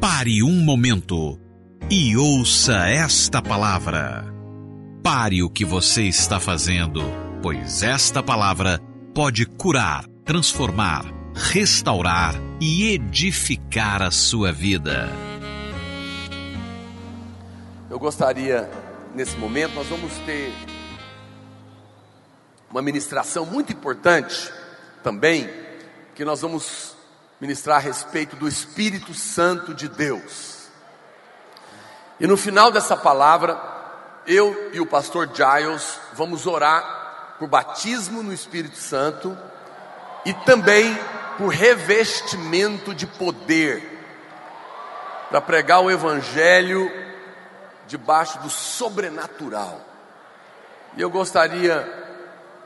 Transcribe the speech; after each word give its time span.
Pare 0.00 0.42
um 0.42 0.64
momento 0.64 1.38
e 1.90 2.16
ouça 2.16 2.88
esta 2.88 3.42
palavra. 3.42 4.24
Pare 5.02 5.42
o 5.42 5.50
que 5.50 5.62
você 5.62 6.04
está 6.04 6.40
fazendo, 6.40 7.02
pois 7.42 7.82
esta 7.82 8.22
palavra 8.22 8.80
pode 9.14 9.44
curar, 9.44 10.06
transformar, 10.24 11.04
restaurar 11.34 12.34
e 12.58 12.94
edificar 12.94 14.00
a 14.00 14.10
sua 14.10 14.50
vida. 14.50 15.10
Eu 17.90 17.98
gostaria, 17.98 18.70
nesse 19.14 19.36
momento, 19.36 19.74
nós 19.74 19.86
vamos 19.86 20.14
ter 20.24 20.50
uma 22.70 22.80
ministração 22.80 23.44
muito 23.44 23.70
importante 23.70 24.50
também, 25.02 25.46
que 26.14 26.24
nós 26.24 26.40
vamos 26.40 26.96
ministrar 27.40 27.78
a 27.78 27.80
respeito 27.80 28.36
do 28.36 28.46
Espírito 28.46 29.14
Santo 29.14 29.74
de 29.74 29.88
Deus. 29.88 30.68
E 32.18 32.26
no 32.26 32.36
final 32.36 32.70
dessa 32.70 32.96
palavra, 32.96 33.58
eu 34.26 34.70
e 34.72 34.80
o 34.80 34.86
pastor 34.86 35.30
Giles 35.34 35.98
vamos 36.12 36.46
orar 36.46 37.36
por 37.38 37.48
batismo 37.48 38.22
no 38.22 38.32
Espírito 38.32 38.76
Santo 38.76 39.36
e 40.26 40.34
também 40.34 40.98
por 41.38 41.48
revestimento 41.48 42.94
de 42.94 43.06
poder 43.06 43.98
para 45.30 45.40
pregar 45.40 45.80
o 45.80 45.90
evangelho 45.90 46.90
debaixo 47.86 48.38
do 48.40 48.50
sobrenatural. 48.50 49.80
E 50.96 51.00
eu 51.00 51.08
gostaria 51.08 51.88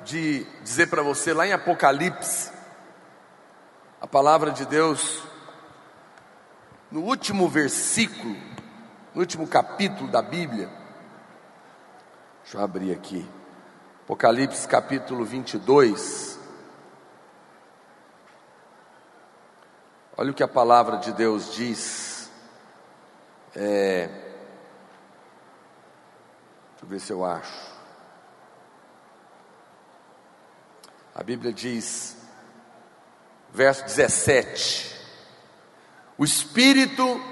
de 0.04 0.44
dizer 0.62 0.88
para 0.88 1.02
você 1.02 1.32
lá 1.32 1.46
em 1.46 1.52
Apocalipse, 1.52 2.50
a 4.04 4.06
palavra 4.06 4.50
de 4.50 4.66
Deus, 4.66 5.22
no 6.90 7.00
último 7.00 7.48
versículo, 7.48 8.36
no 9.14 9.22
último 9.22 9.48
capítulo 9.48 10.10
da 10.10 10.20
Bíblia, 10.20 10.68
deixa 12.42 12.58
eu 12.58 12.62
abrir 12.62 12.92
aqui, 12.92 13.26
Apocalipse 14.02 14.68
capítulo 14.68 15.24
22. 15.24 16.38
Olha 20.18 20.32
o 20.32 20.34
que 20.34 20.42
a 20.42 20.48
palavra 20.48 20.98
de 20.98 21.10
Deus 21.10 21.54
diz. 21.54 22.30
É, 23.56 24.08
deixa 26.72 26.82
eu 26.82 26.88
ver 26.88 27.00
se 27.00 27.10
eu 27.10 27.24
acho. 27.24 27.72
A 31.14 31.22
Bíblia 31.22 31.54
diz, 31.54 32.13
verso 33.54 33.84
17: 33.84 34.96
O 36.18 36.24
Espírito, 36.24 37.22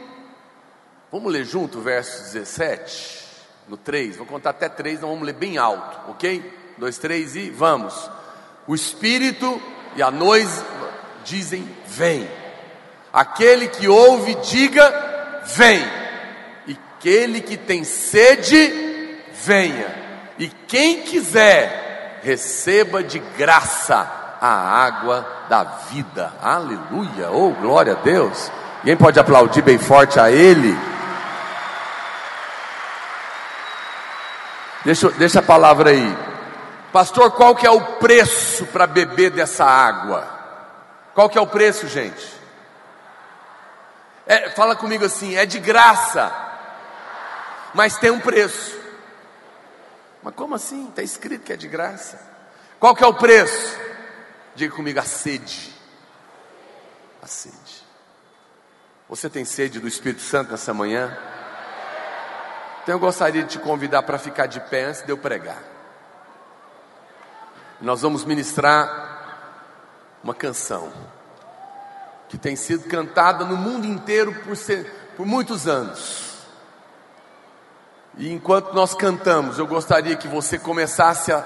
vamos 1.11 1.33
ler 1.33 1.45
junto 1.45 1.79
o 1.79 1.83
verso 1.83 2.33
17, 2.33 3.23
no 3.69 3.77
3, 3.77 4.17
vou 4.17 4.27
contar 4.27 4.51
até 4.51 4.69
3, 4.69 5.01
não 5.01 5.11
vamos 5.11 5.27
ler 5.27 5.35
bem 5.35 5.59
alto, 5.59 6.11
ok? 6.11 6.43
2, 6.79 6.99
3 6.99 7.37
e 7.37 7.51
vamos. 7.51 8.11
O 8.67 8.75
Espírito 8.75 9.61
e 9.97 10.03
a 10.03 10.11
noiva 10.11 10.65
dizem: 11.25 11.69
Vem. 11.87 12.31
Aquele 13.13 13.69
que 13.69 13.89
ouve, 13.89 14.35
diga: 14.37 15.43
Vem. 15.45 15.83
E 16.67 16.79
aquele 16.97 17.41
que 17.41 17.57
tem 17.57 17.85
sede, 17.85 19.21
venha. 19.45 20.03
E 20.39 20.49
quem 20.49 21.03
quiser, 21.03 22.21
receba 22.23 23.03
de 23.03 23.19
graça 23.19 24.22
a 24.43 24.49
água 24.49 25.25
da 25.49 25.63
vida. 25.63 26.33
Aleluia! 26.43 27.31
Oh, 27.31 27.53
glória 27.53 27.93
a 27.93 28.03
Deus! 28.03 28.51
Quem 28.83 28.97
pode 28.97 29.21
aplaudir 29.21 29.63
bem 29.63 29.79
forte 29.79 30.19
a 30.19 30.33
Ele? 30.33 30.77
Deixa, 34.85 35.11
deixa 35.11 35.39
a 35.39 35.43
palavra 35.43 35.91
aí. 35.91 36.19
Pastor, 36.93 37.31
qual 37.31 37.55
que 37.55 37.65
é 37.65 37.71
o 37.71 37.81
preço 37.99 38.67
para 38.67 38.85
beber 38.85 39.31
dessa 39.31 39.65
água? 39.65 40.27
Qual 41.15 41.31
que 41.31 41.39
é 41.39 41.41
o 41.41 41.47
preço, 41.47 41.87
gente? 41.87 42.43
É, 44.27 44.51
fala 44.51 44.75
comigo 44.75 45.05
assim, 45.05 45.37
é 45.37 45.47
de 45.47 45.61
graça, 45.61 46.33
mas 47.73 47.97
tem 47.97 48.11
um 48.11 48.19
preço. 48.19 48.77
Mas 50.21 50.35
como 50.35 50.57
assim? 50.57 50.89
Está 50.89 51.03
escrito 51.03 51.45
que 51.45 51.53
é 51.53 51.57
de 51.57 51.69
graça. 51.69 52.19
Qual 52.81 52.97
que 52.97 53.05
é 53.05 53.07
o 53.07 53.15
preço? 53.15 53.92
Diga 54.55 54.75
comigo, 54.75 54.99
a 54.99 55.05
sede. 55.05 55.73
A 57.23 57.27
sede. 57.27 57.83
Você 59.09 59.29
tem 59.29 59.45
sede 59.45 59.81
do 59.81 59.89
Espírito 59.89 60.23
Santo 60.23 60.51
nessa 60.51 60.75
manhã? 60.75 61.17
Então 62.83 62.95
eu 62.95 62.99
gostaria 62.99 63.43
de 63.43 63.51
te 63.51 63.59
convidar 63.59 64.03
para 64.03 64.19
ficar 64.19 64.47
de 64.47 64.61
pé 64.61 64.85
antes 64.85 65.03
de 65.03 65.11
eu 65.11 65.17
pregar. 65.17 65.63
Nós 67.81 68.03
vamos 68.03 68.25
ministrar 68.25 69.11
uma 70.23 70.35
canção 70.35 70.93
que 72.29 72.39
tem 72.39 72.57
sido 72.57 72.89
cantada 72.89 73.45
no 73.45 73.57
mundo 73.57 73.87
inteiro 73.87 74.35
por, 74.45 74.57
ser, 74.57 75.13
por 75.17 75.27
muitos 75.27 75.69
anos. 75.69 76.33
E 78.17 78.31
enquanto 78.31 78.73
nós 78.73 78.95
cantamos, 78.95 79.59
eu 79.59 79.67
gostaria 79.67 80.17
que 80.17 80.29
você 80.29 80.59
começasse 80.59 81.33
a 81.33 81.45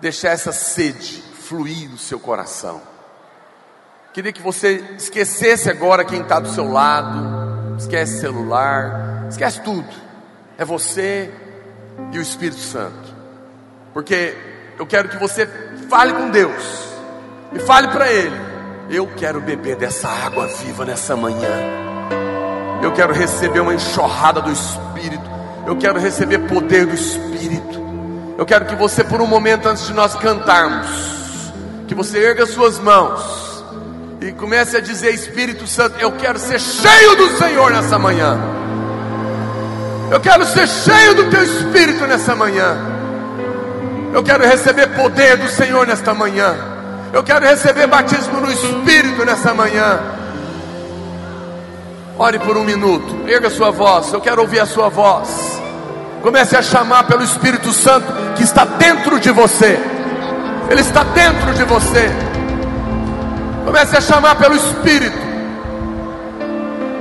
deixar 0.00 0.30
essa 0.30 0.52
sede 0.52 1.27
fluir 1.48 1.88
no 1.88 1.98
seu 1.98 2.20
coração. 2.20 2.80
Queria 4.12 4.32
que 4.32 4.42
você 4.42 4.84
esquecesse 4.96 5.70
agora 5.70 6.04
quem 6.04 6.20
está 6.20 6.40
do 6.40 6.48
seu 6.48 6.70
lado, 6.70 7.76
esquece 7.78 8.20
celular, 8.20 9.26
esquece 9.28 9.60
tudo. 9.62 9.88
É 10.56 10.64
você 10.64 11.30
e 12.12 12.18
o 12.18 12.22
Espírito 12.22 12.60
Santo. 12.60 13.14
Porque 13.92 14.36
eu 14.78 14.86
quero 14.86 15.08
que 15.08 15.16
você 15.16 15.46
fale 15.88 16.12
com 16.12 16.30
Deus 16.30 16.88
e 17.52 17.58
fale 17.60 17.88
para 17.88 18.10
Ele: 18.10 18.36
Eu 18.90 19.06
quero 19.16 19.40
beber 19.40 19.76
dessa 19.76 20.08
água 20.08 20.46
viva 20.46 20.84
nessa 20.84 21.16
manhã. 21.16 21.50
Eu 22.82 22.92
quero 22.92 23.12
receber 23.12 23.60
uma 23.60 23.74
enxurrada 23.74 24.40
do 24.40 24.50
Espírito 24.50 25.38
eu 25.68 25.76
quero 25.76 25.98
receber 25.98 26.38
poder 26.48 26.86
do 26.86 26.94
Espírito. 26.94 27.78
Eu 28.38 28.46
quero 28.46 28.64
que 28.64 28.74
você, 28.74 29.04
por 29.04 29.20
um 29.20 29.26
momento 29.26 29.68
antes 29.68 29.86
de 29.86 29.92
nós 29.92 30.14
cantarmos, 30.14 31.17
que 31.88 31.94
você 31.94 32.18
erga 32.18 32.44
suas 32.44 32.78
mãos 32.78 33.64
e 34.20 34.30
comece 34.32 34.76
a 34.76 34.80
dizer: 34.80 35.12
Espírito 35.12 35.66
Santo, 35.66 35.98
eu 35.98 36.12
quero 36.12 36.38
ser 36.38 36.60
cheio 36.60 37.16
do 37.16 37.38
Senhor 37.38 37.72
nessa 37.72 37.98
manhã. 37.98 38.38
Eu 40.10 40.20
quero 40.20 40.44
ser 40.44 40.68
cheio 40.68 41.14
do 41.14 41.30
Teu 41.30 41.42
Espírito 41.42 42.06
nessa 42.06 42.36
manhã. 42.36 42.76
Eu 44.12 44.22
quero 44.22 44.44
receber 44.44 44.88
poder 44.88 45.38
do 45.38 45.48
Senhor 45.48 45.86
nesta 45.86 46.12
manhã. 46.12 46.54
Eu 47.12 47.22
quero 47.22 47.46
receber 47.46 47.86
batismo 47.86 48.40
no 48.40 48.52
Espírito 48.52 49.24
nessa 49.24 49.54
manhã. 49.54 49.98
Ore 52.18 52.38
por 52.38 52.56
um 52.56 52.64
minuto, 52.64 53.26
erga 53.26 53.48
sua 53.48 53.70
voz. 53.70 54.12
Eu 54.12 54.20
quero 54.20 54.42
ouvir 54.42 54.60
a 54.60 54.66
sua 54.66 54.90
voz. 54.90 55.58
Comece 56.20 56.54
a 56.54 56.62
chamar 56.62 57.04
pelo 57.04 57.22
Espírito 57.22 57.72
Santo 57.72 58.06
que 58.36 58.42
está 58.42 58.64
dentro 58.64 59.18
de 59.18 59.30
você. 59.30 59.97
Ele 60.70 60.80
está 60.80 61.02
dentro 61.04 61.54
de 61.54 61.64
você. 61.64 62.10
Comece 63.64 63.96
a 63.96 64.00
chamar 64.00 64.36
pelo 64.36 64.54
Espírito. 64.54 65.18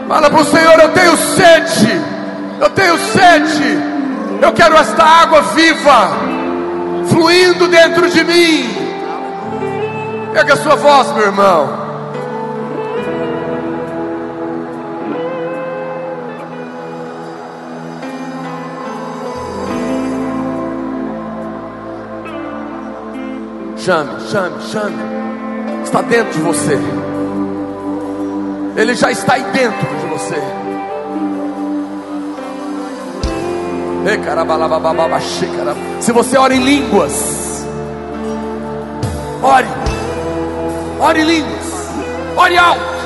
Fala 0.08 0.30
para 0.30 0.42
o 0.42 0.46
Senhor: 0.46 0.80
Eu 0.80 0.90
tenho 0.90 1.18
sede. 1.18 2.02
Eu 2.60 2.70
tenho 2.70 2.98
sede. 2.98 3.80
Eu 4.42 4.54
quero 4.54 4.76
esta 4.78 5.04
água 5.04 5.42
viva 5.42 6.10
fluindo 7.10 7.68
dentro 7.68 8.10
de 8.10 8.24
mim. 8.24 8.78
Pega 10.34 10.54
a 10.54 10.58
sua 10.58 10.76
voz, 10.76 11.12
meu 11.14 11.24
irmão. 11.24 11.87
Chame, 23.88 24.20
chame, 24.30 24.62
chame. 24.64 25.82
Está 25.82 26.02
dentro 26.02 26.34
de 26.34 26.42
você. 26.42 26.78
Ele 28.76 28.94
já 28.94 29.10
está 29.12 29.36
aí 29.36 29.44
dentro 29.54 29.88
de 29.96 30.06
você. 30.08 30.36
Se 36.02 36.12
você 36.12 36.38
ora 36.38 36.54
em 36.54 36.66
línguas, 36.66 37.66
ore, 39.42 39.68
ore 41.00 41.22
em 41.22 41.26
línguas, 41.26 41.90
ore 42.36 42.58
alto. 42.58 42.97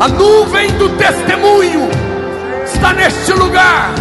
A 0.00 0.06
nuvem 0.06 0.70
do 0.78 0.90
testemunho 0.90 1.88
está 2.64 2.92
neste 2.92 3.32
lugar. 3.32 3.92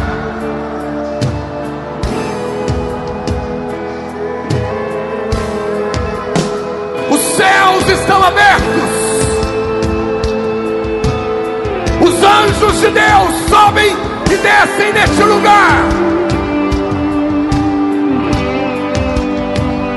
Os 7.10 7.20
céus 7.20 7.90
estão 7.90 8.24
abertos. 8.24 9.08
Os 12.00 12.24
anjos 12.24 12.80
de 12.80 12.90
Deus 12.92 13.50
sobem 13.50 13.98
e 14.32 14.38
descem 14.38 14.94
neste 14.94 15.24
lugar. 15.24 15.84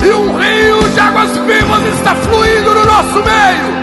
E 0.02 0.12
um 0.14 0.38
rio 0.38 0.88
de 0.88 0.99
águas 0.99 1.37
vivas 1.37 1.94
está 1.94 2.14
fluindo 2.14 2.75
no 2.75 2.87
nosso 2.87 3.17
meio. 3.17 3.79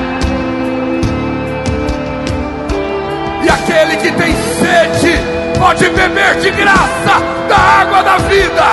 E 3.47 3.49
aquele 3.49 3.95
que 3.95 4.11
tem 4.11 4.35
sede 4.59 5.17
pode 5.57 5.89
beber 5.91 6.35
de 6.41 6.51
graça 6.51 7.23
da 7.47 7.55
água 7.55 8.03
da 8.03 8.17
vida. 8.17 8.63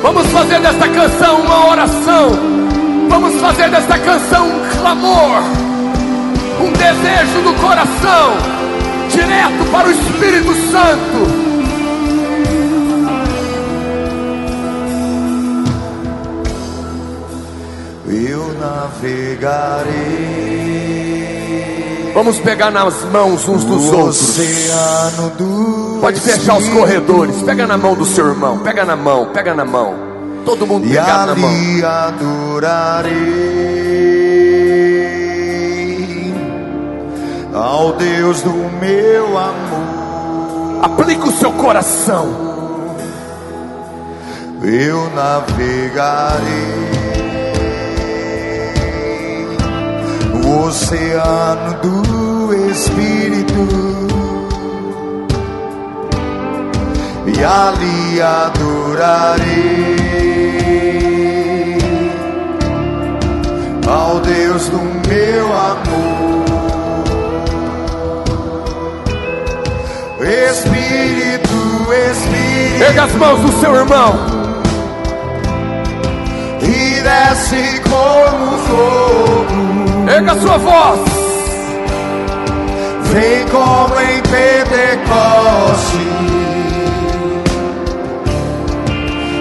Vamos 0.00 0.26
fazer 0.28 0.58
desta 0.60 0.88
canção 0.88 1.40
uma 1.42 1.70
oração. 1.70 2.30
Vamos 3.10 3.38
fazer 3.38 3.68
desta 3.68 3.98
canção 3.98 4.48
um 4.48 4.70
clamor, 4.70 5.42
um 6.62 6.72
desejo 6.72 7.42
do 7.42 7.52
coração, 7.60 8.38
direto 9.10 9.70
para 9.70 9.86
o 9.86 9.90
Espírito 9.90 10.54
Santo. 10.70 11.51
Navegarei. 18.62 20.52
Vamos 22.14 22.38
pegar 22.38 22.70
nas 22.70 23.02
mãos 23.06 23.48
uns 23.48 23.64
dos 23.64 23.90
outros. 23.90 24.36
Do 25.36 25.98
Pode 26.00 26.20
fechar 26.20 26.58
os 26.58 26.68
corredores. 26.68 27.42
Pega 27.42 27.66
na 27.66 27.76
mão 27.76 27.94
do 27.94 28.04
seu 28.04 28.28
irmão. 28.28 28.58
Pega 28.58 28.84
na 28.84 28.94
mão, 28.94 29.30
pega 29.32 29.54
na 29.54 29.64
mão. 29.64 29.94
Todo 30.44 30.66
mundo 30.66 30.86
e 30.86 30.90
pegar 30.90 31.26
na 31.26 31.34
mão. 31.34 31.50
ali 31.50 31.84
adorarei 31.84 33.12
ao 37.54 37.92
Deus 37.94 38.42
do 38.42 38.52
meu 38.80 39.38
amor. 39.38 40.82
Aplica 40.82 41.28
o 41.28 41.32
seu 41.32 41.52
coração. 41.52 42.52
Eu 44.62 45.10
navegarei 45.10 47.01
no 50.52 50.66
oceano 50.66 51.74
do 51.80 52.54
Espírito 52.70 53.66
e 57.26 57.44
ali 57.44 58.20
adorarei 58.20 59.46
ao 63.86 64.20
Deus 64.20 64.68
do 64.68 64.78
meu 65.08 65.46
amor. 65.46 66.12
Espírito, 70.50 71.48
Espírito, 72.10 72.78
Pega 72.78 73.04
as 73.04 73.14
mãos 73.14 73.40
do 73.40 73.60
seu 73.60 73.74
irmão. 73.74 74.14
e 76.60 77.00
desce 77.02 77.80
como 77.88 78.58
fogo. 78.58 79.71
Pega 80.12 80.32
a 80.32 80.40
sua 80.42 80.58
voz. 80.58 81.00
Vem 83.04 83.46
como 83.48 83.98
em 83.98 84.20
Pentecoste 84.20 85.96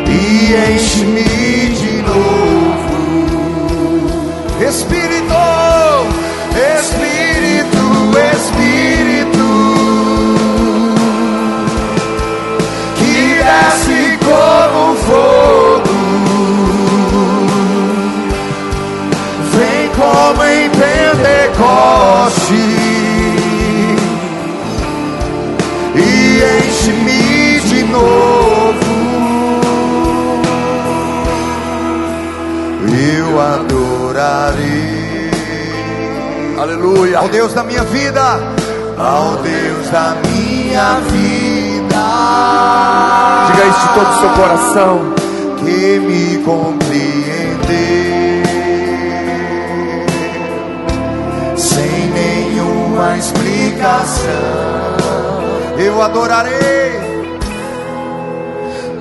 e 0.08 0.56
enche-me 0.74 1.24
de 1.76 2.02
novo. 2.04 2.96
Espírito, 4.66 5.36
Espírito, 6.80 7.84
Espírito, 8.34 9.48
que 12.96 13.16
desce 13.44 14.18
como 14.24 14.96
fogo. 14.96 15.92
Vem 19.54 19.90
como 19.90 20.44
em 20.46 20.61
Pentecoste 21.62 22.54
e 25.96 26.42
enche-me 26.68 27.60
de 27.60 27.84
novo. 27.84 28.92
Eu 33.18 33.40
adorarei 33.40 34.62
Aleluia. 36.60 37.20
ao 37.20 37.30
Deus 37.30 37.54
da 37.54 37.64
minha 37.64 37.84
vida, 37.84 38.40
ao 38.98 39.36
Deus 39.38 39.90
da 39.92 40.16
minha 40.26 41.00
vida. 41.12 42.02
Diga 43.48 43.68
isso 43.68 43.82
de 43.82 43.94
todo 43.94 44.10
o 44.10 44.20
seu 44.20 44.30
coração. 44.30 45.14
que 45.60 46.00
me 46.00 46.44
compreendeu 46.44 47.41
nenhuma 53.02 53.18
explicação. 53.18 54.32
Eu 55.78 56.02
adorarei, 56.02 57.00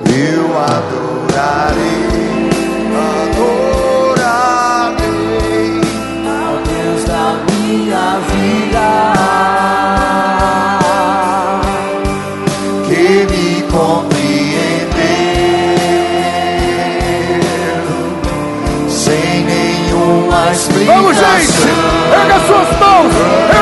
eu 0.07 0.57
adorarei, 0.57 2.09
adorarei 3.31 4.41
ao 6.25 6.53
Deus 6.63 7.03
da 7.03 7.35
minha 7.51 8.19
vida 8.31 8.87
que 12.87 13.27
me 13.31 13.47
compreendeu 13.71 14.21
sem 18.89 19.45
nenhuma 19.45 20.51
explicação. 20.51 20.95
Vamos, 20.95 21.15
gente. 21.15 21.61
Pega 22.09 22.35
as 22.35 22.43
suas 22.47 22.69
mãos. 22.79 23.60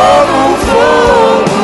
Como 0.00 0.56
fogo, 0.56 1.56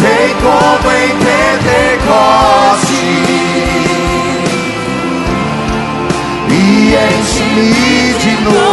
vem 0.00 0.30
como 0.42 0.88
em 0.92 1.10
Pentecoste 1.24 2.58
e 6.50 6.94
enche-me 6.94 8.14
de 8.18 8.32
novo. 8.42 8.67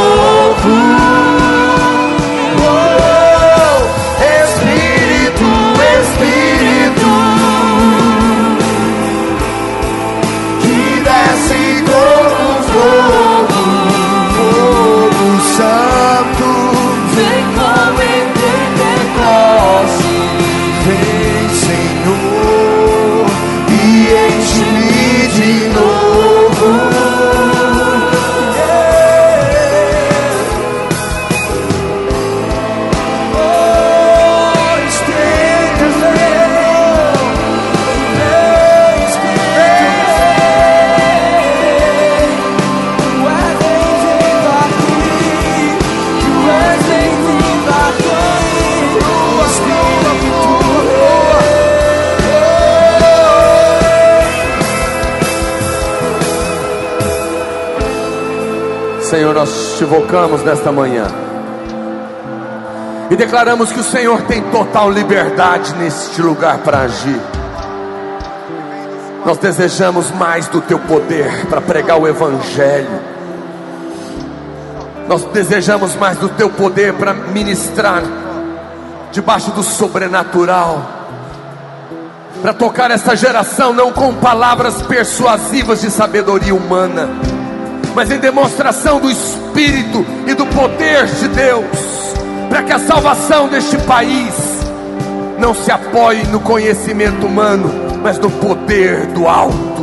Invocamos 59.86 60.44
nesta 60.44 60.72
manhã 60.72 61.06
e 63.10 63.16
declaramos 63.16 63.72
que 63.72 63.80
o 63.80 63.84
Senhor 63.84 64.24
tem 64.24 64.42
total 64.50 64.90
liberdade 64.90 65.76
neste 65.76 66.22
lugar 66.22 66.58
para 66.60 66.80
agir. 66.80 67.22
Nós 69.24 69.38
desejamos 69.38 70.12
mais 70.12 70.48
do 70.48 70.60
teu 70.62 70.80
poder 70.80 71.46
para 71.48 71.62
pregar 71.62 72.00
o 72.00 72.08
Evangelho. 72.08 73.00
Nós 75.08 75.24
desejamos 75.26 75.96
mais 75.96 76.18
do 76.18 76.30
teu 76.30 76.50
poder 76.50 76.94
para 76.94 77.14
ministrar 77.14 78.02
debaixo 79.12 79.52
do 79.52 79.62
sobrenatural, 79.62 80.82
para 82.42 82.54
tocar 82.54 82.90
essa 82.90 83.16
geração 83.16 83.72
não 83.72 83.92
com 83.92 84.14
palavras 84.16 84.82
persuasivas 84.82 85.82
de 85.82 85.92
sabedoria 85.92 86.54
humana, 86.54 87.08
mas 87.96 88.12
em 88.12 88.20
demonstração 88.20 89.00
do 89.00 89.10
Espírito 89.10 90.06
e 90.28 90.34
do 90.34 90.46
poder 90.48 91.06
de 91.06 91.30
Deus, 91.30 91.66
para 92.50 92.62
que 92.62 92.74
a 92.74 92.80
salvação 92.80 93.48
deste 93.48 93.78
país 93.80 94.34
não 95.40 95.54
se 95.54 95.72
apoie 95.72 96.24
no 96.26 96.42
conhecimento 96.42 97.26
humano, 97.26 97.72
mas 98.04 98.20
no 98.20 98.30
poder 98.30 99.06
do 99.08 99.26
alto, 99.28 99.82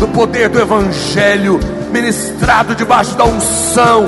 no 0.00 0.08
poder 0.08 0.48
do 0.48 0.58
Evangelho, 0.58 1.60
ministrado 1.92 2.74
debaixo 2.74 3.14
da 3.14 3.24
unção, 3.24 4.06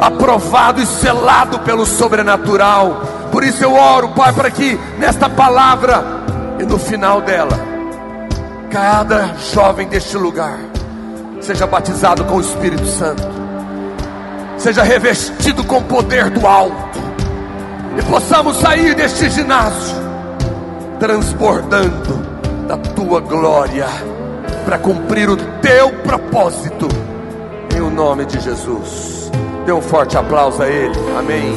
aprovado 0.00 0.80
e 0.80 0.86
selado 0.86 1.58
pelo 1.60 1.84
sobrenatural. 1.84 3.02
Por 3.32 3.42
isso 3.42 3.64
eu 3.64 3.74
oro, 3.74 4.10
Pai, 4.10 4.32
para 4.32 4.50
que 4.50 4.78
nesta 4.98 5.28
palavra 5.28 6.04
e 6.60 6.64
no 6.64 6.78
final 6.78 7.20
dela, 7.20 7.58
cada 8.70 9.34
jovem 9.52 9.88
deste 9.88 10.16
lugar 10.16 10.73
seja 11.44 11.66
batizado 11.66 12.24
com 12.24 12.36
o 12.36 12.40
Espírito 12.40 12.86
Santo, 12.86 13.22
seja 14.56 14.82
revestido 14.82 15.62
com 15.64 15.78
o 15.78 15.84
poder 15.84 16.30
do 16.30 16.46
alto, 16.46 16.98
e 17.98 18.02
possamos 18.02 18.56
sair 18.56 18.94
deste 18.94 19.28
ginásio 19.28 20.04
transbordando 20.98 22.24
da 22.66 22.78
tua 22.78 23.20
glória, 23.20 23.86
para 24.64 24.78
cumprir 24.78 25.28
o 25.28 25.36
teu 25.36 25.90
propósito, 26.02 26.88
em 27.76 27.80
o 27.80 27.90
nome 27.90 28.24
de 28.24 28.40
Jesus. 28.40 29.30
Dê 29.66 29.72
um 29.72 29.82
forte 29.82 30.16
aplauso 30.16 30.62
a 30.62 30.68
Ele, 30.68 30.98
amém. 31.18 31.54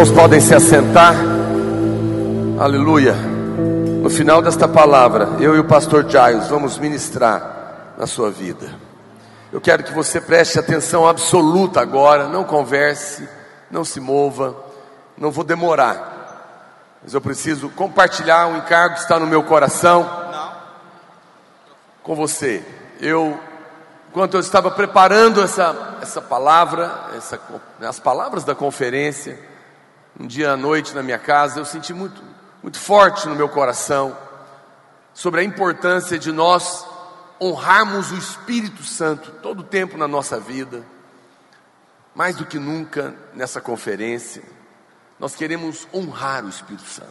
Irmãos 0.00 0.18
podem 0.18 0.40
se 0.40 0.54
assentar, 0.54 1.14
aleluia. 2.58 3.12
No 4.02 4.08
final 4.08 4.40
desta 4.40 4.66
palavra, 4.66 5.28
eu 5.40 5.54
e 5.54 5.58
o 5.58 5.64
pastor 5.64 6.08
Jaios 6.08 6.48
vamos 6.48 6.78
ministrar 6.78 7.94
na 7.98 8.06
sua 8.06 8.30
vida. 8.30 8.74
Eu 9.52 9.60
quero 9.60 9.84
que 9.84 9.92
você 9.92 10.18
preste 10.18 10.58
atenção 10.58 11.06
absoluta 11.06 11.82
agora, 11.82 12.28
não 12.28 12.44
converse, 12.44 13.28
não 13.70 13.84
se 13.84 14.00
mova, 14.00 14.56
não 15.18 15.30
vou 15.30 15.44
demorar. 15.44 16.96
Mas 17.02 17.12
eu 17.12 17.20
preciso 17.20 17.68
compartilhar 17.68 18.46
um 18.46 18.56
encargo 18.56 18.94
que 18.94 19.02
está 19.02 19.18
no 19.18 19.26
meu 19.26 19.42
coração 19.42 20.08
com 22.02 22.14
você. 22.14 22.64
Eu, 22.98 23.38
enquanto 24.08 24.32
eu 24.32 24.40
estava 24.40 24.70
preparando 24.70 25.42
essa, 25.42 25.98
essa 26.00 26.22
palavra, 26.22 26.90
essa, 27.14 27.38
as 27.82 28.00
palavras 28.00 28.44
da 28.44 28.54
conferência, 28.54 29.50
um 30.20 30.26
dia 30.26 30.52
à 30.52 30.56
noite 30.56 30.94
na 30.94 31.02
minha 31.02 31.18
casa, 31.18 31.58
eu 31.58 31.64
senti 31.64 31.94
muito, 31.94 32.22
muito 32.62 32.78
forte 32.78 33.26
no 33.26 33.34
meu 33.34 33.48
coração 33.48 34.14
sobre 35.14 35.40
a 35.40 35.44
importância 35.44 36.18
de 36.18 36.30
nós 36.30 36.86
honrarmos 37.40 38.12
o 38.12 38.18
Espírito 38.18 38.84
Santo 38.84 39.30
todo 39.42 39.60
o 39.60 39.64
tempo 39.64 39.96
na 39.96 40.06
nossa 40.06 40.38
vida, 40.38 40.84
mais 42.14 42.36
do 42.36 42.44
que 42.44 42.58
nunca 42.58 43.14
nessa 43.32 43.62
conferência, 43.62 44.42
nós 45.18 45.34
queremos 45.34 45.88
honrar 45.92 46.44
o 46.44 46.50
Espírito 46.50 46.86
Santo, 46.86 47.08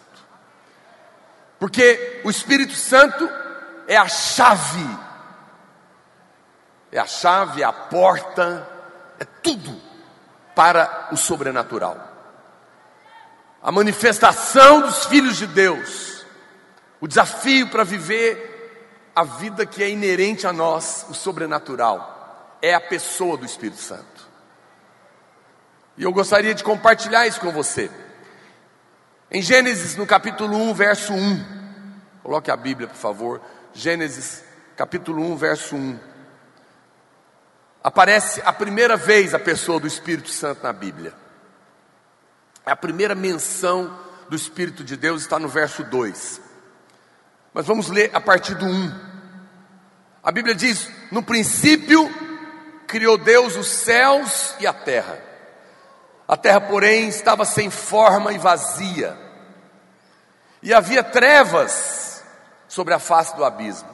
porque 1.57 2.21
o 2.23 2.29
Espírito 2.29 2.73
Santo 2.73 3.27
é 3.87 3.97
a 3.97 4.07
chave, 4.07 4.99
é 6.91 6.99
a 6.99 7.07
chave, 7.07 7.63
é 7.63 7.65
a 7.65 7.73
porta, 7.73 8.69
é 9.19 9.25
tudo 9.25 9.81
para 10.53 11.07
o 11.11 11.17
sobrenatural. 11.17 12.08
A 13.61 13.71
manifestação 13.71 14.81
dos 14.81 15.05
filhos 15.05 15.37
de 15.37 15.45
Deus, 15.45 16.25
o 17.01 17.07
desafio 17.07 17.67
para 17.67 17.83
viver 17.83 19.11
a 19.15 19.23
vida 19.23 19.65
que 19.65 19.83
é 19.83 19.89
inerente 19.89 20.47
a 20.47 20.53
nós, 20.53 21.05
o 21.09 21.13
sobrenatural, 21.13 22.57
é 22.61 22.73
a 22.73 22.79
pessoa 22.79 23.35
do 23.35 23.45
Espírito 23.45 23.81
Santo. 23.81 24.27
E 25.97 26.03
eu 26.03 26.13
gostaria 26.13 26.53
de 26.53 26.63
compartilhar 26.63 27.27
isso 27.27 27.41
com 27.41 27.51
você. 27.51 27.91
Em 29.29 29.41
Gênesis, 29.41 29.97
no 29.97 30.07
capítulo 30.07 30.55
1, 30.55 30.73
verso 30.73 31.13
1, 31.13 31.45
coloque 32.23 32.49
a 32.49 32.55
Bíblia, 32.55 32.87
por 32.87 32.95
favor. 32.95 33.41
Gênesis, 33.73 34.43
capítulo 34.77 35.21
1, 35.33 35.35
verso 35.35 35.75
1. 35.75 35.99
Aparece 37.83 38.41
a 38.45 38.53
primeira 38.53 38.95
vez 38.95 39.33
a 39.33 39.39
pessoa 39.39 39.79
do 39.79 39.87
Espírito 39.87 40.29
Santo 40.29 40.63
na 40.63 40.71
Bíblia. 40.71 41.13
A 42.69 42.75
primeira 42.75 43.15
menção 43.15 43.97
do 44.29 44.35
Espírito 44.35 44.83
de 44.83 44.95
Deus 44.95 45.23
está 45.23 45.39
no 45.39 45.47
verso 45.47 45.83
2. 45.83 46.41
Mas 47.53 47.65
vamos 47.65 47.89
ler 47.89 48.11
a 48.13 48.21
partir 48.21 48.55
do 48.55 48.65
1. 48.65 49.09
A 50.23 50.31
Bíblia 50.31 50.53
diz: 50.53 50.89
No 51.11 51.23
princípio 51.23 52.07
criou 52.87 53.17
Deus 53.17 53.55
os 53.55 53.67
céus 53.67 54.55
e 54.59 54.67
a 54.67 54.73
terra. 54.73 55.19
A 56.27 56.37
terra, 56.37 56.61
porém, 56.61 57.07
estava 57.07 57.43
sem 57.43 57.71
forma 57.71 58.31
e 58.31 58.37
vazia, 58.37 59.17
e 60.61 60.71
havia 60.71 61.03
trevas 61.03 62.23
sobre 62.67 62.93
a 62.93 62.99
face 62.99 63.35
do 63.35 63.43
abismo. 63.43 63.89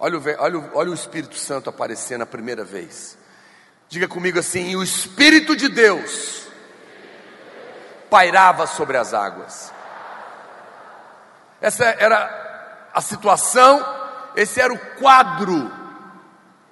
Olha 0.00 0.18
o, 0.18 0.22
olha, 0.38 0.70
olha 0.74 0.90
o 0.90 0.94
Espírito 0.94 1.36
Santo 1.36 1.70
aparecendo 1.70 2.22
a 2.22 2.26
primeira 2.26 2.64
vez. 2.64 3.16
Diga 3.88 4.08
comigo 4.08 4.38
assim: 4.40 4.74
o 4.74 4.82
Espírito 4.82 5.54
de 5.54 5.68
Deus 5.68 6.47
pairava 8.10 8.66
sobre 8.66 8.96
as 8.96 9.14
águas. 9.14 9.72
Essa 11.60 11.84
era 11.84 12.90
a 12.92 13.00
situação 13.00 13.98
esse 14.38 14.60
era 14.60 14.72
o 14.72 14.78
quadro 15.00 15.68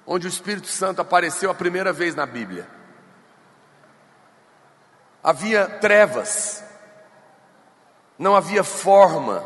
onde 0.05 0.25
o 0.25 0.29
Espírito 0.29 0.67
Santo 0.67 1.01
apareceu 1.01 1.51
a 1.51 1.53
primeira 1.53 1.91
vez 1.91 2.15
na 2.15 2.25
Bíblia. 2.25 2.65
Havia 5.21 5.67
trevas, 5.67 6.63
não 8.17 8.33
havia 8.33 8.63
forma, 8.63 9.43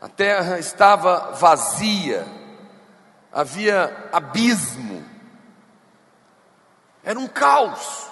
a 0.00 0.08
terra 0.08 0.60
estava 0.60 1.32
vazia, 1.32 2.24
havia 3.32 4.08
abismo, 4.12 5.04
era 7.02 7.18
um 7.18 7.26
caos, 7.26 8.08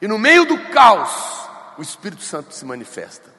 e 0.00 0.06
no 0.06 0.20
meio 0.20 0.44
do 0.44 0.70
caos, 0.70 1.39
o 1.78 1.82
Espírito 1.82 2.22
Santo 2.22 2.54
se 2.54 2.64
manifesta. 2.64 3.30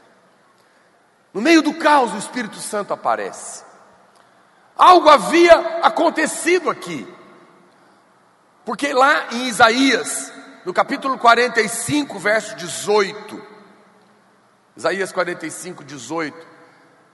No 1.34 1.42
meio 1.42 1.62
do 1.62 1.74
caos, 1.76 2.14
o 2.14 2.18
Espírito 2.18 2.58
Santo 2.58 2.94
aparece. 2.94 3.64
Algo 4.76 5.10
havia 5.10 5.80
acontecido 5.84 6.70
aqui. 6.70 7.08
Porque 8.66 8.94
lá 8.94 9.28
em 9.32 9.48
Isaías, 9.48 10.32
no 10.66 10.74
capítulo 10.74 11.18
45, 11.18 12.20
verso 12.20 12.56
18, 12.56 13.42
Isaías 14.76 15.12
45, 15.12 15.84
18, 15.84 16.48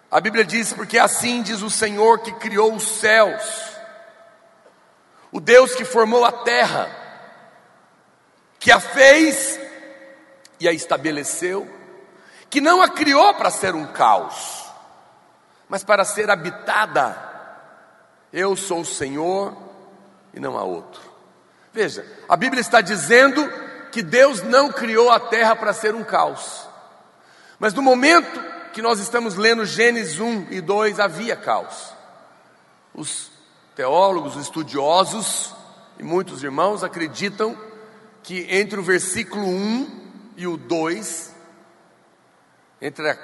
a 0.10 0.20
Bíblia 0.20 0.44
diz: 0.44 0.74
Porque 0.74 0.98
assim 0.98 1.42
diz 1.42 1.62
o 1.62 1.70
Senhor 1.70 2.20
que 2.20 2.32
criou 2.34 2.74
os 2.74 2.84
céus, 3.00 3.44
o 5.32 5.40
Deus 5.40 5.76
que 5.76 5.86
formou 5.86 6.26
a 6.26 6.32
terra, 6.32 6.90
que 8.60 8.72
a 8.72 8.80
fez 8.80 9.67
e 10.60 10.68
a 10.68 10.72
estabeleceu, 10.72 11.68
que 12.50 12.62
não 12.62 12.82
a 12.82 12.90
criou 12.90 13.34
para 13.34 13.52
ser 13.52 13.76
um 13.76 13.86
caos, 13.88 14.66
mas 15.70 15.84
para 15.84 16.06
ser 16.06 16.30
habitada 16.30 17.26
eu 18.32 18.56
sou 18.56 18.82
o 18.82 18.86
Senhor 18.86 19.56
e 20.34 20.40
não 20.40 20.58
há 20.58 20.64
outro. 20.64 21.02
Veja, 21.74 22.06
a 22.28 22.36
Bíblia 22.36 22.62
está 22.62 22.82
dizendo 22.82 23.48
que 23.92 24.02
Deus 24.02 24.42
não 24.44 24.72
criou 24.72 25.12
a 25.12 25.20
terra 25.20 25.56
para 25.56 25.74
ser 25.74 25.96
um 25.96 26.04
caos. 26.04 26.68
Mas 27.60 27.74
no 27.74 27.82
momento 27.82 28.44
que 28.74 28.82
nós 28.82 29.00
estamos 29.00 29.36
lendo 29.36 29.66
Gênesis 29.66 30.20
1 30.20 30.48
e 30.52 30.62
2, 30.62 31.00
havia 31.00 31.36
caos. 31.36 31.94
Os 32.94 33.32
teólogos, 33.76 34.36
os 34.36 34.44
estudiosos 34.44 35.54
e 36.00 36.04
muitos 36.04 36.44
irmãos 36.44 36.84
acreditam 36.84 37.58
que 38.22 38.46
entre 38.50 38.80
o 38.80 38.84
versículo 38.84 39.48
1 39.48 40.07
e 40.38 40.48
o 40.48 40.56
2, 40.56 41.36
entre 42.80 43.10
a 43.10 43.16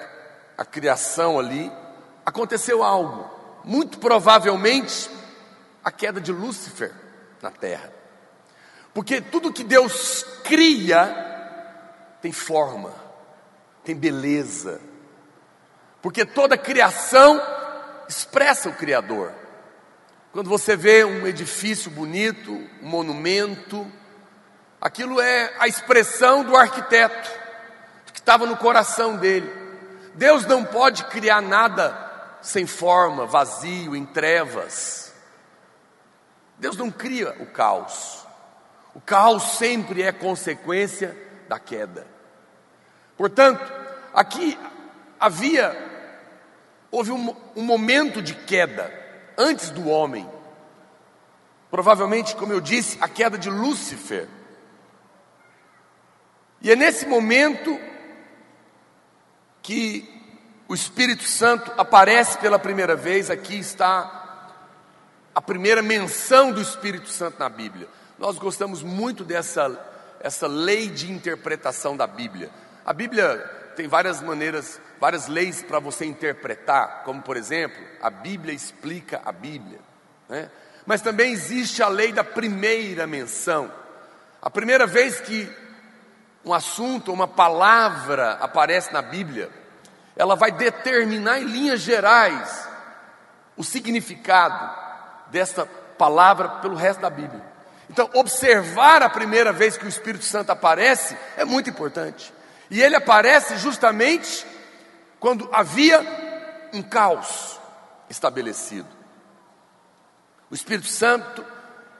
a 0.57 0.65
criação 0.65 1.39
ali, 1.39 1.71
aconteceu 2.25 2.83
algo. 2.83 3.29
Muito 3.63 3.97
provavelmente 3.99 5.09
a 5.83 5.91
queda 5.91 6.19
de 6.19 6.31
Lúcifer 6.31 6.91
na 7.41 7.51
terra. 7.51 7.91
Porque 8.93 9.21
tudo 9.21 9.53
que 9.53 9.63
Deus 9.63 10.23
cria 10.43 11.31
tem 12.21 12.31
forma, 12.31 12.93
tem 13.83 13.95
beleza. 13.95 14.79
Porque 16.01 16.25
toda 16.25 16.57
criação 16.57 17.41
expressa 18.07 18.69
o 18.69 18.75
Criador. 18.75 19.33
Quando 20.31 20.49
você 20.49 20.75
vê 20.75 21.03
um 21.03 21.25
edifício 21.25 21.89
bonito, 21.89 22.51
um 22.81 22.87
monumento, 22.87 23.89
aquilo 24.83 25.21
é 25.21 25.55
a 25.59 25.65
expressão 25.65 26.43
do 26.43 26.57
arquiteto, 26.57 27.31
que 28.11 28.19
estava 28.19 28.45
no 28.45 28.57
coração 28.57 29.15
dele. 29.15 29.49
Deus 30.13 30.45
não 30.45 30.65
pode 30.65 31.05
criar 31.05 31.39
nada 31.39 31.97
sem 32.41 32.67
forma, 32.67 33.25
vazio, 33.25 33.95
em 33.95 34.05
trevas. 34.05 35.13
Deus 36.57 36.75
não 36.75 36.91
cria 36.91 37.33
o 37.39 37.45
caos. 37.45 38.27
O 38.93 38.99
caos 38.99 39.43
sempre 39.57 40.03
é 40.03 40.11
consequência 40.11 41.17
da 41.47 41.57
queda. 41.57 42.05
Portanto, 43.15 43.63
aqui 44.13 44.59
havia, 45.17 45.77
houve 46.91 47.13
um, 47.13 47.33
um 47.55 47.63
momento 47.63 48.21
de 48.21 48.35
queda 48.35 48.93
antes 49.37 49.69
do 49.69 49.87
homem. 49.87 50.29
Provavelmente, 51.71 52.35
como 52.35 52.51
eu 52.51 52.59
disse, 52.59 52.97
a 52.99 53.07
queda 53.07 53.37
de 53.37 53.49
Lúcifer. 53.49 54.27
E 56.63 56.71
é 56.71 56.77
nesse 56.77 57.05
momento 57.05 57.77
que 59.61 60.09
o 60.65 60.73
Espírito 60.73 61.25
Santo 61.25 61.69
aparece 61.77 62.37
pela 62.37 62.57
primeira 62.57 62.95
vez. 62.95 63.29
Aqui 63.29 63.59
está 63.59 64.49
a 65.35 65.41
primeira 65.41 65.81
menção 65.81 66.53
do 66.53 66.61
Espírito 66.61 67.09
Santo 67.09 67.37
na 67.37 67.49
Bíblia. 67.49 67.89
Nós 68.17 68.37
gostamos 68.37 68.81
muito 68.81 69.25
dessa 69.25 69.89
essa 70.21 70.47
lei 70.47 70.87
de 70.87 71.11
interpretação 71.11 71.97
da 71.97 72.07
Bíblia. 72.07 72.49
A 72.85 72.93
Bíblia 72.93 73.39
tem 73.75 73.89
várias 73.89 74.21
maneiras 74.21 74.79
várias 75.01 75.27
leis 75.27 75.61
para 75.61 75.79
você 75.79 76.05
interpretar, 76.05 77.03
como 77.03 77.21
por 77.21 77.35
exemplo, 77.35 77.83
a 78.01 78.09
Bíblia 78.09 78.53
explica 78.53 79.21
a 79.25 79.33
Bíblia. 79.33 79.79
Né? 80.29 80.49
Mas 80.85 81.01
também 81.01 81.33
existe 81.33 81.83
a 81.83 81.89
lei 81.89 82.13
da 82.13 82.23
primeira 82.23 83.05
menção. 83.05 83.69
A 84.41 84.49
primeira 84.49 84.87
vez 84.87 85.19
que 85.19 85.62
um 86.45 86.53
assunto, 86.53 87.13
uma 87.13 87.27
palavra 87.27 88.33
aparece 88.41 88.91
na 88.91 89.01
Bíblia, 89.01 89.49
ela 90.15 90.35
vai 90.35 90.51
determinar 90.51 91.39
em 91.39 91.45
linhas 91.45 91.81
gerais 91.81 92.67
o 93.55 93.63
significado 93.63 94.69
dessa 95.31 95.65
palavra 95.97 96.49
pelo 96.49 96.75
resto 96.75 97.01
da 97.01 97.09
Bíblia. 97.09 97.43
Então, 97.89 98.09
observar 98.13 99.01
a 99.01 99.09
primeira 99.09 99.51
vez 99.51 99.77
que 99.77 99.85
o 99.85 99.89
Espírito 99.89 100.25
Santo 100.25 100.51
aparece 100.51 101.17
é 101.37 101.45
muito 101.45 101.69
importante. 101.69 102.33
E 102.69 102.81
ele 102.81 102.95
aparece 102.95 103.57
justamente 103.57 104.45
quando 105.19 105.47
havia 105.51 106.01
um 106.73 106.81
caos 106.81 107.59
estabelecido. 108.09 108.87
O 110.49 110.55
Espírito 110.55 110.87
Santo, 110.87 111.45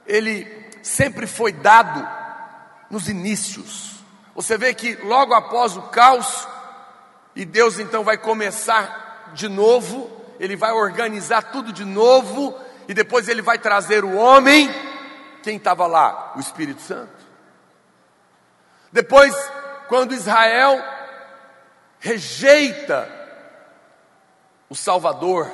ele 0.06 0.70
sempre 0.82 1.26
foi 1.26 1.52
dado 1.52 2.06
nos 2.90 3.08
inícios. 3.08 3.93
Você 4.34 4.58
vê 4.58 4.74
que 4.74 4.96
logo 4.96 5.32
após 5.32 5.76
o 5.76 5.82
caos, 5.82 6.48
e 7.36 7.44
Deus 7.44 7.78
então 7.78 8.02
vai 8.02 8.18
começar 8.18 9.32
de 9.34 9.48
novo, 9.48 10.10
ele 10.38 10.56
vai 10.56 10.72
organizar 10.72 11.42
tudo 11.52 11.72
de 11.72 11.84
novo, 11.84 12.58
e 12.88 12.94
depois 12.94 13.28
ele 13.28 13.42
vai 13.42 13.58
trazer 13.58 14.04
o 14.04 14.14
homem. 14.14 14.68
Quem 15.42 15.56
estava 15.56 15.86
lá? 15.86 16.32
O 16.36 16.40
Espírito 16.40 16.80
Santo. 16.80 17.24
Depois, 18.90 19.34
quando 19.88 20.14
Israel 20.14 20.82
rejeita 21.98 23.10
o 24.68 24.74
Salvador, 24.74 25.50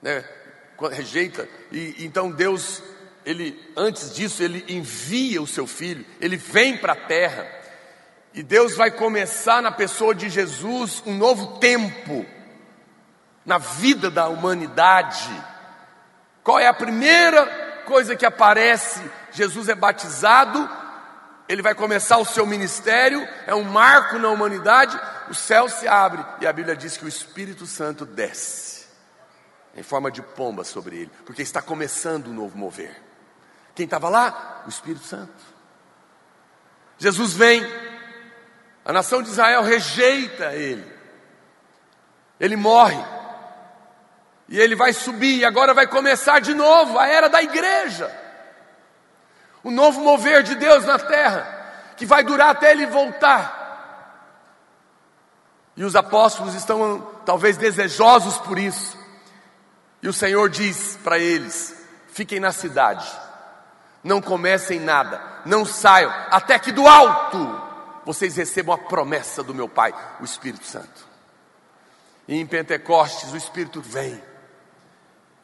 né? 0.00 0.24
rejeita, 0.90 1.48
e 1.72 2.04
então 2.04 2.30
Deus, 2.30 2.82
ele 3.28 3.72
antes 3.76 4.14
disso, 4.14 4.42
ele 4.42 4.64
envia 4.70 5.42
o 5.42 5.46
seu 5.46 5.66
filho, 5.66 6.02
ele 6.18 6.38
vem 6.38 6.78
para 6.78 6.94
a 6.94 6.96
terra, 6.96 7.46
e 8.32 8.42
Deus 8.42 8.74
vai 8.74 8.90
começar 8.90 9.60
na 9.60 9.70
pessoa 9.70 10.14
de 10.14 10.30
Jesus 10.30 11.02
um 11.04 11.14
novo 11.14 11.58
tempo 11.58 12.24
na 13.44 13.58
vida 13.58 14.10
da 14.10 14.28
humanidade. 14.28 15.28
Qual 16.42 16.58
é 16.58 16.66
a 16.68 16.72
primeira 16.72 17.44
coisa 17.84 18.16
que 18.16 18.24
aparece? 18.24 19.02
Jesus 19.30 19.68
é 19.68 19.74
batizado, 19.74 20.66
ele 21.46 21.60
vai 21.60 21.74
começar 21.74 22.16
o 22.16 22.24
seu 22.24 22.46
ministério, 22.46 23.28
é 23.46 23.54
um 23.54 23.64
marco 23.64 24.18
na 24.18 24.30
humanidade, 24.30 24.98
o 25.28 25.34
céu 25.34 25.68
se 25.68 25.86
abre 25.86 26.24
e 26.40 26.46
a 26.46 26.52
Bíblia 26.52 26.74
diz 26.74 26.96
que 26.96 27.04
o 27.04 27.08
Espírito 27.08 27.66
Santo 27.66 28.06
desce 28.06 28.86
em 29.76 29.82
forma 29.82 30.10
de 30.10 30.22
pomba 30.22 30.64
sobre 30.64 30.96
ele, 30.96 31.10
porque 31.26 31.42
está 31.42 31.60
começando 31.60 32.28
um 32.28 32.34
novo 32.34 32.56
mover. 32.56 33.07
Quem 33.78 33.84
estava 33.84 34.08
lá? 34.08 34.64
O 34.66 34.68
Espírito 34.68 35.04
Santo. 35.04 35.32
Jesus 36.98 37.32
vem, 37.32 37.64
a 38.84 38.92
nação 38.92 39.22
de 39.22 39.28
Israel 39.28 39.62
rejeita 39.62 40.52
ele, 40.52 40.84
ele 42.40 42.56
morre, 42.56 43.00
e 44.48 44.58
ele 44.58 44.74
vai 44.74 44.92
subir, 44.92 45.38
e 45.38 45.44
agora 45.44 45.72
vai 45.72 45.86
começar 45.86 46.40
de 46.40 46.54
novo 46.54 46.98
a 46.98 47.06
era 47.06 47.28
da 47.28 47.40
igreja 47.40 48.12
o 49.62 49.70
novo 49.70 50.00
mover 50.00 50.42
de 50.42 50.56
Deus 50.56 50.84
na 50.84 50.98
terra, 50.98 51.92
que 51.96 52.04
vai 52.04 52.24
durar 52.24 52.50
até 52.50 52.72
ele 52.72 52.86
voltar. 52.86 53.54
E 55.76 55.84
os 55.84 55.94
apóstolos 55.94 56.54
estão 56.56 57.00
talvez 57.24 57.56
desejosos 57.56 58.38
por 58.38 58.58
isso. 58.58 58.98
E 60.02 60.08
o 60.08 60.12
Senhor 60.12 60.48
diz 60.48 60.98
para 61.04 61.16
eles: 61.16 61.76
fiquem 62.08 62.40
na 62.40 62.50
cidade, 62.50 63.06
não 64.02 64.20
comecem 64.20 64.80
nada, 64.80 65.20
não 65.44 65.64
saiam, 65.64 66.12
até 66.30 66.58
que 66.58 66.72
do 66.72 66.86
alto 66.86 67.62
vocês 68.04 68.36
recebam 68.36 68.74
a 68.74 68.78
promessa 68.78 69.42
do 69.42 69.54
meu 69.54 69.68
Pai, 69.68 69.94
o 70.20 70.24
Espírito 70.24 70.64
Santo. 70.64 71.06
E 72.26 72.36
em 72.36 72.46
Pentecostes 72.46 73.32
o 73.32 73.36
Espírito 73.36 73.80
vem, 73.80 74.22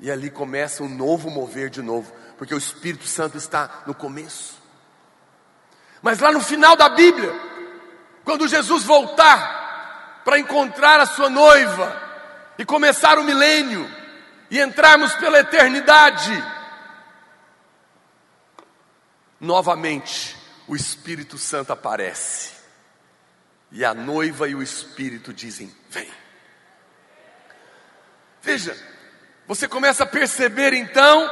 e 0.01 0.11
ali 0.11 0.31
começa 0.31 0.83
um 0.83 0.89
novo 0.89 1.31
mover 1.31 1.71
de 1.71 1.83
novo 1.83 2.13
porque 2.37 2.55
o 2.55 2.59
Espírito 2.59 3.07
Santo 3.07 3.37
está 3.37 3.83
no 3.87 3.95
começo. 3.95 4.55
Mas 6.03 6.19
lá 6.19 6.31
no 6.33 6.41
final 6.41 6.77
da 6.77 6.89
Bíblia, 6.89 7.33
quando 8.25 8.49
Jesus 8.49 8.85
voltar 8.85 10.21
para 10.25 10.39
encontrar 10.39 11.01
a 11.01 11.07
sua 11.07 11.31
noiva 11.31 12.03
e 12.59 12.65
começar 12.65 13.19
o 13.19 13.25
milênio 13.25 13.89
e 14.51 14.61
entrarmos 14.61 15.15
pela 15.15 15.41
eternidade, 15.41 16.33
novamente 19.45 20.37
o 20.67 20.75
Espírito 20.75 21.37
Santo 21.37 21.73
aparece. 21.73 22.55
E 23.71 23.85
a 23.85 23.93
noiva 23.93 24.49
e 24.49 24.55
o 24.55 24.63
Espírito 24.63 25.33
dizem: 25.33 25.73
Vem. 25.91 26.11
Veja, 28.43 28.77
você 29.47 29.69
começa 29.69 30.05
a 30.05 30.07
perceber 30.07 30.73
então 30.73 31.31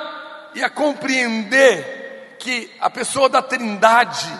e 0.54 0.62
a 0.62 0.70
compreender 0.70 2.36
que 2.38 2.74
a 2.80 2.90
pessoa 2.90 3.28
da 3.28 3.40
Trindade, 3.40 4.30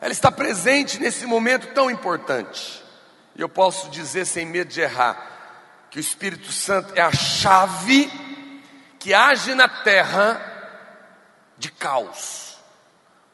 ela 0.00 0.12
está 0.12 0.32
presente 0.32 0.98
nesse 0.98 1.26
momento 1.26 1.72
tão 1.74 1.90
importante. 1.90 2.82
E 3.36 3.40
eu 3.40 3.48
posso 3.48 3.90
dizer 3.90 4.24
sem 4.24 4.46
medo 4.46 4.70
de 4.70 4.80
errar, 4.80 5.86
que 5.90 5.98
o 5.98 6.00
Espírito 6.00 6.50
Santo 6.50 6.92
é 6.96 7.02
a 7.02 7.12
chave 7.12 8.10
que 8.98 9.14
age 9.14 9.54
na 9.54 9.68
terra 9.68 10.40
de 11.56 11.70
caos 11.70 12.47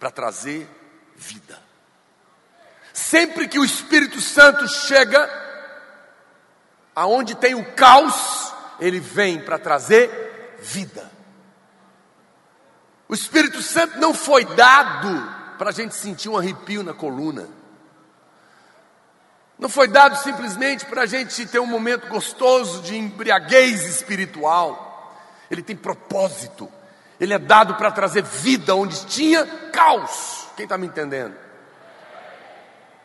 para 0.05 0.11
trazer 0.11 0.69
vida. 1.17 1.59
Sempre 2.93 3.49
que 3.49 3.59
o 3.59 3.65
Espírito 3.65 4.21
Santo 4.21 4.69
chega 4.69 5.31
aonde 6.95 7.35
tem 7.35 7.55
o 7.55 7.73
caos, 7.73 8.53
ele 8.79 9.01
vem 9.01 9.41
para 9.41 9.59
trazer 9.59 10.59
vida. 10.61 11.11
O 13.09 13.15
Espírito 13.15 13.63
Santo 13.63 13.99
não 13.99 14.13
foi 14.13 14.45
dado 14.45 15.57
para 15.57 15.71
a 15.71 15.73
gente 15.73 15.95
sentir 15.95 16.29
um 16.29 16.37
arrepio 16.37 16.83
na 16.83 16.93
coluna. 16.93 17.49
Não 19.59 19.71
foi 19.71 19.89
dado 19.89 20.23
simplesmente 20.23 20.85
para 20.85 21.05
a 21.05 21.07
gente 21.07 21.47
ter 21.47 21.61
um 21.61 21.67
momento 21.67 22.09
gostoso 22.09 22.83
de 22.83 22.95
embriaguez 22.95 23.87
espiritual. 23.87 25.17
Ele 25.51 25.63
tem 25.63 25.75
propósito. 25.75 26.71
Ele 27.21 27.35
é 27.35 27.39
dado 27.39 27.75
para 27.75 27.91
trazer 27.91 28.23
vida 28.23 28.75
onde 28.75 29.07
tinha 29.07 29.47
caos. 29.73 30.49
Quem 30.57 30.65
está 30.65 30.77
me 30.77 30.87
entendendo? 30.87 31.35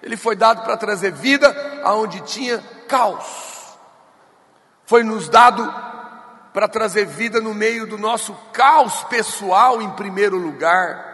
Ele 0.01 0.15
foi 0.15 0.35
dado 0.35 0.63
para 0.63 0.77
trazer 0.77 1.11
vida 1.11 1.81
aonde 1.83 2.21
tinha 2.21 2.63
caos. 2.87 3.77
Foi 4.85 5.03
nos 5.03 5.29
dado 5.29 5.71
para 6.53 6.67
trazer 6.67 7.05
vida 7.05 7.39
no 7.39 7.53
meio 7.53 7.85
do 7.85 7.97
nosso 7.97 8.33
caos 8.51 9.03
pessoal, 9.03 9.81
em 9.81 9.89
primeiro 9.91 10.37
lugar. 10.37 11.05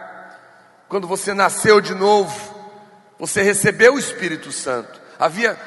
Quando 0.88 1.06
você 1.06 1.34
nasceu 1.34 1.80
de 1.80 1.94
novo, 1.94 2.54
você 3.18 3.42
recebeu 3.42 3.94
o 3.94 3.98
Espírito 3.98 4.52
Santo. 4.52 5.00
Havia 5.18 5.58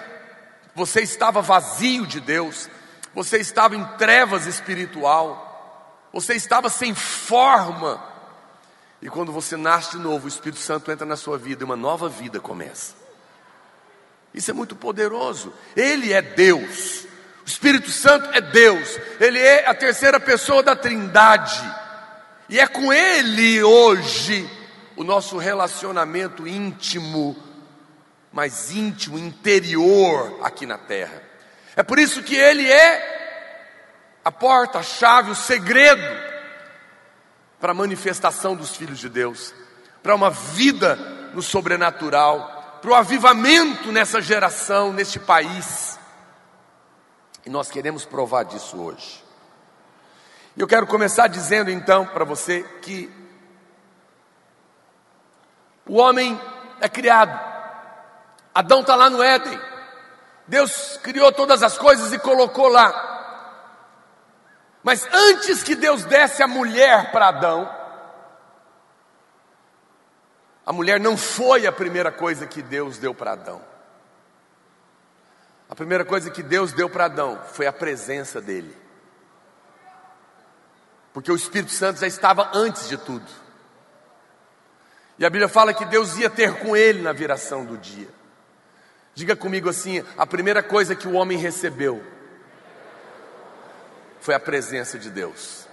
você 0.80 1.02
estava 1.02 1.42
vazio 1.42 2.06
de 2.06 2.22
Deus, 2.22 2.70
você 3.14 3.38
estava 3.38 3.76
em 3.76 3.84
trevas 3.98 4.46
espiritual, 4.46 5.49
você 6.12 6.34
estava 6.34 6.70
sem 6.70 6.94
forma. 6.94 8.04
E 9.02 9.10
quando 9.10 9.32
você 9.32 9.56
nasce 9.56 9.92
de 9.92 9.98
novo, 9.98 10.26
o 10.26 10.28
Espírito 10.28 10.60
Santo 10.60 10.92
entra 10.92 11.06
na 11.06 11.16
sua 11.16 11.38
vida 11.38 11.64
e 11.64 11.66
uma 11.66 11.76
nova 11.76 12.10
vida 12.10 12.40
começa. 12.40 12.94
Isso 14.34 14.52
é 14.52 14.54
muito 14.54 14.76
poderoso. 14.76 15.54
Ele 15.76 16.12
é 16.12 16.22
Deus. 16.22 17.06
O 17.44 17.48
Espírito 17.48 17.90
Santo 17.90 18.30
é 18.34 18.42
Deus. 18.42 19.00
Ele 19.20 19.40
é 19.40 19.68
a 19.68 19.74
terceira 19.74 20.20
pessoa 20.20 20.62
da 20.62 20.76
Trindade. 20.76 21.62
E 22.50 22.60
é 22.60 22.68
com 22.68 22.92
ele 22.92 23.64
hoje 23.64 24.50
o 24.96 25.04
nosso 25.04 25.38
relacionamento 25.38 26.48
íntimo 26.48 27.50
mais 28.32 28.72
íntimo, 28.72 29.18
interior 29.18 30.40
aqui 30.44 30.66
na 30.66 30.78
terra. 30.78 31.22
É 31.76 31.84
por 31.84 32.00
isso 32.00 32.22
que 32.24 32.36
Ele 32.36 32.70
é 32.70 33.19
a 34.30 34.32
porta, 34.32 34.78
a 34.78 34.84
chave, 34.84 35.32
o 35.32 35.36
segredo 35.36 36.04
para 37.60 37.72
a 37.72 37.76
manifestação 37.76 38.56
dos 38.56 38.76
filhos 38.76 39.00
de 39.00 39.10
Deus, 39.10 39.56
para 40.04 40.14
uma 40.14 40.30
vida 40.30 40.96
no 41.34 41.42
sobrenatural, 41.42 42.78
para 42.80 42.92
o 42.92 42.94
avivamento 42.94 43.92
nessa 43.92 44.22
geração, 44.22 44.94
neste 44.94 45.20
país. 45.20 46.00
E 47.44 47.50
nós 47.50 47.72
queremos 47.72 48.06
provar 48.06 48.44
disso 48.44 48.80
hoje. 48.80 49.24
Eu 50.56 50.68
quero 50.68 50.86
começar 50.86 51.26
dizendo 51.26 51.72
então 51.72 52.06
para 52.06 52.24
você 52.24 52.62
que 52.84 53.12
o 55.88 55.96
homem 55.96 56.40
é 56.80 56.88
criado 56.88 57.50
Adão 58.54 58.82
está 58.82 58.96
lá 58.96 59.10
no 59.10 59.24
Éden. 59.24 59.60
Deus 60.48 61.00
criou 61.02 61.32
todas 61.32 61.64
as 61.64 61.78
coisas 61.78 62.14
e 62.14 62.20
colocou 62.20 62.68
lá. 62.68 63.09
Mas 64.84 65.08
antes 65.12 65.62
que 65.62 65.76
Deus 65.76 66.06
desse 66.06 66.42
a 66.42 66.48
mulher 66.48 67.12
para 67.12 67.28
Adão, 67.28 67.70
a 70.66 70.72
mulher 70.72 71.00
não 71.00 71.18
foi 71.18 71.68
a 71.68 71.72
primeira 71.72 72.12
coisa 72.12 72.48
que 72.48 72.62
Deus 72.62 72.98
deu 72.98 73.14
para 73.14 73.34
Adão. 73.34 73.62
A 75.70 75.76
primeira 75.76 76.06
coisa 76.06 76.32
que 76.32 76.42
Deus 76.42 76.72
deu 76.72 76.90
para 76.90 77.06
Adão 77.06 77.40
foi 77.54 77.68
a 77.68 77.74
presença 77.74 78.40
dele. 78.40 78.76
Porque 81.14 81.32
o 81.32 81.36
Espírito 81.36 81.72
Santo 81.72 82.00
já 82.00 82.08
estava 82.08 82.50
antes 82.54 82.88
de 82.88 82.98
tudo. 82.98 83.26
E 85.18 85.26
a 85.26 85.30
Bíblia 85.30 85.50
fala 85.50 85.74
que 85.74 85.86
Deus 85.86 86.18
ia 86.18 86.30
ter 86.30 86.60
com 86.60 86.76
ele 86.76 87.02
na 87.02 87.12
viração 87.12 87.66
do 87.66 87.78
dia. 87.78 88.08
Diga 89.14 89.36
comigo 89.36 89.70
assim: 89.70 90.04
a 90.18 90.26
primeira 90.26 90.64
coisa 90.64 90.96
que 90.96 91.08
o 91.08 91.14
homem 91.14 91.38
recebeu 91.38 92.02
foi 94.30 94.36
a 94.36 94.40
presença 94.40 95.00
de 95.00 95.10
Deus. 95.10 95.66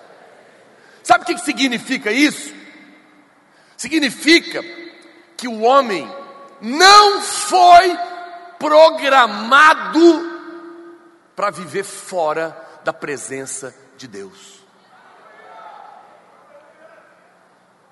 Sabe 1.02 1.24
o 1.24 1.26
que 1.26 1.36
significa 1.36 2.10
isso? 2.10 2.54
Significa 3.76 4.62
que 5.36 5.46
o 5.46 5.60
homem 5.60 6.10
não 6.62 7.20
foi 7.20 7.94
programado 8.58 10.00
para 11.36 11.50
viver 11.50 11.84
fora 11.84 12.56
da 12.82 12.94
presença 12.94 13.76
de 13.98 14.08
Deus. 14.08 14.64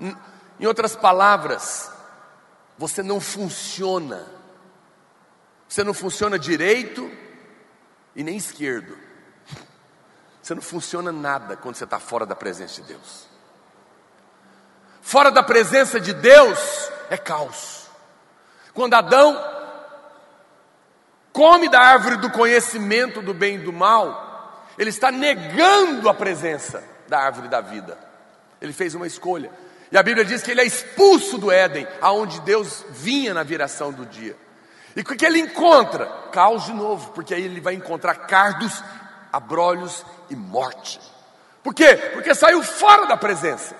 Em 0.01 0.65
outras 0.65 0.97
palavras, 0.97 1.93
você 2.79 3.03
não 3.03 3.21
funciona 3.21 4.33
você 5.69 5.85
não 5.85 5.93
funciona 5.93 6.39
direito 6.39 7.11
e 8.17 8.25
nem 8.25 8.39
esquerdo. 8.39 9.04
Você 10.45 10.55
não 10.55 10.61
funciona 10.61 11.11
nada 11.11 11.57
quando 11.57 11.75
você 11.75 11.85
está 11.85 11.99
fora 11.99 12.27
da 12.27 12.37
presença 12.37 12.83
de 12.83 12.89
Deus. 12.89 13.27
Fora 15.01 15.31
da 15.31 15.43
presença 15.43 15.99
de 15.99 16.13
Deus 16.13 16.91
é 17.09 17.17
caos. 17.17 17.89
Quando 18.75 18.93
Adão 18.93 19.43
come 21.33 21.67
da 21.71 21.81
árvore 21.81 22.19
do 22.19 22.31
conhecimento 22.31 23.23
do 23.23 23.33
bem 23.33 23.55
e 23.55 23.61
do 23.61 23.73
mal, 23.73 24.69
ele 24.77 24.91
está 24.91 25.11
negando 25.11 26.11
a 26.11 26.15
presença 26.15 26.85
da 27.09 27.21
árvore 27.21 27.49
da 27.49 27.63
vida. 27.63 27.97
Ele 28.61 28.75
fez 28.75 28.95
uma 28.95 29.07
escolha. 29.07 29.51
E 29.91 29.97
a 29.97 30.03
Bíblia 30.03 30.27
diz 30.27 30.43
que 30.43 30.51
ele 30.51 30.61
é 30.61 30.67
expulso 30.67 31.39
do 31.39 31.51
Éden, 31.51 31.89
aonde 32.03 32.39
Deus 32.43 32.85
vinha 32.91 33.33
na 33.33 33.43
viração 33.43 33.91
do 33.91 34.05
dia. 34.05 34.37
E 34.95 35.01
o 35.01 35.05
que 35.05 35.25
ele 35.25 35.39
encontra? 35.39 36.05
Caos 36.31 36.67
de 36.67 36.75
novo, 36.75 37.13
porque 37.13 37.33
aí 37.33 37.45
ele 37.45 37.63
vai 37.63 37.73
encontrar 37.73 38.27
cardos, 38.27 38.85
abrolhos 39.33 40.05
e 40.31 40.37
morte. 40.37 41.01
Por 41.63 41.75
quê? 41.75 41.97
Porque 42.13 42.35
saiu 42.35 42.63
fora 42.63 43.07
da 43.07 43.17
presença. 43.17 43.75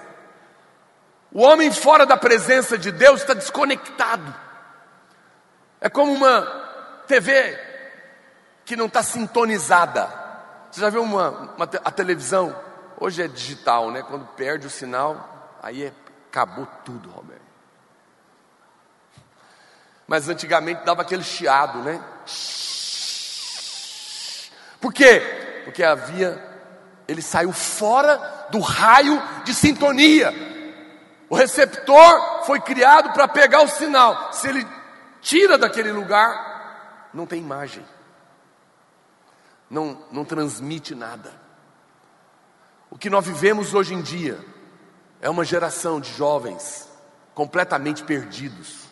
O 1.31 1.43
homem 1.43 1.71
fora 1.73 2.07
da 2.07 2.17
presença 2.17 2.79
de 2.79 2.93
Deus 2.93 3.21
está 3.21 3.35
desconectado. 3.35 4.35
É 5.81 5.91
como 5.91 6.13
uma 6.13 6.43
TV 7.07 7.59
que 8.65 8.77
não 8.77 8.87
está 8.87 9.03
sintonizada. 9.03 10.09
Você 10.71 10.81
já 10.81 10.89
viu 10.89 11.03
uma, 11.03 11.31
uma, 11.57 11.69
a 11.85 11.91
televisão? 11.91 12.57
Hoje 12.99 13.23
é 13.23 13.29
digital, 13.29 13.91
né? 13.91 14.03
Quando 14.03 14.25
perde 14.29 14.67
o 14.67 14.71
sinal, 14.71 15.59
aí 15.63 15.85
é, 15.85 15.93
acabou 16.31 16.67
tudo, 16.85 17.11
Roberto. 17.11 17.43
Mas 20.07 20.29
antigamente 20.29 20.85
dava 20.85 21.03
aquele 21.03 21.23
chiado, 21.23 21.79
né? 21.81 22.03
Por 24.81 24.93
quê? 24.93 25.44
Porque 25.65 25.83
havia, 25.83 26.43
ele 27.09 27.23
saiu 27.23 27.53
fora 27.53 28.49
do 28.51 28.61
raio 28.61 29.21
de 29.45 29.55
sintonia. 29.55 30.33
O 31.29 31.35
receptor 31.35 32.45
foi 32.45 32.61
criado 32.61 33.13
para 33.13 33.27
pegar 33.27 33.63
o 33.63 33.69
sinal. 33.69 34.33
Se 34.33 34.49
ele 34.49 34.67
tira 35.21 35.57
daquele 35.59 35.91
lugar, 35.91 37.09
não 37.13 37.27
tem 37.27 37.41
imagem, 37.41 37.85
não, 39.71 39.99
não 40.13 40.25
transmite 40.25 40.95
nada. 40.95 41.33
O 42.91 42.99
que 42.99 43.11
nós 43.11 43.27
vivemos 43.27 43.75
hoje 43.75 43.95
em 43.95 44.03
dia 44.03 44.39
é 45.21 45.29
uma 45.29 45.45
geração 45.45 46.01
de 46.01 46.13
jovens 46.13 46.89
completamente 47.35 48.05
perdidos 48.05 48.85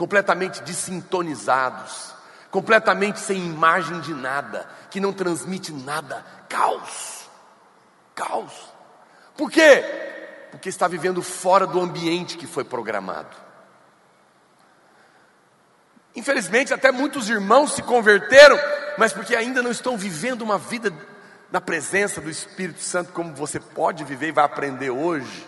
completamente 0.00 0.62
desintonizados, 0.62 2.14
completamente 2.50 3.20
sem 3.20 3.38
imagem 3.38 4.00
de 4.00 4.14
nada, 4.14 4.68
que 4.90 5.00
não 5.00 5.12
transmite 5.12 5.72
nada. 5.72 6.24
Caos. 6.48 7.28
Caos. 8.14 8.52
Por 9.36 9.50
quê? 9.50 9.84
Porque 10.50 10.68
está 10.68 10.88
vivendo 10.88 11.22
fora 11.22 11.66
do 11.66 11.80
ambiente 11.80 12.36
que 12.36 12.46
foi 12.46 12.64
programado. 12.64 13.36
Infelizmente, 16.14 16.74
até 16.74 16.90
muitos 16.90 17.30
irmãos 17.30 17.74
se 17.74 17.82
converteram, 17.82 18.58
mas 18.98 19.12
porque 19.12 19.36
ainda 19.36 19.62
não 19.62 19.70
estão 19.70 19.96
vivendo 19.96 20.42
uma 20.42 20.58
vida 20.58 20.92
na 21.52 21.60
presença 21.60 22.20
do 22.20 22.28
Espírito 22.28 22.80
Santo 22.80 23.12
como 23.12 23.34
você 23.34 23.60
pode 23.60 24.04
viver 24.04 24.28
e 24.28 24.32
vai 24.32 24.44
aprender 24.44 24.90
hoje. 24.90 25.46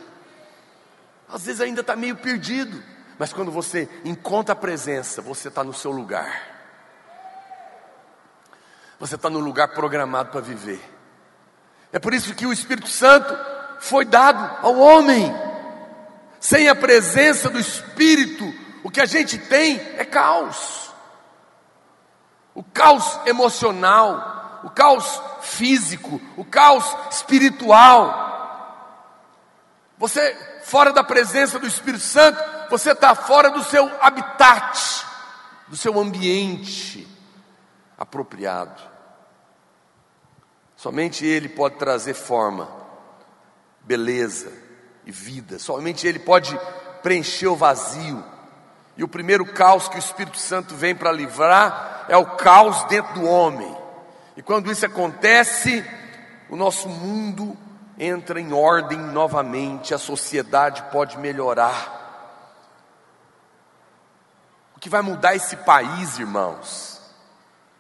Às 1.29 1.47
vezes 1.47 1.61
ainda 1.61 1.81
está 1.81 1.97
meio 1.97 2.17
perdido. 2.17 2.83
Mas 3.19 3.33
quando 3.33 3.51
você 3.51 3.89
encontra 4.05 4.53
a 4.53 4.57
presença, 4.57 5.23
você 5.23 5.49
está 5.49 5.63
no 5.63 5.73
seu 5.73 5.91
lugar. 5.91 6.52
Você 9.03 9.17
está 9.17 9.29
no 9.29 9.41
lugar 9.41 9.67
programado 9.67 10.31
para 10.31 10.41
viver. 10.41 10.81
É 11.93 11.99
por 11.99 12.15
isso 12.15 12.37
que 12.37 12.47
o 12.47 12.53
Espírito 12.53 12.87
Santo 12.87 13.37
foi 13.81 14.05
dado 14.05 14.65
ao 14.65 14.79
homem. 14.79 15.35
Sem 16.39 16.69
a 16.69 16.75
presença 16.77 17.51
do 17.51 17.59
Espírito, 17.59 18.45
o 18.85 18.89
que 18.93 19.01
a 19.01 19.05
gente 19.05 19.39
tem 19.39 19.81
é 19.97 20.05
caos. 20.05 20.93
O 22.55 22.63
caos 22.63 23.19
emocional, 23.27 24.61
o 24.63 24.71
caos 24.71 25.21
físico, 25.41 26.23
o 26.37 26.45
caos 26.45 26.85
espiritual. 27.11 28.87
Você, 29.99 30.61
fora 30.63 30.93
da 30.93 31.03
presença 31.03 31.59
do 31.59 31.67
Espírito 31.67 32.05
Santo, 32.05 32.41
você 32.71 32.93
está 32.93 33.17
fora 33.17 33.51
do 33.51 33.65
seu 33.65 33.91
habitat, 34.01 35.05
do 35.67 35.77
seu 35.77 35.99
ambiente 35.99 37.09
apropriado. 37.99 38.92
Somente 40.83 41.25
Ele 41.25 41.49
pode 41.49 41.77
trazer 41.77 42.13
forma, 42.13 42.69
beleza 43.83 44.53
e 45.07 45.13
vida. 45.13 45.57
Somente 45.61 46.09
Ele 46.09 46.19
pode 46.19 46.59
preencher 47.05 47.47
o 47.47 47.55
vazio. 47.55 48.25
E 48.97 49.05
o 49.05 49.09
primeiro 49.09 49.47
caos 49.47 49.87
que 49.87 49.95
o 49.95 50.01
Espírito 50.01 50.39
Santo 50.39 50.75
vem 50.75 50.93
para 50.93 51.13
livrar 51.13 52.07
é 52.09 52.17
o 52.17 52.35
caos 52.35 52.83
dentro 52.87 53.15
do 53.15 53.25
homem. 53.25 53.73
E 54.37 54.43
quando 54.43 54.73
isso 54.73 54.85
acontece, 54.85 55.89
o 56.51 56.57
nosso 56.57 56.89
mundo 56.89 57.57
entra 57.97 58.41
em 58.41 58.53
ordem 58.53 58.99
novamente, 58.99 59.95
a 59.95 59.99
sociedade 59.99 60.83
pode 60.91 61.17
melhorar. 61.17 62.01
O 64.75 64.81
que 64.81 64.89
vai 64.89 65.01
mudar 65.01 65.37
esse 65.37 65.55
país, 65.59 66.19
irmãos, 66.19 67.01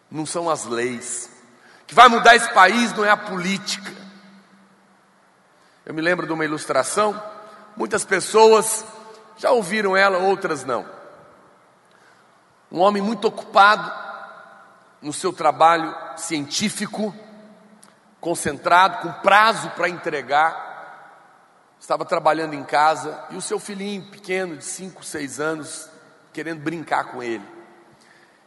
não 0.08 0.24
são 0.24 0.48
as 0.48 0.66
leis. 0.66 1.31
Que 1.92 1.96
vai 1.96 2.08
mudar 2.08 2.34
esse 2.34 2.50
país 2.54 2.90
não 2.94 3.04
é 3.04 3.10
a 3.10 3.16
política. 3.18 3.92
Eu 5.84 5.92
me 5.92 6.00
lembro 6.00 6.26
de 6.26 6.32
uma 6.32 6.42
ilustração, 6.42 7.22
muitas 7.76 8.02
pessoas 8.02 8.82
já 9.36 9.50
ouviram 9.50 9.94
ela, 9.94 10.16
outras 10.16 10.64
não. 10.64 10.86
Um 12.70 12.80
homem 12.80 13.02
muito 13.02 13.28
ocupado 13.28 13.92
no 15.02 15.12
seu 15.12 15.34
trabalho 15.34 15.94
científico, 16.16 17.14
concentrado, 18.18 19.02
com 19.02 19.12
prazo 19.20 19.68
para 19.72 19.86
entregar, 19.86 21.28
estava 21.78 22.06
trabalhando 22.06 22.54
em 22.54 22.64
casa 22.64 23.22
e 23.28 23.36
o 23.36 23.42
seu 23.42 23.58
filhinho 23.58 24.10
pequeno, 24.10 24.56
de 24.56 24.64
5, 24.64 25.04
6 25.04 25.40
anos, 25.40 25.90
querendo 26.32 26.62
brincar 26.62 27.04
com 27.12 27.22
ele. 27.22 27.46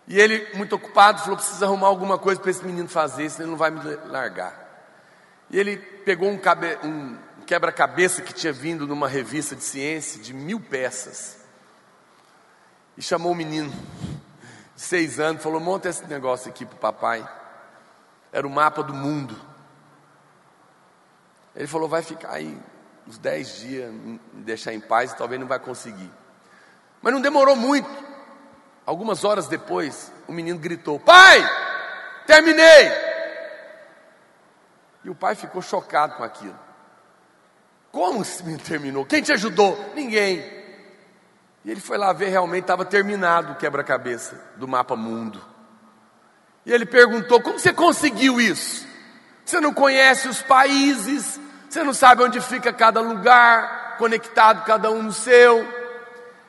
E 0.07 0.19
ele, 0.19 0.47
muito 0.55 0.75
ocupado, 0.75 1.21
falou: 1.21 1.37
precisa 1.37 1.65
arrumar 1.65 1.87
alguma 1.87 2.17
coisa 2.17 2.39
para 2.39 2.51
esse 2.51 2.63
menino 2.63 2.87
fazer, 2.87 3.29
senão 3.29 3.45
ele 3.45 3.51
não 3.51 3.57
vai 3.57 3.71
me 3.71 3.81
largar. 4.07 4.63
E 5.49 5.59
ele 5.59 5.77
pegou 5.77 6.29
um, 6.29 6.39
um 6.83 7.17
quebra-cabeça 7.45 8.21
que 8.21 8.33
tinha 8.33 8.53
vindo 8.53 8.87
numa 8.87 9.07
revista 9.07 9.55
de 9.55 9.63
ciência, 9.63 10.21
de 10.21 10.33
mil 10.33 10.59
peças, 10.59 11.37
e 12.97 13.01
chamou 13.01 13.31
o 13.31 13.35
menino, 13.35 13.71
de 14.75 14.81
seis 14.81 15.19
anos, 15.19 15.41
falou: 15.41 15.59
monta 15.59 15.89
esse 15.89 16.05
negócio 16.05 16.49
aqui 16.49 16.65
para 16.65 16.75
o 16.75 16.79
papai. 16.79 17.29
Era 18.31 18.45
o 18.45 18.49
mapa 18.49 18.83
do 18.83 18.93
mundo. 18.93 19.39
Ele 21.55 21.67
falou: 21.67 21.89
vai 21.89 22.03
ficar 22.03 22.33
aí 22.33 22.55
uns 23.07 23.17
dez 23.17 23.59
dias, 23.59 23.91
me 23.91 24.19
deixar 24.33 24.73
em 24.73 24.79
paz, 24.79 25.13
talvez 25.13 25.39
não 25.39 25.47
vai 25.47 25.59
conseguir. 25.59 26.11
Mas 27.01 27.13
não 27.13 27.21
demorou 27.21 27.55
muito. 27.55 28.14
Algumas 28.85 29.23
horas 29.23 29.47
depois, 29.47 30.11
o 30.27 30.31
menino 30.31 30.59
gritou: 30.59 30.99
Pai, 30.99 31.43
terminei! 32.27 32.91
E 35.03 35.09
o 35.09 35.15
pai 35.15 35.35
ficou 35.35 35.61
chocado 35.61 36.15
com 36.15 36.23
aquilo. 36.23 36.59
Como 37.91 38.21
esse 38.21 38.43
menino 38.43 38.61
terminou? 38.63 39.05
Quem 39.05 39.21
te 39.21 39.31
ajudou? 39.31 39.93
Ninguém. 39.95 40.39
E 41.63 41.71
ele 41.71 41.79
foi 41.79 41.97
lá 41.97 42.13
ver, 42.13 42.29
realmente 42.29 42.63
estava 42.63 42.85
terminado 42.85 43.53
o 43.53 43.55
quebra-cabeça 43.55 44.39
do 44.57 44.67
mapa 44.67 44.95
mundo. 44.95 45.41
E 46.65 46.73
ele 46.73 46.85
perguntou: 46.85 47.41
Como 47.41 47.57
você 47.57 47.73
conseguiu 47.73 48.39
isso? 48.39 48.85
Você 49.43 49.59
não 49.59 49.73
conhece 49.73 50.27
os 50.27 50.41
países, 50.41 51.39
você 51.69 51.83
não 51.83 51.93
sabe 51.93 52.23
onde 52.23 52.41
fica 52.41 52.73
cada 52.73 52.99
lugar, 52.99 53.95
conectado 53.97 54.65
cada 54.65 54.91
um 54.91 55.03
no 55.03 55.13
seu. 55.13 55.84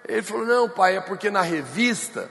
Ele 0.08 0.22
falou: 0.22 0.46
Não, 0.46 0.68
pai, 0.68 0.96
é 0.96 1.00
porque 1.00 1.30
na 1.30 1.42
revista 1.42 2.30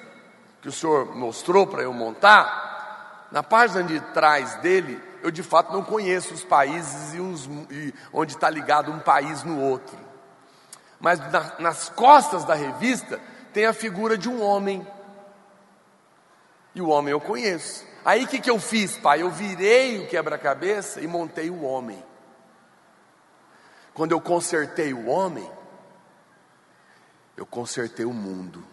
que 0.62 0.70
o 0.70 0.72
senhor 0.72 1.16
mostrou 1.16 1.68
para 1.68 1.84
eu 1.84 1.94
montar, 1.94 3.28
na 3.32 3.44
página 3.44 3.84
de 3.84 4.00
trás 4.00 4.56
dele, 4.56 5.02
eu 5.22 5.30
de 5.30 5.44
fato 5.44 5.74
não 5.74 5.84
conheço 5.84 6.34
os 6.34 6.44
países 6.44 7.14
e, 7.14 7.20
uns, 7.20 7.46
e 7.70 7.94
onde 8.14 8.34
está 8.34 8.50
ligado 8.50 8.92
um 8.92 9.00
país 9.00 9.44
no 9.44 9.60
outro. 9.60 9.98
Mas 11.00 11.20
na, 11.32 11.60
nas 11.60 11.90
costas 11.90 12.46
da 12.46 12.54
revista 12.54 13.20
tem 13.54 13.66
a 13.66 13.74
figura 13.74 14.18
de 14.18 14.30
um 14.30 14.42
homem. 14.42 14.86
E 16.74 16.82
o 16.82 16.90
homem 16.90 17.12
eu 17.12 17.22
conheço. 17.22 17.86
Aí 18.04 18.24
o 18.24 18.28
que, 18.28 18.40
que 18.40 18.50
eu 18.50 18.60
fiz, 18.60 18.98
pai? 18.98 19.22
Eu 19.22 19.30
virei 19.32 20.00
o 20.00 20.08
quebra-cabeça 20.08 21.02
e 21.02 21.08
montei 21.08 21.50
o 21.50 21.64
homem. 21.64 22.04
Quando 23.94 24.12
eu 24.12 24.22
consertei 24.22 24.94
o 24.94 25.08
homem, 25.08 25.50
eu 27.38 27.46
consertei 27.46 28.06
o 28.06 28.14
mundo. 28.14 28.64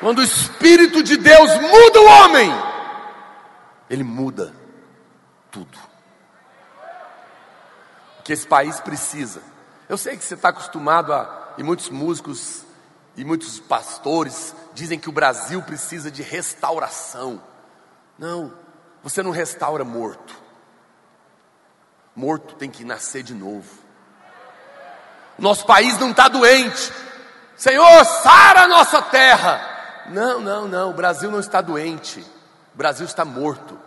Quando 0.00 0.18
o 0.18 0.22
Espírito 0.22 1.02
de 1.02 1.16
Deus 1.16 1.60
muda 1.60 2.00
o 2.00 2.06
homem, 2.06 2.50
ele 3.90 4.04
muda 4.04 4.54
tudo. 5.50 5.76
O 8.20 8.22
que 8.22 8.32
esse 8.32 8.46
país 8.46 8.78
precisa. 8.78 9.42
Eu 9.88 9.98
sei 9.98 10.16
que 10.16 10.24
você 10.24 10.34
está 10.34 10.50
acostumado 10.50 11.12
a, 11.12 11.54
e 11.58 11.62
muitos 11.62 11.88
músicos 11.88 12.64
e 13.16 13.24
muitos 13.24 13.58
pastores 13.58 14.54
dizem 14.72 15.00
que 15.00 15.08
o 15.08 15.12
Brasil 15.12 15.60
precisa 15.62 16.10
de 16.10 16.22
restauração. 16.22 17.42
Não, 18.16 18.54
você 19.02 19.22
não 19.22 19.30
restaura 19.30 19.84
morto. 19.84 20.34
Morto 22.14 22.54
tem 22.54 22.70
que 22.70 22.84
nascer 22.84 23.22
de 23.22 23.34
novo. 23.34 23.68
Nosso 25.38 25.64
país 25.64 25.98
não 25.98 26.10
está 26.10 26.28
doente. 26.28 26.92
Senhor, 27.56 28.04
sara 28.04 28.62
a 28.62 28.68
nossa 28.68 29.00
terra. 29.02 29.78
Não, 30.08 30.40
não, 30.40 30.66
não, 30.66 30.90
o 30.90 30.94
Brasil 30.94 31.30
não 31.30 31.40
está 31.40 31.60
doente, 31.60 32.20
o 32.74 32.78
Brasil 32.78 33.04
está 33.04 33.24
morto. 33.24 33.78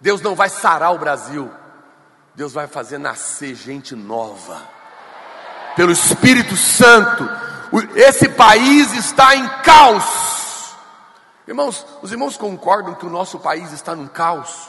Deus 0.00 0.22
não 0.22 0.34
vai 0.34 0.48
sarar 0.48 0.94
o 0.94 0.98
Brasil, 0.98 1.50
Deus 2.34 2.52
vai 2.52 2.66
fazer 2.66 2.98
nascer 2.98 3.54
gente 3.54 3.94
nova, 3.94 4.62
pelo 5.76 5.92
Espírito 5.92 6.56
Santo. 6.56 7.28
Esse 7.94 8.28
país 8.30 8.92
está 8.94 9.36
em 9.36 9.46
caos. 9.62 10.39
Irmãos, 11.50 11.84
os 12.00 12.12
irmãos 12.12 12.36
concordam 12.36 12.94
que 12.94 13.04
o 13.04 13.10
nosso 13.10 13.40
país 13.40 13.72
está 13.72 13.96
num 13.96 14.06
caos? 14.06 14.68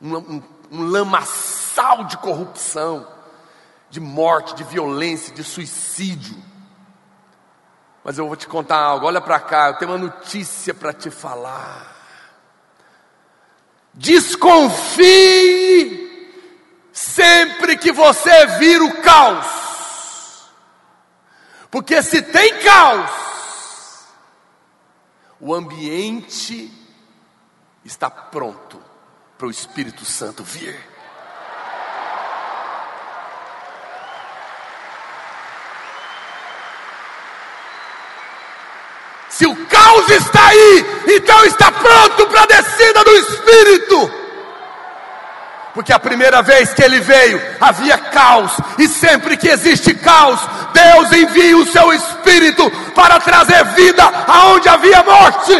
Um, 0.00 0.16
um, 0.16 0.42
um 0.70 0.88
lamaçal 0.88 2.02
de 2.04 2.16
corrupção, 2.16 3.06
de 3.90 4.00
morte, 4.00 4.54
de 4.54 4.64
violência, 4.64 5.34
de 5.34 5.44
suicídio. 5.44 6.42
Mas 8.02 8.16
eu 8.16 8.26
vou 8.26 8.36
te 8.36 8.48
contar 8.48 8.78
algo, 8.78 9.04
olha 9.04 9.20
para 9.20 9.38
cá, 9.38 9.68
eu 9.68 9.74
tenho 9.74 9.90
uma 9.90 9.98
notícia 9.98 10.72
para 10.72 10.94
te 10.94 11.10
falar. 11.10 11.94
Desconfie 13.92 14.96
sempre 16.90 17.76
que 17.76 17.92
você 17.92 18.46
vir 18.58 18.80
o 18.80 19.02
caos. 19.02 20.48
Porque 21.70 22.02
se 22.02 22.22
tem 22.22 22.62
caos, 22.62 23.25
o 25.40 25.54
ambiente 25.54 26.70
está 27.84 28.10
pronto 28.10 28.80
para 29.36 29.46
o 29.46 29.50
Espírito 29.50 30.04
Santo 30.04 30.42
vir. 30.42 30.78
Se 39.28 39.46
o 39.46 39.66
caos 39.66 40.08
está 40.08 40.48
aí, 40.48 40.86
então 41.14 41.44
está 41.44 41.70
pronto 41.70 42.26
para 42.28 42.42
a 42.42 42.46
descida 42.46 43.04
do 43.04 43.14
Espírito. 43.16 44.25
Porque 45.76 45.92
a 45.92 45.98
primeira 45.98 46.40
vez 46.40 46.72
que 46.72 46.82
ele 46.82 47.00
veio, 47.00 47.38
havia 47.60 47.98
caos, 47.98 48.50
e 48.78 48.88
sempre 48.88 49.36
que 49.36 49.46
existe 49.46 49.92
caos, 49.92 50.40
Deus 50.72 51.12
envia 51.12 51.54
o 51.54 51.66
seu 51.66 51.92
Espírito 51.92 52.70
para 52.94 53.20
trazer 53.20 53.62
vida 53.74 54.02
aonde 54.26 54.70
havia 54.70 55.02
morte. 55.02 55.52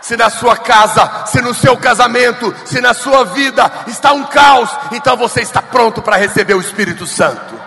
Se 0.00 0.16
na 0.16 0.30
sua 0.30 0.56
casa, 0.56 1.26
se 1.26 1.42
no 1.42 1.52
seu 1.52 1.76
casamento, 1.76 2.56
se 2.64 2.80
na 2.80 2.94
sua 2.94 3.24
vida 3.26 3.70
está 3.86 4.12
um 4.12 4.24
caos, 4.24 4.70
então 4.90 5.14
você 5.14 5.42
está 5.42 5.60
pronto 5.60 6.00
para 6.00 6.16
receber 6.16 6.54
o 6.54 6.62
Espírito 6.62 7.06
Santo. 7.06 7.57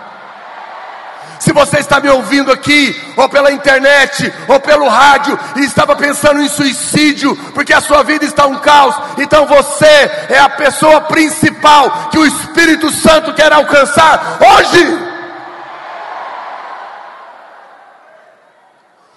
Se 1.42 1.52
você 1.52 1.78
está 1.80 1.98
me 1.98 2.08
ouvindo 2.08 2.52
aqui, 2.52 2.94
ou 3.16 3.28
pela 3.28 3.50
internet, 3.50 4.32
ou 4.46 4.60
pelo 4.60 4.86
rádio, 4.86 5.36
e 5.56 5.64
estava 5.64 5.96
pensando 5.96 6.40
em 6.40 6.48
suicídio, 6.48 7.34
porque 7.52 7.74
a 7.74 7.80
sua 7.80 8.04
vida 8.04 8.24
está 8.24 8.46
um 8.46 8.60
caos, 8.60 8.94
então 9.18 9.44
você 9.44 9.84
é 10.28 10.38
a 10.38 10.48
pessoa 10.48 11.00
principal 11.00 12.10
que 12.10 12.18
o 12.18 12.24
Espírito 12.24 12.92
Santo 12.92 13.34
quer 13.34 13.52
alcançar 13.52 14.38
hoje. 14.40 14.86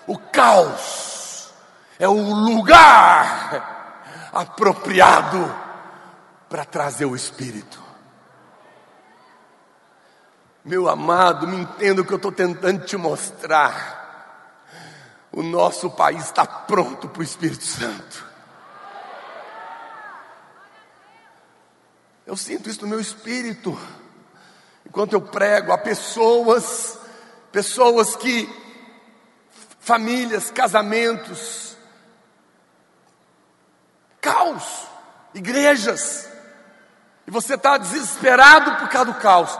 O 0.08 0.18
caos 0.18 1.54
é 2.00 2.08
o 2.08 2.34
lugar 2.34 4.32
apropriado 4.34 5.56
para 6.50 6.66
trazer 6.66 7.06
o 7.06 7.16
Espírito. 7.16 7.85
Meu 10.66 10.90
amado, 10.90 11.48
me 11.48 11.58
entenda 11.58 12.02
o 12.02 12.06
que 12.06 12.12
eu 12.12 12.18
estou 12.18 12.32
tentando 12.32 12.84
te 12.84 12.98
mostrar. 12.98 14.58
O 15.32 15.44
nosso 15.44 15.92
país 15.92 16.24
está 16.24 16.44
pronto 16.44 17.08
para 17.08 17.20
o 17.20 17.24
Espírito 17.24 17.64
Santo. 17.64 18.26
Eu 22.26 22.36
sinto 22.36 22.68
isso 22.68 22.82
no 22.82 22.88
meu 22.88 23.00
espírito. 23.00 23.80
Enquanto 24.84 25.14
eu 25.14 25.22
prego, 25.22 25.72
há 25.72 25.78
pessoas, 25.78 26.98
pessoas 27.52 28.16
que, 28.16 28.50
famílias, 29.80 30.50
casamentos, 30.50 31.78
caos, 34.20 34.88
igrejas, 35.36 36.28
e 37.28 37.30
você 37.32 37.54
está 37.54 37.78
desesperado 37.78 38.78
por 38.78 38.90
causa 38.90 39.12
do 39.12 39.20
caos 39.20 39.60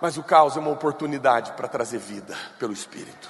mas 0.00 0.16
o 0.16 0.22
caos 0.22 0.56
é 0.56 0.60
uma 0.60 0.70
oportunidade 0.70 1.52
para 1.52 1.68
trazer 1.68 1.98
vida 1.98 2.36
pelo 2.58 2.72
Espírito. 2.72 3.28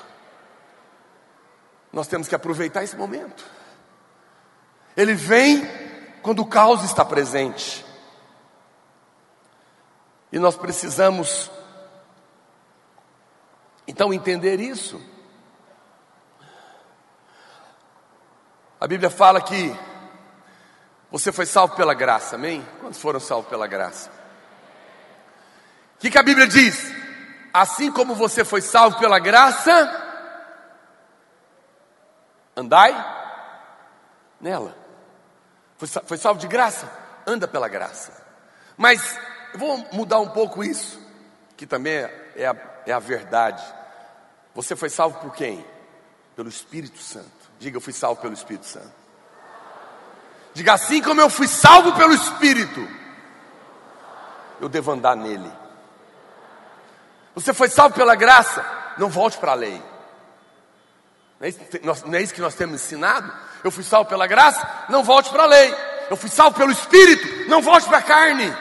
Nós 1.92 2.06
temos 2.06 2.28
que 2.28 2.34
aproveitar 2.34 2.82
esse 2.82 2.96
momento. 2.96 3.44
Ele 4.96 5.14
vem 5.14 5.66
quando 6.22 6.40
o 6.40 6.46
caos 6.46 6.82
está 6.82 7.04
presente. 7.04 7.84
E 10.32 10.38
nós 10.38 10.56
precisamos, 10.56 11.50
então, 13.86 14.12
entender 14.12 14.60
isso. 14.60 15.00
A 18.80 18.86
Bíblia 18.86 19.08
fala 19.08 19.40
que 19.40 19.74
você 21.10 21.32
foi 21.32 21.46
salvo 21.46 21.76
pela 21.76 21.94
graça, 21.94 22.34
amém? 22.34 22.66
Quantos 22.80 23.00
foram 23.00 23.20
salvos 23.20 23.48
pela 23.48 23.66
graça? 23.66 24.15
O 25.96 25.98
que, 25.98 26.10
que 26.10 26.18
a 26.18 26.22
Bíblia 26.22 26.46
diz? 26.46 26.92
Assim 27.52 27.90
como 27.90 28.14
você 28.14 28.44
foi 28.44 28.60
salvo 28.60 28.98
pela 28.98 29.18
graça, 29.18 30.04
andai 32.54 32.94
nela. 34.38 34.76
Foi, 35.78 35.88
foi 35.88 36.18
salvo 36.18 36.38
de 36.38 36.46
graça? 36.46 36.86
Anda 37.26 37.48
pela 37.48 37.66
graça. 37.66 38.12
Mas 38.76 39.18
eu 39.54 39.58
vou 39.58 39.78
mudar 39.92 40.20
um 40.20 40.28
pouco 40.28 40.62
isso, 40.62 41.00
que 41.56 41.66
também 41.66 41.94
é, 41.94 42.32
é 42.36 42.46
a, 42.46 42.56
é 42.86 42.92
a 42.92 42.98
verdade. 42.98 43.64
Você 44.54 44.76
foi 44.76 44.90
salvo 44.90 45.18
por 45.20 45.34
quem? 45.34 45.64
Pelo 46.36 46.50
Espírito 46.50 46.98
Santo. 46.98 47.30
Diga, 47.58 47.78
eu 47.78 47.80
fui 47.80 47.94
salvo 47.94 48.20
pelo 48.20 48.34
Espírito 48.34 48.66
Santo. 48.66 48.92
Diga 50.52 50.74
assim 50.74 51.02
como 51.02 51.22
eu 51.22 51.30
fui 51.30 51.48
salvo 51.48 51.94
pelo 51.96 52.12
Espírito, 52.12 52.86
eu 54.60 54.68
devo 54.68 54.92
andar 54.92 55.16
nele. 55.16 55.50
Você 57.36 57.52
foi 57.52 57.68
salvo 57.68 57.94
pela 57.94 58.14
graça, 58.14 58.64
não 58.96 59.10
volte 59.10 59.36
para 59.36 59.52
a 59.52 59.54
lei. 59.54 59.80
Não 61.38 61.46
é, 61.46 61.50
isso, 61.50 61.60
não 62.06 62.18
é 62.18 62.22
isso 62.22 62.32
que 62.32 62.40
nós 62.40 62.54
temos 62.54 62.82
ensinado? 62.82 63.30
Eu 63.62 63.70
fui 63.70 63.84
salvo 63.84 64.08
pela 64.08 64.26
graça, 64.26 64.66
não 64.88 65.04
volte 65.04 65.28
para 65.28 65.42
a 65.42 65.46
lei. 65.46 65.74
Eu 66.08 66.16
fui 66.16 66.30
salvo 66.30 66.56
pelo 66.56 66.72
Espírito, 66.72 67.46
não 67.46 67.60
volte 67.60 67.86
para 67.86 67.98
a 67.98 68.02
carne. 68.02 68.56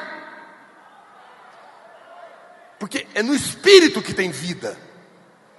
Porque 2.77 3.07
é 3.15 3.23
no 3.23 3.33
Espírito 3.33 4.01
que 4.01 4.13
tem 4.13 4.29
vida. 4.29 4.77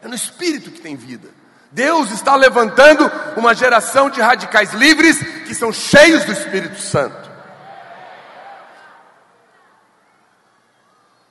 É 0.03 0.09
no 0.09 0.15
Espírito 0.15 0.71
que 0.71 0.81
tem 0.83 0.95
vida. 0.95 1.31
Deus 1.73 2.11
está 2.11 2.37
levantando 2.37 3.11
uma 3.35 3.55
geração 3.55 4.11
de 4.11 4.21
radicais 4.21 4.75
livres 4.75 5.19
que 5.47 5.55
são 5.55 5.73
cheios 5.73 6.27
do 6.27 6.33
Espírito 6.33 6.79
Santo. 6.79 7.26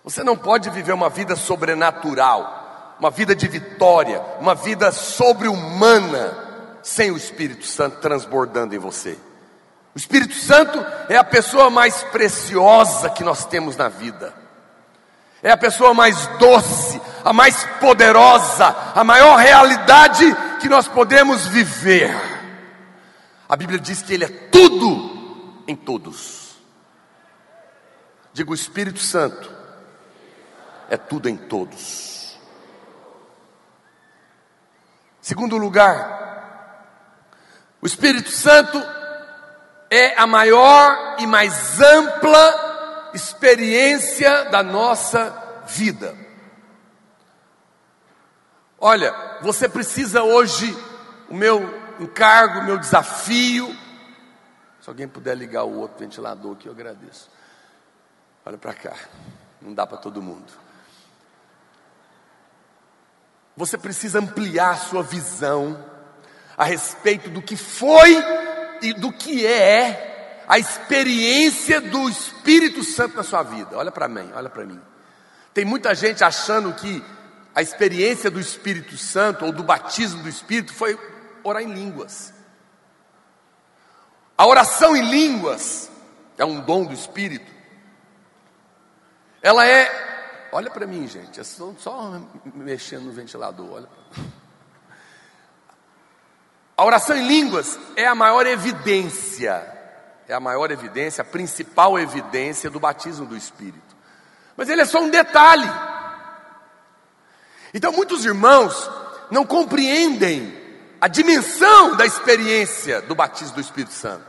Você 0.05 0.23
não 0.23 0.37
pode 0.37 0.69
viver 0.69 0.93
uma 0.93 1.09
vida 1.09 1.35
sobrenatural, 1.35 2.95
uma 2.97 3.11
vida 3.11 3.35
de 3.35 3.47
vitória, 3.47 4.21
uma 4.39 4.55
vida 4.55 4.89
sobre-humana, 4.93 6.77
sem 6.81 7.11
o 7.11 7.17
Espírito 7.17 7.65
Santo 7.65 7.97
transbordando 7.97 8.73
em 8.73 8.79
você. 8.79 9.17
O 9.93 9.97
Espírito 9.97 10.35
Santo 10.35 10.79
é 11.09 11.17
a 11.17 11.23
pessoa 11.23 11.69
mais 11.69 12.03
preciosa 12.03 13.09
que 13.09 13.23
nós 13.23 13.43
temos 13.43 13.75
na 13.75 13.89
vida 13.89 14.45
é 15.45 15.51
a 15.51 15.57
pessoa 15.57 15.93
mais 15.93 16.25
doce, 16.39 16.99
a 17.23 17.31
mais 17.31 17.63
poderosa, 17.79 18.65
a 18.95 19.03
maior 19.03 19.37
realidade 19.37 20.25
que 20.59 20.67
nós 20.67 20.87
podemos 20.87 21.45
viver. 21.45 22.11
A 23.47 23.55
Bíblia 23.55 23.77
diz 23.77 24.01
que 24.01 24.11
Ele 24.11 24.23
é 24.25 24.27
tudo 24.27 25.63
em 25.67 25.75
todos. 25.75 26.55
Digo, 28.33 28.53
o 28.53 28.55
Espírito 28.55 28.97
Santo 28.97 29.54
é 30.89 30.97
tudo 30.97 31.29
em 31.29 31.37
todos. 31.37 32.37
Segundo 35.21 35.57
lugar, 35.57 36.15
o 37.81 37.87
Espírito 37.87 38.29
Santo 38.29 38.77
é 39.89 40.19
a 40.19 40.27
maior 40.27 41.15
e 41.19 41.25
mais 41.25 41.79
ampla 41.81 43.11
experiência 43.13 44.45
da 44.45 44.61
nossa 44.61 45.63
vida. 45.67 46.15
Olha, 48.79 49.15
você 49.41 49.67
precisa 49.67 50.21
hoje, 50.21 50.75
o 51.29 51.33
meu 51.33 51.63
encargo, 51.99 52.59
o 52.59 52.63
meu 52.63 52.77
desafio. 52.77 53.75
Se 54.81 54.89
alguém 54.89 55.07
puder 55.07 55.35
ligar 55.35 55.63
o 55.63 55.79
outro 55.79 55.99
ventilador 55.99 56.53
aqui, 56.53 56.67
eu 56.67 56.73
agradeço. 56.73 57.31
Olha 58.45 58.57
para 58.57 58.73
cá, 58.73 58.93
não 59.59 59.73
dá 59.73 59.87
para 59.87 59.97
todo 59.97 60.21
mundo. 60.21 60.64
Você 63.55 63.77
precisa 63.77 64.19
ampliar 64.19 64.77
sua 64.77 65.01
visão 65.01 65.83
a 66.57 66.65
respeito 66.65 67.29
do 67.29 67.41
que 67.41 67.55
foi 67.55 68.15
e 68.81 68.93
do 68.93 69.11
que 69.11 69.45
é 69.45 70.43
a 70.47 70.59
experiência 70.59 71.81
do 71.81 72.07
Espírito 72.09 72.83
Santo 72.83 73.15
na 73.15 73.23
sua 73.23 73.43
vida. 73.43 73.77
Olha 73.77 73.91
para 73.91 74.07
mim, 74.07 74.29
olha 74.35 74.49
para 74.49 74.65
mim. 74.65 74.79
Tem 75.53 75.65
muita 75.65 75.95
gente 75.95 76.23
achando 76.23 76.73
que 76.73 77.03
a 77.53 77.61
experiência 77.61 78.29
do 78.29 78.39
Espírito 78.39 78.97
Santo 78.97 79.45
ou 79.45 79.51
do 79.51 79.63
batismo 79.63 80.21
do 80.21 80.29
Espírito 80.29 80.73
foi 80.73 80.99
orar 81.43 81.63
em 81.63 81.73
línguas. 81.73 82.33
A 84.37 84.45
oração 84.45 84.95
em 84.95 85.09
línguas 85.09 85.89
é 86.37 86.43
um 86.43 86.59
dom 86.59 86.83
do 86.85 86.93
Espírito. 86.93 87.49
Ela 89.41 89.65
é, 89.65 90.14
olha 90.55 90.71
para 90.71 90.87
mim, 90.87 91.07
gente, 91.07 91.39
estou 91.39 91.75
só 91.79 92.21
mexendo 92.53 93.03
no 93.03 93.11
ventilador, 93.11 93.71
olha. 93.71 93.89
A 96.77 96.83
oração 96.83 97.15
em 97.15 97.27
línguas 97.27 97.79
é 97.95 98.05
a 98.05 98.15
maior 98.15 98.45
evidência 98.45 99.75
é 100.27 100.33
a 100.33 100.39
maior 100.39 100.71
evidência, 100.71 101.21
a 101.21 101.25
principal 101.25 101.99
evidência 101.99 102.69
do 102.69 102.79
batismo 102.79 103.25
do 103.25 103.37
Espírito. 103.37 103.95
Mas 104.57 104.69
ele 104.69 104.81
é 104.81 104.85
só 104.85 104.99
um 104.99 105.09
detalhe. 105.09 105.69
Então 107.73 107.91
muitos 107.91 108.25
irmãos 108.25 108.89
não 109.29 109.45
compreendem 109.45 110.63
a 110.99 111.07
dimensão 111.07 111.95
da 111.95 112.05
experiência 112.05 113.01
do 113.01 113.13
batismo 113.13 113.55
do 113.55 113.61
Espírito 113.61 113.93
Santo. 113.93 114.25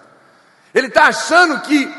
Ele 0.75 0.89
está 0.89 1.05
achando 1.05 1.61
que 1.61 1.91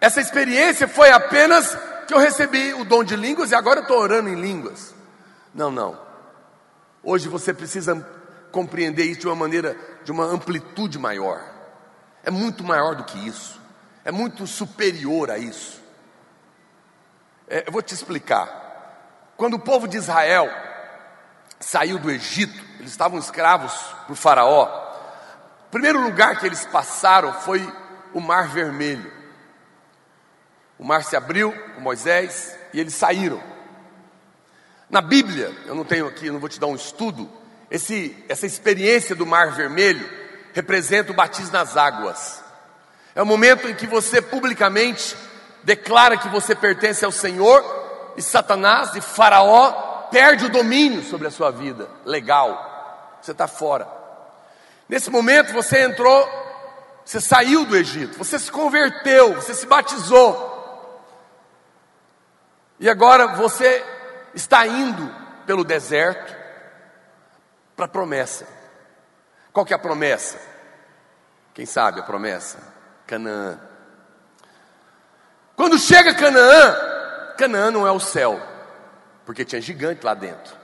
essa 0.00 0.20
experiência 0.20 0.88
foi 0.88 1.10
apenas 1.10 1.76
que 2.12 2.18
eu 2.18 2.22
recebi 2.22 2.74
o 2.74 2.84
dom 2.84 3.02
de 3.02 3.16
línguas 3.16 3.50
e 3.50 3.54
agora 3.54 3.80
eu 3.80 3.82
estou 3.82 3.98
orando 3.98 4.28
em 4.28 4.40
línguas. 4.40 4.94
Não, 5.54 5.70
não. 5.70 5.98
Hoje 7.02 7.28
você 7.28 7.52
precisa 7.52 7.96
compreender 8.50 9.04
isso 9.04 9.20
de 9.20 9.26
uma 9.26 9.36
maneira, 9.36 9.76
de 10.04 10.12
uma 10.12 10.24
amplitude 10.24 10.98
maior 10.98 11.52
é 12.22 12.30
muito 12.30 12.62
maior 12.62 12.94
do 12.94 13.04
que 13.04 13.18
isso, 13.26 13.60
é 14.04 14.12
muito 14.12 14.46
superior 14.46 15.30
a 15.30 15.38
isso. 15.38 15.82
É, 17.48 17.64
eu 17.66 17.72
vou 17.72 17.82
te 17.82 17.94
explicar. 17.94 18.60
Quando 19.36 19.54
o 19.54 19.58
povo 19.58 19.88
de 19.88 19.96
Israel 19.96 20.48
saiu 21.58 21.98
do 21.98 22.10
Egito, 22.10 22.64
eles 22.78 22.90
estavam 22.90 23.18
escravos 23.18 23.72
para 24.04 24.12
o 24.12 24.16
Faraó. 24.16 24.66
O 25.66 25.70
primeiro 25.70 26.00
lugar 26.00 26.38
que 26.38 26.46
eles 26.46 26.64
passaram 26.66 27.32
foi 27.32 27.60
o 28.14 28.20
Mar 28.20 28.48
Vermelho. 28.48 29.21
O 30.82 30.84
mar 30.84 31.04
se 31.04 31.14
abriu 31.14 31.52
com 31.76 31.80
Moisés 31.80 32.58
e 32.72 32.80
eles 32.80 32.92
saíram. 32.92 33.40
Na 34.90 35.00
Bíblia, 35.00 35.54
eu 35.64 35.76
não 35.76 35.84
tenho 35.84 36.08
aqui, 36.08 36.28
não 36.28 36.40
vou 36.40 36.48
te 36.48 36.58
dar 36.58 36.66
um 36.66 36.74
estudo, 36.74 37.30
esse, 37.70 38.16
essa 38.28 38.46
experiência 38.46 39.14
do 39.14 39.24
Mar 39.24 39.52
Vermelho 39.52 40.04
representa 40.52 41.12
o 41.12 41.14
batismo 41.14 41.52
nas 41.52 41.76
águas. 41.76 42.42
É 43.14 43.22
o 43.22 43.26
momento 43.26 43.68
em 43.68 43.76
que 43.76 43.86
você 43.86 44.20
publicamente 44.20 45.16
declara 45.62 46.16
que 46.16 46.28
você 46.28 46.52
pertence 46.52 47.04
ao 47.04 47.12
Senhor 47.12 47.62
e 48.16 48.20
Satanás 48.20 48.96
e 48.96 49.00
Faraó 49.00 50.08
perde 50.10 50.46
o 50.46 50.50
domínio 50.50 51.04
sobre 51.04 51.28
a 51.28 51.30
sua 51.30 51.52
vida. 51.52 51.88
Legal, 52.04 53.20
você 53.22 53.30
está 53.30 53.46
fora. 53.46 53.86
Nesse 54.88 55.10
momento 55.10 55.52
você 55.52 55.84
entrou, 55.84 56.28
você 57.04 57.20
saiu 57.20 57.64
do 57.64 57.76
Egito, 57.76 58.18
você 58.18 58.36
se 58.36 58.50
converteu, 58.50 59.36
você 59.36 59.54
se 59.54 59.64
batizou. 59.64 60.51
E 62.82 62.90
agora 62.90 63.28
você 63.28 63.80
está 64.34 64.66
indo 64.66 65.08
pelo 65.46 65.62
deserto 65.62 66.34
para 67.76 67.84
a 67.84 67.88
promessa. 67.88 68.44
Qual 69.52 69.64
que 69.64 69.72
é 69.72 69.76
a 69.76 69.78
promessa? 69.78 70.36
Quem 71.54 71.64
sabe 71.64 72.00
a 72.00 72.02
promessa? 72.02 72.58
Canaã. 73.06 73.60
Quando 75.54 75.78
chega 75.78 76.12
Canaã, 76.12 77.34
Canaã 77.38 77.70
não 77.70 77.86
é 77.86 77.92
o 77.92 78.00
céu, 78.00 78.42
porque 79.24 79.44
tinha 79.44 79.60
gigante 79.60 80.04
lá 80.04 80.14
dentro, 80.14 80.56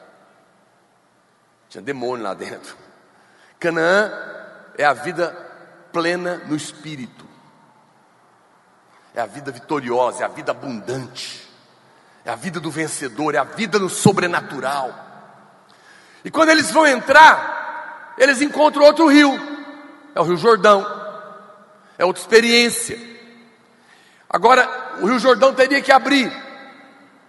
tinha 1.68 1.80
demônio 1.80 2.24
lá 2.24 2.34
dentro. 2.34 2.76
Canaã 3.60 4.10
é 4.76 4.84
a 4.84 4.92
vida 4.92 5.30
plena 5.92 6.38
no 6.46 6.56
espírito, 6.56 7.24
é 9.14 9.20
a 9.20 9.26
vida 9.26 9.52
vitoriosa, 9.52 10.24
é 10.24 10.26
a 10.26 10.28
vida 10.28 10.50
abundante, 10.50 11.47
é 12.28 12.30
a 12.30 12.36
vida 12.36 12.60
do 12.60 12.70
vencedor, 12.70 13.34
é 13.34 13.38
a 13.38 13.44
vida 13.44 13.78
no 13.78 13.88
sobrenatural. 13.88 14.92
E 16.22 16.30
quando 16.30 16.50
eles 16.50 16.70
vão 16.70 16.86
entrar, 16.86 18.14
eles 18.18 18.42
encontram 18.42 18.84
outro 18.84 19.06
rio, 19.06 19.32
é 20.14 20.20
o 20.20 20.24
Rio 20.24 20.36
Jordão, 20.36 20.86
é 21.96 22.04
outra 22.04 22.20
experiência. 22.20 23.00
Agora, 24.28 24.68
o 25.00 25.06
Rio 25.06 25.18
Jordão 25.18 25.54
teria 25.54 25.80
que 25.80 25.90
abrir 25.90 26.30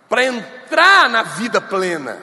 para 0.10 0.26
entrar 0.26 1.10
na 1.10 1.24
vida 1.24 1.62
plena. 1.62 2.18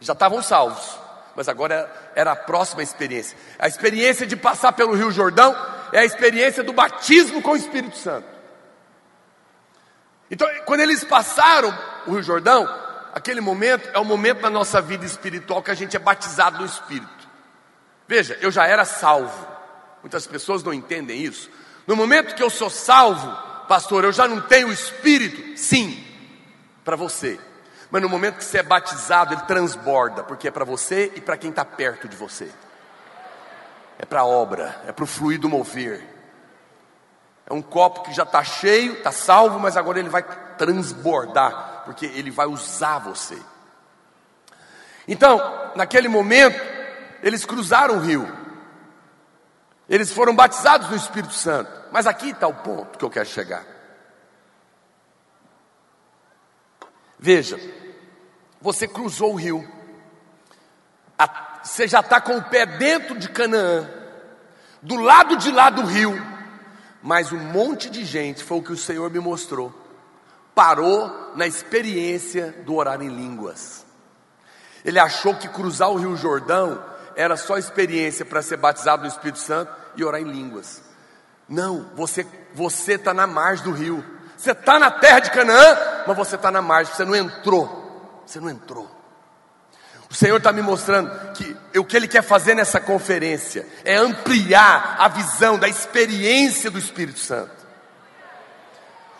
Já 0.00 0.12
estavam 0.12 0.42
salvos, 0.42 0.98
mas 1.36 1.48
agora 1.48 1.88
era 2.16 2.32
a 2.32 2.36
próxima 2.36 2.82
experiência. 2.82 3.38
A 3.60 3.68
experiência 3.68 4.26
de 4.26 4.34
passar 4.34 4.72
pelo 4.72 4.96
Rio 4.96 5.12
Jordão 5.12 5.54
é 5.92 6.00
a 6.00 6.04
experiência 6.04 6.64
do 6.64 6.72
batismo 6.72 7.40
com 7.40 7.52
o 7.52 7.56
Espírito 7.56 7.96
Santo. 7.96 8.39
Então, 10.30 10.48
quando 10.64 10.80
eles 10.80 11.02
passaram 11.02 11.76
o 12.06 12.12
Rio 12.12 12.22
Jordão, 12.22 12.68
aquele 13.12 13.40
momento 13.40 13.88
é 13.92 13.98
o 13.98 14.04
momento 14.04 14.42
da 14.42 14.50
nossa 14.50 14.80
vida 14.80 15.04
espiritual 15.04 15.62
que 15.62 15.70
a 15.70 15.74
gente 15.74 15.96
é 15.96 15.98
batizado 15.98 16.58
no 16.58 16.66
Espírito. 16.66 17.28
Veja, 18.06 18.38
eu 18.40 18.50
já 18.50 18.66
era 18.66 18.84
salvo. 18.84 19.46
Muitas 20.02 20.26
pessoas 20.26 20.62
não 20.62 20.72
entendem 20.72 21.22
isso. 21.22 21.50
No 21.86 21.96
momento 21.96 22.34
que 22.34 22.42
eu 22.42 22.50
sou 22.50 22.70
salvo, 22.70 23.28
pastor, 23.66 24.04
eu 24.04 24.12
já 24.12 24.28
não 24.28 24.40
tenho 24.40 24.68
o 24.68 24.72
Espírito? 24.72 25.58
Sim, 25.58 26.02
para 26.84 26.96
você. 26.96 27.38
Mas 27.90 28.00
no 28.00 28.08
momento 28.08 28.36
que 28.36 28.44
você 28.44 28.58
é 28.58 28.62
batizado, 28.62 29.34
ele 29.34 29.42
transborda, 29.42 30.22
porque 30.22 30.48
é 30.48 30.50
para 30.50 30.64
você 30.64 31.12
e 31.16 31.20
para 31.20 31.36
quem 31.36 31.50
está 31.50 31.64
perto 31.64 32.08
de 32.08 32.16
você. 32.16 32.48
É 33.98 34.06
para 34.06 34.20
a 34.20 34.24
obra, 34.24 34.80
é 34.86 34.92
para 34.92 35.04
o 35.04 35.06
fluido 35.06 35.48
mover. 35.48 36.02
É 37.50 37.52
um 37.52 37.60
copo 37.60 38.02
que 38.02 38.12
já 38.12 38.22
está 38.22 38.44
cheio, 38.44 38.92
está 38.92 39.10
salvo, 39.10 39.58
mas 39.58 39.76
agora 39.76 39.98
ele 39.98 40.08
vai 40.08 40.22
transbordar, 40.56 41.82
porque 41.84 42.06
ele 42.06 42.30
vai 42.30 42.46
usar 42.46 43.00
você. 43.00 43.36
Então, 45.08 45.72
naquele 45.74 46.06
momento, 46.06 46.62
eles 47.24 47.44
cruzaram 47.44 47.96
o 47.96 48.00
rio, 48.00 48.32
eles 49.88 50.12
foram 50.12 50.32
batizados 50.32 50.90
no 50.90 50.96
Espírito 50.96 51.34
Santo, 51.34 51.68
mas 51.90 52.06
aqui 52.06 52.30
está 52.30 52.46
o 52.46 52.54
ponto 52.54 52.96
que 52.96 53.04
eu 53.04 53.10
quero 53.10 53.28
chegar. 53.28 53.64
Veja, 57.18 57.58
você 58.60 58.86
cruzou 58.86 59.32
o 59.32 59.36
rio, 59.36 59.68
você 61.64 61.88
já 61.88 61.98
está 61.98 62.20
com 62.20 62.36
o 62.36 62.44
pé 62.44 62.64
dentro 62.64 63.18
de 63.18 63.28
Canaã, 63.28 63.90
do 64.80 64.94
lado 64.94 65.36
de 65.36 65.50
lá 65.50 65.68
do 65.68 65.84
rio, 65.84 66.29
mas 67.02 67.32
um 67.32 67.38
monte 67.38 67.88
de 67.88 68.04
gente, 68.04 68.44
foi 68.44 68.58
o 68.58 68.62
que 68.62 68.72
o 68.72 68.76
Senhor 68.76 69.10
me 69.10 69.18
mostrou, 69.18 69.72
parou 70.54 71.32
na 71.34 71.46
experiência 71.46 72.54
do 72.64 72.74
orar 72.74 73.00
em 73.00 73.08
línguas. 73.08 73.84
Ele 74.84 74.98
achou 74.98 75.34
que 75.34 75.48
cruzar 75.48 75.90
o 75.90 75.96
Rio 75.96 76.16
Jordão 76.16 76.82
era 77.16 77.36
só 77.36 77.58
experiência 77.58 78.24
para 78.24 78.42
ser 78.42 78.56
batizado 78.56 79.02
no 79.02 79.08
Espírito 79.08 79.38
Santo 79.38 79.72
e 79.96 80.04
orar 80.04 80.20
em 80.20 80.30
línguas. 80.30 80.82
Não, 81.48 81.90
você 81.94 82.26
você 82.54 82.94
está 82.94 83.12
na 83.12 83.26
margem 83.26 83.64
do 83.64 83.72
rio. 83.72 84.04
Você 84.36 84.52
está 84.52 84.78
na 84.78 84.90
terra 84.90 85.20
de 85.20 85.30
Canaã, 85.30 86.04
mas 86.06 86.16
você 86.16 86.36
está 86.36 86.50
na 86.50 86.62
margem. 86.62 86.94
Você 86.94 87.04
não 87.04 87.14
entrou. 87.14 88.22
Você 88.24 88.40
não 88.40 88.48
entrou. 88.48 88.88
O 90.10 90.14
Senhor 90.14 90.38
está 90.38 90.52
me 90.52 90.60
mostrando 90.60 91.08
que 91.34 91.56
o 91.78 91.84
que 91.84 91.96
Ele 91.96 92.08
quer 92.08 92.22
fazer 92.22 92.54
nessa 92.54 92.80
conferência 92.80 93.64
é 93.84 93.94
ampliar 93.94 94.96
a 94.98 95.06
visão 95.06 95.56
da 95.56 95.68
experiência 95.68 96.68
do 96.68 96.80
Espírito 96.80 97.20
Santo. 97.20 97.52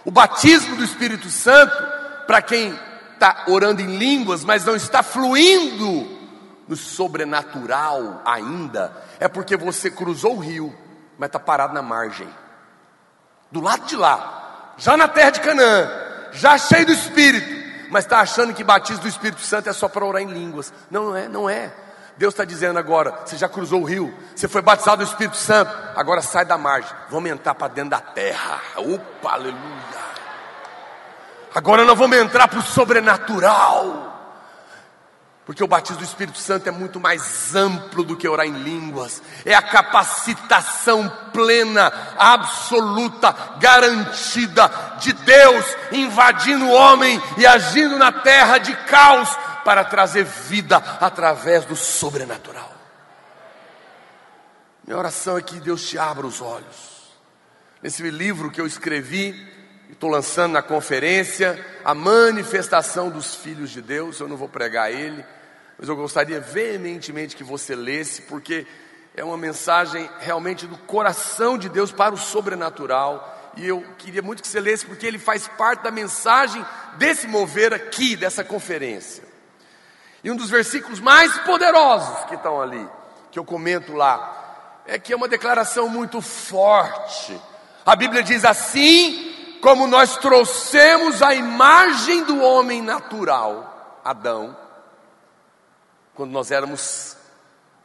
O 0.05 0.11
batismo 0.11 0.75
do 0.75 0.83
Espírito 0.83 1.31
Santo, 1.31 1.73
para 2.27 2.43
quem 2.43 2.77
está 3.15 3.45
orando 3.47 3.81
em 3.81 3.99
línguas, 3.99 4.45
mas 4.45 4.65
não 4.65 4.75
está 4.75 5.01
fluindo 5.01 6.19
no 6.67 6.75
sobrenatural 6.75 8.21
ainda, 8.25 8.93
é 9.21 9.29
porque 9.29 9.57
você 9.57 9.91
cruzou 9.93 10.37
o 10.37 10.41
rio, 10.41 10.75
mas 11.17 11.29
está 11.29 11.39
parado 11.39 11.73
na 11.73 11.83
margem, 11.83 12.29
do 13.53 13.61
lado 13.61 13.87
de 13.87 13.95
lá, 13.95 14.75
já 14.77 14.97
na 14.97 15.07
terra 15.07 15.31
de 15.31 15.41
Canaã, 15.41 15.89
já 16.33 16.59
cheio 16.59 16.87
do 16.87 16.93
Espírito, 16.93 17.60
mas 17.91 18.05
está 18.05 18.21
achando 18.21 18.55
que 18.55 18.65
batismo 18.65 19.03
do 19.03 19.09
Espírito 19.09 19.41
Santo 19.43 19.69
é 19.69 19.73
só 19.73 19.89
para 19.89 20.05
orar 20.05 20.23
em 20.23 20.33
línguas. 20.33 20.73
Não, 20.91 21.07
não 21.07 21.17
é, 21.17 21.29
não 21.29 21.51
é. 21.51 21.73
Deus 22.17 22.33
está 22.35 22.45
dizendo 22.45 22.79
agora: 22.79 23.23
você 23.25 23.37
já 23.37 23.49
cruzou 23.49 23.83
o 23.83 23.85
rio, 23.85 24.15
você 24.35 24.49
foi 24.49 24.63
batizado 24.63 25.05
do 25.05 25.09
Espírito 25.09 25.37
Santo, 25.37 25.71
agora 25.97 26.23
sai 26.23 26.45
da 26.45 26.57
margem, 26.57 26.91
vamos 27.09 27.31
entrar 27.31 27.55
para 27.55 27.69
dentro 27.69 27.91
da 27.91 28.01
terra. 28.01 28.61
Opa, 28.77 29.33
aleluia. 29.33 30.11
Agora 31.55 31.85
nós 31.85 31.99
vamos 31.99 32.17
entrar 32.17 32.47
para 32.47 32.59
o 32.59 32.63
sobrenatural. 32.63 34.10
Porque 35.51 35.65
o 35.65 35.67
batismo 35.67 35.97
do 35.97 36.05
Espírito 36.05 36.39
Santo 36.39 36.69
é 36.69 36.71
muito 36.71 37.01
mais 37.01 37.57
amplo 37.57 38.05
do 38.05 38.17
que 38.17 38.29
orar 38.29 38.47
em 38.47 38.63
línguas, 38.63 39.21
é 39.45 39.53
a 39.53 39.61
capacitação 39.61 41.09
plena, 41.33 41.93
absoluta, 42.17 43.35
garantida 43.59 44.71
de 45.01 45.13
Deus 45.13 45.67
invadindo 45.91 46.67
o 46.67 46.73
homem 46.73 47.21
e 47.37 47.45
agindo 47.45 47.99
na 47.99 48.13
terra 48.13 48.59
de 48.59 48.73
caos 48.87 49.29
para 49.65 49.83
trazer 49.83 50.23
vida 50.23 50.77
através 50.77 51.65
do 51.65 51.75
sobrenatural. 51.75 52.71
Minha 54.87 54.99
oração 54.99 55.37
é 55.37 55.43
que 55.43 55.59
Deus 55.59 55.83
te 55.83 55.99
abra 55.99 56.29
os 56.29 56.41
olhos. 56.41 57.11
Nesse 57.83 58.09
livro 58.09 58.53
que 58.53 58.61
eu 58.61 58.69
escrevi, 58.69 59.35
estou 59.91 60.11
lançando 60.11 60.53
na 60.53 60.63
conferência, 60.63 61.59
a 61.85 61.93
manifestação 61.93 63.11
dos 63.11 63.35
filhos 63.35 63.71
de 63.71 63.83
Deus, 63.83 64.21
eu 64.21 64.29
não 64.29 64.37
vou 64.37 64.49
pregar 64.49 64.93
ele 64.93 65.25
mas 65.81 65.89
eu 65.89 65.97
gostaria 65.97 66.39
veementemente 66.39 67.35
que 67.35 67.43
você 67.43 67.75
lesse, 67.75 68.21
porque 68.23 68.67
é 69.17 69.25
uma 69.25 69.39
mensagem 69.39 70.11
realmente 70.19 70.67
do 70.67 70.77
coração 70.77 71.57
de 71.57 71.71
Deus 71.71 71.91
para 71.91 72.13
o 72.13 72.19
sobrenatural. 72.19 73.53
E 73.57 73.67
eu 73.67 73.83
queria 73.97 74.21
muito 74.21 74.43
que 74.43 74.49
você 74.49 74.61
lesse, 74.61 74.85
porque 74.85 75.07
ele 75.07 75.19
faz 75.19 75.49
parte 75.49 75.83
da 75.83 75.91
mensagem 75.91 76.63
desse 76.99 77.27
mover 77.27 77.73
aqui, 77.73 78.15
dessa 78.15 78.45
conferência. 78.45 79.25
E 80.23 80.31
um 80.31 80.37
dos 80.37 80.51
versículos 80.51 81.01
mais 81.01 81.35
poderosos 81.39 82.27
que 82.27 82.35
estão 82.35 82.61
ali, 82.61 82.87
que 83.33 83.39
eu 83.39 83.45
comento 83.45 83.95
lá, 83.95 84.83
é 84.87 84.99
que 84.99 85.15
é 85.15 85.17
uma 85.17 85.29
declaração 85.29 85.89
muito 85.89 86.21
forte. 86.21 87.41
A 87.87 87.97
Bíblia 87.97 88.23
diz 88.23 88.45
assim: 88.45 89.57
como 89.63 89.87
nós 89.87 90.19
trouxemos 90.19 91.23
a 91.23 91.35
imagem 91.35 92.23
do 92.25 92.39
homem 92.43 92.83
natural, 92.83 94.01
Adão, 94.05 94.55
quando 96.21 96.33
nós 96.33 96.51
éramos 96.51 97.17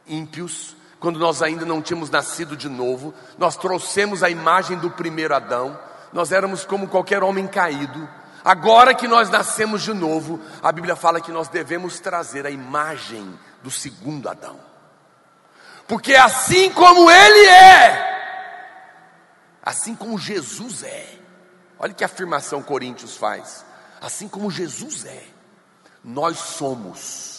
ímpios, 0.06 0.76
quando 1.00 1.18
nós 1.18 1.40
ainda 1.40 1.64
não 1.64 1.80
tínhamos 1.80 2.10
nascido 2.10 2.54
de 2.54 2.68
novo, 2.68 3.14
nós 3.38 3.56
trouxemos 3.56 4.22
a 4.22 4.28
imagem 4.28 4.76
do 4.76 4.90
primeiro 4.90 5.34
Adão, 5.34 5.80
nós 6.12 6.32
éramos 6.32 6.62
como 6.62 6.86
qualquer 6.86 7.22
homem 7.22 7.46
caído. 7.46 8.06
Agora 8.44 8.92
que 8.92 9.08
nós 9.08 9.30
nascemos 9.30 9.80
de 9.80 9.94
novo, 9.94 10.38
a 10.62 10.70
Bíblia 10.70 10.94
fala 10.94 11.18
que 11.18 11.32
nós 11.32 11.48
devemos 11.48 11.98
trazer 11.98 12.44
a 12.44 12.50
imagem 12.50 13.26
do 13.62 13.70
segundo 13.70 14.28
Adão. 14.28 14.60
Porque 15.88 16.14
assim 16.14 16.70
como 16.72 17.10
ele 17.10 17.46
é, 17.46 18.82
assim 19.62 19.94
como 19.94 20.18
Jesus 20.18 20.82
é, 20.82 21.08
olha 21.78 21.94
que 21.94 22.04
afirmação 22.04 22.62
Coríntios 22.62 23.16
faz: 23.16 23.64
assim 23.98 24.28
como 24.28 24.50
Jesus 24.50 25.06
é, 25.06 25.24
nós 26.04 26.36
somos 26.36 27.35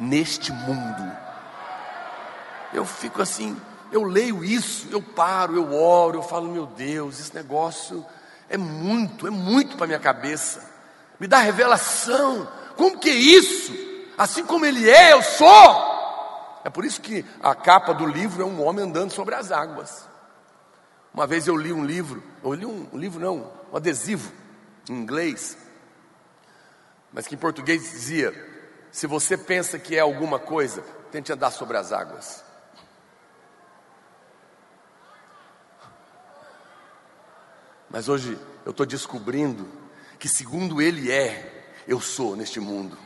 neste 0.00 0.50
mundo. 0.50 1.12
Eu 2.72 2.86
fico 2.86 3.20
assim, 3.20 3.60
eu 3.92 4.02
leio 4.02 4.42
isso, 4.42 4.88
eu 4.90 5.02
paro, 5.02 5.54
eu 5.56 5.74
oro, 5.74 6.18
eu 6.18 6.22
falo, 6.22 6.50
meu 6.50 6.66
Deus, 6.66 7.20
esse 7.20 7.34
negócio 7.34 8.04
é 8.48 8.56
muito, 8.56 9.26
é 9.26 9.30
muito 9.30 9.76
para 9.76 9.86
minha 9.86 9.98
cabeça. 9.98 10.68
Me 11.18 11.26
dá 11.28 11.38
revelação. 11.38 12.48
Como 12.76 12.98
que 12.98 13.10
é 13.10 13.14
isso? 13.14 13.72
Assim 14.16 14.44
como 14.44 14.64
ele 14.64 14.88
é, 14.88 15.12
eu 15.12 15.22
sou. 15.22 15.90
É 16.64 16.70
por 16.70 16.84
isso 16.84 17.00
que 17.00 17.24
a 17.42 17.54
capa 17.54 17.92
do 17.92 18.06
livro 18.06 18.42
é 18.42 18.46
um 18.46 18.64
homem 18.64 18.84
andando 18.84 19.12
sobre 19.12 19.34
as 19.34 19.52
águas. 19.52 20.08
Uma 21.12 21.26
vez 21.26 21.46
eu 21.46 21.56
li 21.56 21.72
um 21.72 21.84
livro, 21.84 22.22
eu 22.42 22.52
li 22.54 22.64
um, 22.64 22.88
um 22.92 22.98
livro 22.98 23.20
não, 23.20 23.50
um 23.72 23.76
adesivo 23.76 24.32
em 24.88 24.94
inglês, 24.94 25.58
mas 27.12 27.26
que 27.26 27.34
em 27.34 27.38
português 27.38 27.82
dizia: 27.82 28.32
se 28.92 29.06
você 29.06 29.36
pensa 29.36 29.78
que 29.78 29.96
é 29.96 30.00
alguma 30.00 30.38
coisa, 30.38 30.82
tente 31.10 31.32
andar 31.32 31.50
sobre 31.50 31.76
as 31.76 31.92
águas. 31.92 32.44
Mas 37.88 38.08
hoje 38.08 38.38
eu 38.64 38.70
estou 38.70 38.86
descobrindo 38.86 39.68
que, 40.18 40.28
segundo 40.28 40.80
Ele 40.80 41.10
é, 41.10 41.72
eu 41.88 42.00
sou 42.00 42.36
neste 42.36 42.60
mundo. 42.60 42.96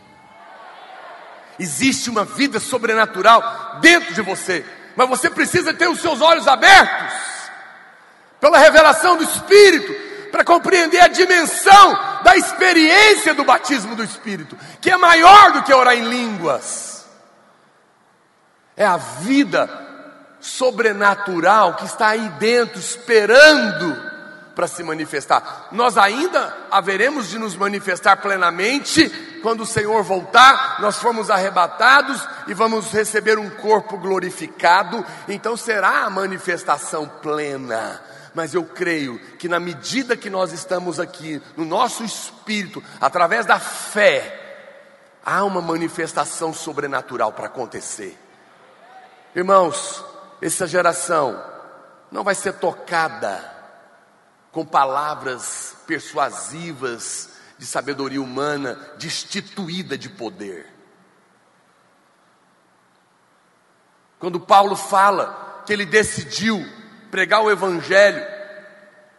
Existe 1.59 2.11
uma 2.11 2.25
vida 2.25 2.59
sobrenatural 2.59 3.79
dentro 3.81 4.13
de 4.13 4.21
você, 4.21 4.65
mas 4.97 5.09
você 5.09 5.31
precisa 5.31 5.73
ter 5.73 5.89
os 5.89 6.01
seus 6.01 6.21
olhos 6.21 6.47
abertos 6.49 7.15
pela 8.41 8.59
revelação 8.59 9.17
do 9.17 9.25
Espírito 9.25 10.14
para 10.35 10.43
compreender 10.43 10.99
a 10.99 11.07
dimensão 11.07 11.97
da 12.25 12.37
experiência 12.37 13.33
do 13.35 13.45
batismo 13.45 13.95
do 13.95 14.03
Espírito, 14.03 14.59
que 14.81 14.91
é 14.91 14.97
maior 14.97 15.53
do 15.53 15.63
que 15.63 15.73
orar 15.73 15.95
em 15.95 16.09
línguas. 16.09 17.07
É 18.77 18.85
a 18.85 18.97
vida 18.97 19.71
sobrenatural 20.41 21.75
que 21.75 21.85
está 21.85 22.09
aí 22.09 22.29
dentro 22.31 22.81
esperando 22.81 23.97
para 24.57 24.67
se 24.67 24.83
manifestar. 24.83 25.69
Nós 25.71 25.97
ainda 25.97 26.53
haveremos 26.69 27.29
de 27.29 27.39
nos 27.39 27.55
manifestar 27.55 28.17
plenamente 28.17 29.09
quando 29.41 29.61
o 29.61 29.67
Senhor 29.67 30.03
voltar, 30.03 30.81
nós 30.81 30.97
formos 30.97 31.31
arrebatados 31.31 32.21
e 32.49 32.55
vamos 32.55 32.91
receber 32.91 33.39
um 33.39 33.51
corpo 33.51 33.97
glorificado, 33.99 35.07
então 35.29 35.57
será 35.57 36.07
a 36.07 36.11
manifestação 36.11 37.09
plena. 37.23 38.03
Mas 38.35 38.53
eu 38.53 38.65
creio 38.65 39.19
que 39.37 39.49
na 39.49 39.61
medida 39.61 40.17
que 40.17 40.29
nós 40.29 40.53
estamos 40.53 40.99
aqui, 40.99 41.41
no 41.57 41.65
nosso 41.65 42.03
espírito, 42.03 42.83
através 43.01 43.47
da 43.47 43.61
fé, 43.61 44.41
há 45.25 45.45
uma 45.45 45.63
manifestação 45.63 46.53
sobrenatural 46.53 47.33
para 47.33 47.47
acontecer. 47.47 48.19
Irmãos, 49.35 50.05
essa 50.43 50.67
geração 50.67 51.43
não 52.11 52.25
vai 52.25 52.35
ser 52.35 52.55
tocada 52.55 53.53
com 54.51 54.65
palavras 54.65 55.77
persuasivas 55.87 57.31
de 57.59 57.67
sabedoria 57.67 58.21
humana, 58.21 58.79
destituída 58.99 59.97
de 59.97 60.09
poder. 60.09 60.67
Quando 64.19 64.41
Paulo 64.41 64.77
fala 64.77 65.63
que 65.67 65.73
ele 65.73 65.85
decidiu 65.85 66.65
pregar 67.15 67.45
o 67.45 67.51
Evangelho, 67.53 68.27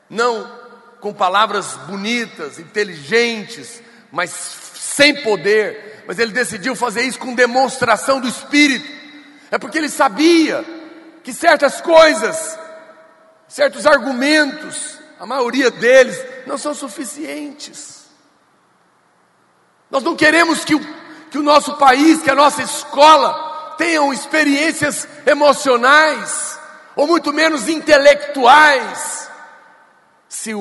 não 0.09 0.51
com 0.99 1.13
palavras 1.13 1.77
bonitas, 1.87 2.59
inteligentes, 2.59 3.81
mas 4.11 4.31
sem 4.31 5.23
poder, 5.23 6.03
mas 6.05 6.19
ele 6.19 6.33
decidiu 6.33 6.75
fazer 6.75 7.03
isso 7.03 7.17
com 7.17 7.33
demonstração 7.33 8.19
do 8.19 8.27
Espírito, 8.27 8.85
é 9.49 9.57
porque 9.57 9.77
ele 9.77 9.87
sabia 9.87 10.65
que 11.23 11.31
certas 11.31 11.79
coisas, 11.79 12.59
certos 13.47 13.85
argumentos, 13.87 14.99
a 15.17 15.25
maioria 15.25 15.71
deles 15.71 16.21
não 16.45 16.57
são 16.57 16.73
suficientes. 16.73 18.07
Nós 19.89 20.03
não 20.03 20.17
queremos 20.17 20.65
que 20.65 20.75
o, 20.75 20.81
que 21.31 21.37
o 21.37 21.43
nosso 21.43 21.77
país, 21.77 22.21
que 22.21 22.29
a 22.29 22.35
nossa 22.35 22.61
escola 22.61 23.73
tenham 23.77 24.11
experiências 24.11 25.07
emocionais, 25.25 26.54
ou 26.95 27.07
muito 27.07 27.33
menos 27.33 27.67
intelectuais, 27.67 29.29
se 30.29 30.51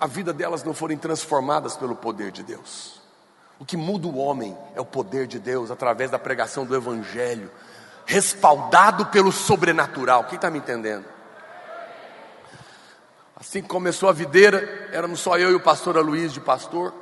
a 0.00 0.06
vida 0.06 0.32
delas 0.32 0.62
não 0.64 0.74
forem 0.74 0.96
transformadas 0.96 1.76
pelo 1.76 1.96
poder 1.96 2.30
de 2.30 2.42
Deus. 2.42 3.00
O 3.58 3.64
que 3.64 3.76
muda 3.76 4.06
o 4.06 4.16
homem 4.16 4.56
é 4.74 4.80
o 4.80 4.84
poder 4.84 5.26
de 5.26 5.38
Deus 5.38 5.70
através 5.70 6.10
da 6.10 6.18
pregação 6.18 6.66
do 6.66 6.74
Evangelho, 6.74 7.50
respaldado 8.04 9.06
pelo 9.06 9.30
sobrenatural. 9.30 10.24
Quem 10.24 10.36
está 10.36 10.50
me 10.50 10.58
entendendo? 10.58 11.04
Assim 13.36 13.62
que 13.62 13.68
começou 13.68 14.08
a 14.08 14.12
videira, 14.12 14.88
éramos 14.92 15.20
só 15.20 15.36
eu 15.36 15.50
e 15.50 15.54
o 15.54 15.60
pastor 15.60 15.96
Aloysio 15.96 16.30
de 16.30 16.40
pastor. 16.40 16.94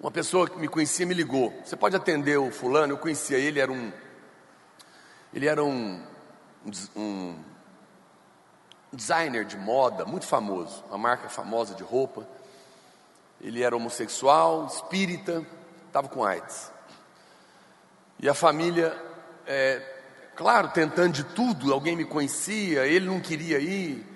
Uma 0.00 0.10
pessoa 0.10 0.48
que 0.48 0.58
me 0.58 0.66
conhecia 0.66 1.04
me 1.04 1.14
ligou. 1.14 1.52
Você 1.64 1.76
pode 1.76 1.94
atender 1.94 2.38
o 2.38 2.50
fulano? 2.50 2.94
Eu 2.94 2.98
conhecia 2.98 3.36
ele, 3.36 3.60
era 3.60 3.70
um. 3.70 3.92
Ele 5.32 5.46
era 5.46 5.62
um, 5.62 6.02
um 6.96 7.38
designer 8.92 9.44
de 9.44 9.56
moda 9.56 10.04
muito 10.04 10.26
famoso, 10.26 10.84
uma 10.88 10.98
marca 10.98 11.28
famosa 11.28 11.74
de 11.74 11.82
roupa. 11.82 12.26
Ele 13.40 13.62
era 13.62 13.76
homossexual, 13.76 14.66
espírita, 14.66 15.46
estava 15.86 16.08
com 16.08 16.24
AIDS. 16.24 16.72
E 18.18 18.28
a 18.28 18.34
família 18.34 18.94
é, 19.46 19.82
claro, 20.36 20.68
tentando 20.68 21.12
de 21.12 21.24
tudo, 21.24 21.72
alguém 21.72 21.96
me 21.96 22.04
conhecia, 22.04 22.86
ele 22.86 23.06
não 23.06 23.20
queria 23.20 23.58
ir, 23.58 24.06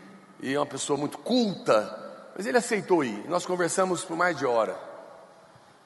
e 0.41 0.55
é 0.55 0.59
uma 0.59 0.65
pessoa 0.65 0.99
muito 0.99 1.19
culta, 1.19 2.33
mas 2.37 2.47
ele 2.47 2.57
aceitou 2.59 3.05
ir. 3.05 3.29
Nós 3.29 3.45
conversamos 3.45 4.05
por 4.05 4.17
mais 4.17 4.37
de 4.37 4.47
hora. 4.47 4.79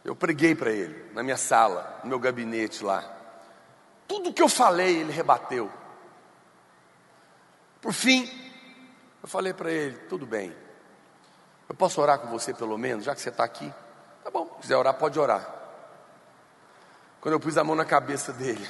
Eu 0.05 0.15
preguei 0.15 0.55
para 0.55 0.71
ele, 0.71 1.11
na 1.13 1.23
minha 1.23 1.37
sala, 1.37 2.01
no 2.03 2.11
meu 2.11 2.19
gabinete 2.19 2.85
lá. 2.85 3.18
Tudo 4.09 4.33
que 4.33 4.43
eu 4.43 4.49
falei, 4.49 5.01
ele 5.01 5.13
rebateu. 5.13 5.71
Por 7.81 7.93
fim, 7.93 8.29
eu 9.23 9.29
falei 9.29 9.53
para 9.53 9.71
ele: 9.71 9.97
tudo 10.09 10.27
bem, 10.27 10.57
eu 11.69 11.75
posso 11.75 12.01
orar 12.01 12.19
com 12.19 12.29
você 12.29 12.55
pelo 12.55 12.79
menos, 12.79 13.05
já 13.05 13.15
que 13.15 13.21
você 13.21 13.29
está 13.29 13.45
aqui? 13.45 13.73
Tá 14.25 14.31
bom, 14.31 14.47
se 14.57 14.63
quiser 14.63 14.77
orar, 14.77 14.95
pode 14.95 15.19
orar. 15.21 15.57
Quando 17.21 17.35
eu 17.35 17.41
pus 17.41 17.59
a 17.59 17.65
mão 17.65 17.77
na 17.77 17.85
cabeça 17.85 18.33
dele, 18.33 18.67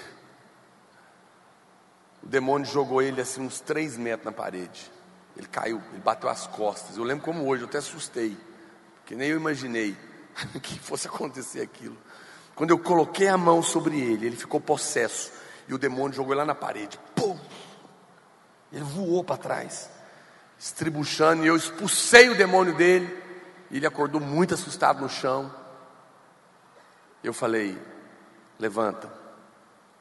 o 2.23 2.27
demônio 2.27 2.67
jogou 2.67 3.01
ele 3.01 3.21
assim 3.21 3.41
uns 3.41 3.61
três 3.61 3.97
metros 3.97 4.25
na 4.25 4.33
parede. 4.33 4.91
Ele 5.37 5.47
caiu, 5.47 5.81
ele 5.93 6.01
bateu 6.01 6.29
as 6.29 6.47
costas. 6.49 6.97
Eu 6.97 7.05
lembro 7.05 7.25
como 7.25 7.47
hoje, 7.47 7.63
eu 7.63 7.69
até 7.69 7.79
assustei, 7.79 8.37
porque 8.97 9.15
nem 9.15 9.29
eu 9.29 9.37
imaginei 9.37 9.97
que 10.63 10.79
fosse 10.81 11.07
acontecer 11.07 11.61
aquilo. 11.61 11.97
Quando 12.59 12.71
eu 12.71 12.79
coloquei 12.81 13.29
a 13.29 13.39
mão 13.39 13.63
sobre 13.63 14.01
ele, 14.01 14.27
ele 14.27 14.37
ficou 14.37 14.61
possesso 14.61 15.31
e 15.69 15.75
o 15.75 15.79
demônio 15.79 16.17
jogou 16.17 16.33
ele 16.33 16.41
lá 16.41 16.45
na 16.45 16.57
parede. 16.57 16.99
Pum! 17.15 17.39
Ele 18.73 18.83
voou 18.83 19.23
para 19.23 19.37
trás, 19.37 19.89
estribuchando, 20.59 21.45
e 21.45 21.47
eu 21.47 21.55
expulsei 21.55 22.29
o 22.29 22.37
demônio 22.37 22.75
dele. 22.75 23.17
E 23.71 23.77
ele 23.77 23.87
acordou 23.87 24.21
muito 24.21 24.55
assustado 24.55 25.01
no 25.01 25.09
chão. 25.09 25.55
Eu 27.23 27.33
falei: 27.33 27.81
Levanta, 28.59 29.09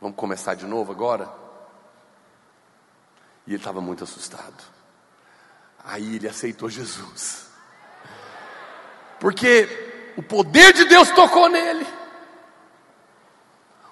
vamos 0.01 0.18
começar 0.18 0.55
de 0.55 0.66
novo 0.66 0.91
agora? 0.91 1.30
E 3.45 3.51
ele 3.51 3.58
estava 3.58 3.82
muito 3.82 4.03
assustado. 4.03 4.64
Aí 5.84 6.16
ele 6.16 6.28
aceitou 6.28 6.72
Jesus. 6.72 7.51
Porque 9.20 10.14
o 10.18 10.24
poder 10.24 10.74
de 10.74 10.86
Deus 10.86 11.12
tocou 11.12 11.47
nele. 11.49 11.86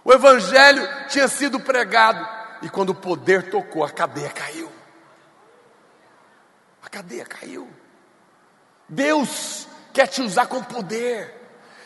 O 0.05 0.13
evangelho 0.13 0.87
tinha 1.09 1.27
sido 1.27 1.59
pregado 1.59 2.25
e 2.61 2.69
quando 2.69 2.91
o 2.91 2.95
poder 2.95 3.49
tocou, 3.49 3.83
a 3.83 3.89
cadeia 3.89 4.29
caiu. 4.29 4.71
A 6.83 6.87
cadeia 6.87 7.25
caiu. 7.25 7.67
Deus 8.87 9.67
quer 9.91 10.05
te 10.05 10.21
usar 10.21 10.45
com 10.45 10.61
poder. 10.61 11.33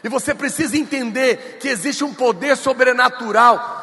E 0.03 0.09
você 0.09 0.35
precisa 0.35 0.77
entender 0.77 1.57
que 1.61 1.69
existe 1.69 2.03
um 2.03 2.13
poder 2.13 2.57
sobrenatural 2.57 3.77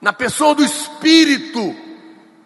na 0.00 0.12
pessoa 0.12 0.52
do 0.56 0.64
Espírito 0.64 1.76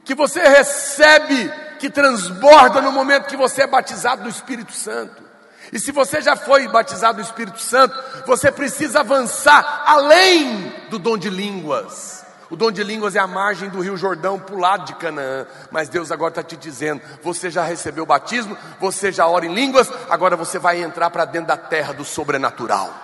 que 0.04 0.14
você 0.14 0.40
recebe, 0.40 1.50
que 1.78 1.88
transborda 1.88 2.82
no 2.82 2.92
momento 2.92 3.28
que 3.28 3.36
você 3.36 3.62
é 3.62 3.66
batizado 3.66 4.24
do 4.24 4.28
Espírito 4.28 4.72
Santo. 4.72 5.25
E 5.72 5.78
se 5.78 5.92
você 5.92 6.20
já 6.20 6.36
foi 6.36 6.68
batizado 6.68 7.20
do 7.20 7.24
Espírito 7.24 7.60
Santo, 7.60 7.96
você 8.26 8.50
precisa 8.50 9.00
avançar 9.00 9.82
além 9.86 10.72
do 10.90 10.98
dom 10.98 11.16
de 11.16 11.28
línguas. 11.28 12.24
O 12.48 12.54
dom 12.54 12.70
de 12.70 12.84
línguas 12.84 13.16
é 13.16 13.18
a 13.18 13.26
margem 13.26 13.68
do 13.68 13.80
Rio 13.80 13.96
Jordão 13.96 14.38
para 14.38 14.54
o 14.54 14.58
lado 14.58 14.84
de 14.84 14.94
Canaã. 14.94 15.46
Mas 15.70 15.88
Deus 15.88 16.12
agora 16.12 16.30
está 16.30 16.42
te 16.42 16.56
dizendo: 16.56 17.02
você 17.22 17.50
já 17.50 17.64
recebeu 17.64 18.04
o 18.04 18.06
batismo, 18.06 18.56
você 18.78 19.10
já 19.10 19.26
ora 19.26 19.46
em 19.46 19.54
línguas, 19.54 19.90
agora 20.08 20.36
você 20.36 20.58
vai 20.58 20.82
entrar 20.82 21.10
para 21.10 21.24
dentro 21.24 21.48
da 21.48 21.56
terra 21.56 21.92
do 21.92 22.04
sobrenatural. 22.04 22.94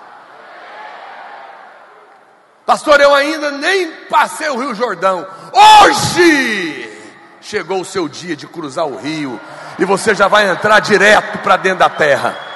Pastor, 2.65 3.01
eu 3.01 3.13
ainda 3.13 3.51
nem 3.51 3.91
passei 4.09 4.49
o 4.49 4.59
Rio 4.59 4.75
Jordão. 4.75 5.27
Hoje 5.53 6.89
chegou 7.41 7.81
o 7.81 7.85
seu 7.85 8.09
dia 8.09 8.37
de 8.37 8.47
cruzar 8.47 8.87
o 8.87 8.97
rio 8.97 9.41
e 9.77 9.85
você 9.85 10.15
já 10.15 10.29
vai 10.29 10.49
entrar 10.49 10.79
direto 10.79 11.39
para 11.39 11.57
dentro 11.57 11.81
da 11.81 11.91
terra. 11.91 12.52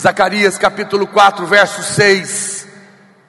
Zacarias 0.00 0.56
capítulo 0.56 1.06
4, 1.06 1.46
verso 1.46 1.82
6. 1.82 2.66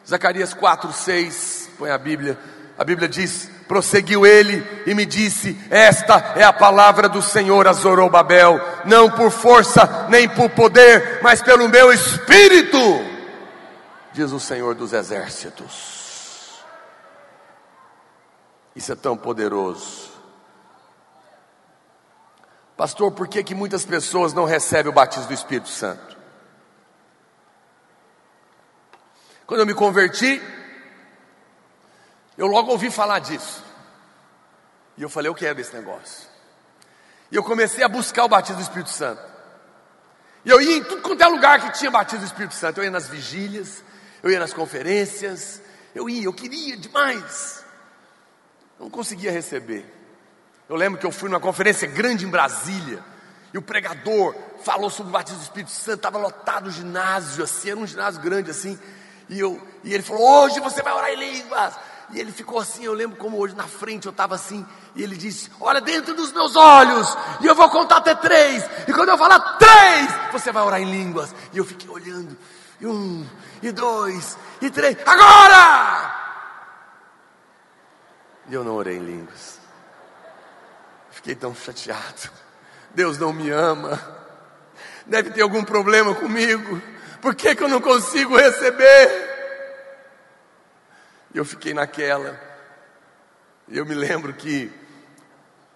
Zacarias 0.08 0.54
4, 0.54 0.94
6. 0.94 1.70
Põe 1.78 1.92
a 1.92 1.98
Bíblia. 1.98 2.40
A 2.78 2.84
Bíblia 2.86 3.10
diz: 3.10 3.52
Prosseguiu 3.68 4.26
ele 4.26 4.66
e 4.86 4.96
me 4.96 5.06
disse: 5.06 5.60
Esta 5.70 6.34
é 6.34 6.46
a 6.46 6.54
palavra 6.54 7.10
do 7.10 7.22
Senhor 7.22 7.68
a 7.68 7.74
Zorobabel, 7.74 8.58
não 8.86 9.12
por 9.12 9.32
força 9.32 10.08
nem 10.10 10.30
por 10.30 10.50
poder, 10.52 11.20
mas 11.22 11.42
pelo 11.42 11.68
meu 11.68 11.92
espírito 11.92 12.78
diz 14.14 14.32
o 14.32 14.40
Senhor 14.40 14.74
dos 14.74 14.94
Exércitos. 14.94 16.64
Isso 18.74 18.94
é 18.94 18.96
tão 18.96 19.18
poderoso. 19.18 20.10
Pastor, 22.78 23.12
por 23.12 23.28
que, 23.28 23.44
que 23.44 23.54
muitas 23.54 23.84
pessoas 23.84 24.32
não 24.32 24.46
recebem 24.46 24.90
o 24.90 24.96
batismo 24.96 25.28
do 25.28 25.34
Espírito 25.34 25.68
Santo? 25.68 26.21
Quando 29.46 29.62
eu 29.62 29.66
me 29.66 29.74
converti, 29.74 30.42
eu 32.38 32.48
logo 32.48 32.72
ouvi 32.72 32.90
falar 32.90 33.20
disso. 33.20 33.64
E 34.98 35.02
eu 35.02 35.10
falei, 35.10 35.30
eu 35.30 35.36
quero 35.36 35.60
esse 35.60 35.74
negócio. 35.74 36.30
E 37.32 37.36
eu 37.36 37.44
comecei 37.44 37.84
a 37.84 37.90
buscar 37.90 38.26
o 38.26 38.30
batismo 38.30 38.58
do 38.58 38.64
Espírito 38.64 38.90
Santo. 38.90 39.22
E 40.44 40.50
eu 40.50 40.62
ia 40.62 40.78
em 40.78 40.84
tudo 40.84 41.02
quanto 41.02 41.22
é 41.22 41.28
lugar 41.28 41.62
que 41.62 41.78
tinha 41.78 41.92
batismo 41.92 42.20
do 42.20 42.26
Espírito 42.26 42.56
Santo. 42.56 42.80
Eu 42.80 42.84
ia 42.84 42.92
nas 42.92 43.08
vigílias, 43.08 43.84
eu 44.24 44.32
ia 44.32 44.40
nas 44.40 44.54
conferências, 44.54 45.62
eu 45.94 46.10
ia, 46.10 46.24
eu 46.26 46.34
queria 46.34 46.76
demais. 46.78 47.64
Eu 48.80 48.86
não 48.86 48.90
conseguia 48.90 49.32
receber. 49.32 49.86
Eu 50.68 50.76
lembro 50.76 51.00
que 51.00 51.06
eu 51.06 51.12
fui 51.12 51.30
numa 51.30 51.40
conferência 51.40 51.88
grande 51.88 52.26
em 52.26 52.30
Brasília, 52.30 53.04
e 53.54 53.58
o 53.58 53.62
pregador 53.62 54.34
falou 54.64 54.90
sobre 54.90 55.10
o 55.10 55.14
batismo 55.14 55.40
do 55.40 55.44
Espírito 55.44 55.72
Santo, 55.72 55.98
estava 55.98 56.18
lotado 56.18 56.68
o 56.68 56.72
ginásio, 56.72 57.44
assim, 57.44 57.72
era 57.72 57.80
um 57.80 57.86
ginásio 57.86 58.22
grande 58.22 58.50
assim, 58.50 58.80
e, 59.32 59.40
eu, 59.40 59.60
e 59.84 59.94
ele 59.94 60.04
falou: 60.04 60.44
Hoje 60.44 60.60
você 60.60 60.84
vai 60.84 60.94
orar 60.94 61.10
em 61.10 61.16
línguas. 61.16 61.74
E 62.14 62.20
ele 62.20 62.32
ficou 62.34 62.60
assim, 62.60 62.84
eu 62.84 62.94
lembro 62.94 63.16
como 63.16 63.38
hoje 63.38 63.56
na 63.56 63.64
frente 63.64 64.06
eu 64.06 64.12
estava 64.12 64.36
assim, 64.36 64.66
e 64.94 65.02
ele 65.02 65.16
disse: 65.16 65.50
Olha 65.62 65.80
dentro 65.80 66.14
dos 66.14 66.34
meus 66.34 66.58
olhos, 66.58 67.18
e 67.40 67.48
eu 67.48 67.56
vou 67.56 67.70
contar 67.70 67.98
até 67.98 68.14
três, 68.14 68.70
e 68.86 68.92
quando 68.92 69.10
eu 69.10 69.18
falar 69.18 69.40
três, 69.58 70.10
você 70.34 70.52
vai 70.52 70.62
orar 70.62 70.82
em 70.82 70.92
línguas. 70.92 71.34
E 71.54 71.58
eu 71.58 71.64
fiquei 71.64 71.90
olhando, 71.90 72.38
e 72.82 72.86
um, 72.86 73.26
e 73.64 73.72
dois, 73.72 74.38
e 74.62 74.70
três, 74.70 74.98
agora! 75.06 76.20
E 78.50 78.54
eu 78.54 78.66
não 78.66 78.76
orei 78.76 78.98
em 78.98 79.06
línguas. 79.06 79.62
Fiquei 81.12 81.36
tão 81.36 81.56
chateado. 81.56 82.30
Deus 82.94 83.18
não 83.18 83.32
me 83.32 83.50
ama. 83.50 83.98
Deve 85.06 85.30
ter 85.30 85.42
algum 85.42 85.64
problema 85.64 86.14
comigo. 86.14 86.82
Por 87.22 87.36
que, 87.36 87.56
que 87.56 87.64
eu 87.64 87.68
não 87.68 87.80
consigo 87.80 88.36
receber? 88.36 89.30
E 91.34 91.38
eu 91.38 91.46
fiquei 91.46 91.74
naquela. 91.74 92.40
Eu 93.70 93.86
me 93.86 93.94
lembro 93.94 94.34
que 94.34 94.72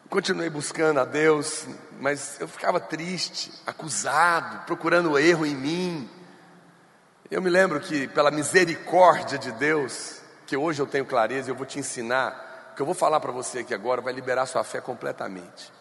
continuei 0.10 0.50
buscando 0.50 1.00
a 1.00 1.06
Deus, 1.06 1.68
mas 2.00 2.40
eu 2.40 2.48
ficava 2.48 2.80
triste, 2.80 3.52
acusado, 3.66 4.66
procurando 4.66 5.18
erro 5.20 5.46
em 5.46 5.56
mim. 5.56 6.10
Eu 7.30 7.42
me 7.42 7.50
lembro 7.50 7.80
que, 7.80 8.08
pela 8.08 8.32
misericórdia 8.32 9.38
de 9.38 9.52
Deus, 9.52 10.22
que 10.46 10.58
hoje 10.58 10.82
eu 10.82 10.88
tenho 10.88 11.06
clareza, 11.06 11.52
eu 11.52 11.56
vou 11.56 11.66
te 11.66 11.80
ensinar 11.80 12.46
que 12.76 12.82
eu 12.82 12.86
vou 12.86 12.94
falar 12.94 13.20
para 13.22 13.32
você 13.32 13.60
aqui 13.60 13.74
agora 13.74 14.02
vai 14.02 14.12
liberar 14.12 14.46
sua 14.46 14.64
fé 14.64 14.82
completamente. 14.82 15.72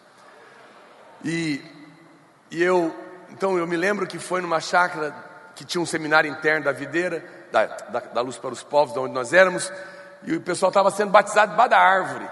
E, 1.25 1.61
e 2.51 2.63
eu, 2.63 2.95
então 3.31 3.59
eu 3.59 3.67
me 3.67 3.77
lembro 3.77 4.07
que 4.07 4.19
foi 4.19 4.41
numa 4.41 4.61
chácara 4.61 5.13
que 5.55 5.65
tinha 5.65 5.81
um 5.81 5.87
seminário 5.87 6.31
interno 6.31 6.65
da 6.65 6.73
videira, 6.73 7.25
da, 7.51 7.67
da, 7.67 8.01
da 8.01 8.21
luz 8.21 8.37
para 8.37 8.53
os 8.53 8.63
povos, 8.63 8.93
de 8.93 8.99
onde 8.99 9.15
nós 9.15 9.33
éramos, 9.33 9.73
e 10.25 10.35
o 10.35 10.41
pessoal 10.41 10.71
estava 10.71 10.91
sendo 10.91 11.11
batizado 11.11 11.53
debaixo 11.53 11.71
da 11.71 11.79
árvore. 11.79 12.29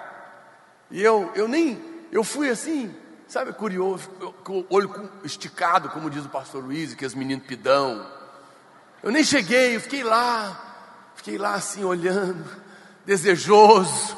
E 0.91 1.03
eu, 1.03 1.31
eu 1.35 1.49
nem, 1.49 1.83
eu 2.11 2.25
fui 2.25 2.51
assim, 2.51 2.95
sabe, 3.29 3.53
curioso, 3.53 4.09
com 4.45 4.65
olho 4.69 5.11
esticado, 5.25 5.89
como 5.91 6.11
diz 6.11 6.25
o 6.25 6.29
pastor 6.29 6.65
Luiz, 6.65 6.95
que 6.95 7.07
os 7.07 7.15
meninos 7.15 7.47
pidão. 7.47 8.07
Eu 9.03 9.11
nem 9.11 9.25
cheguei, 9.25 9.77
eu 9.77 9.81
fiquei 9.81 10.03
lá, 10.03 10.61
fiquei 11.15 11.39
lá 11.39 11.55
assim 11.55 11.85
olhando, 11.85 12.45
desejoso, 13.05 14.17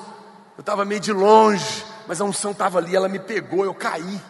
eu 0.57 0.61
estava 0.61 0.85
meio 0.85 1.01
de 1.01 1.13
longe, 1.13 1.85
mas 2.07 2.21
a 2.21 2.25
unção 2.25 2.53
estava 2.53 2.79
ali, 2.79 2.95
ela 2.95 3.09
me 3.09 3.19
pegou, 3.19 3.65
eu 3.65 3.75
caí. 3.75 4.21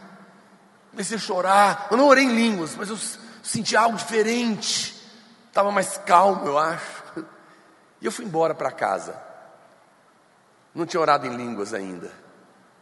Comecei 0.91 1.17
a 1.17 1.21
chorar. 1.21 1.89
Eu 1.91 1.97
não 1.97 2.07
orei 2.07 2.25
em 2.25 2.35
línguas, 2.35 2.77
mas 2.77 2.89
eu 2.89 2.97
senti 3.45 3.77
algo 3.77 3.97
diferente. 3.97 4.95
Estava 5.49 5.71
mais 5.71 5.97
calmo, 5.99 6.47
eu 6.47 6.59
acho. 6.59 7.05
E 8.01 8.07
eu 8.07 8.11
fui 8.11 8.25
embora 8.25 8.55
para 8.55 8.73
casa. 8.73 9.17
Não 10.75 10.85
tinha 10.85 11.01
orado 11.01 11.27
em 11.27 11.37
línguas 11.37 11.73
ainda. 11.73 12.11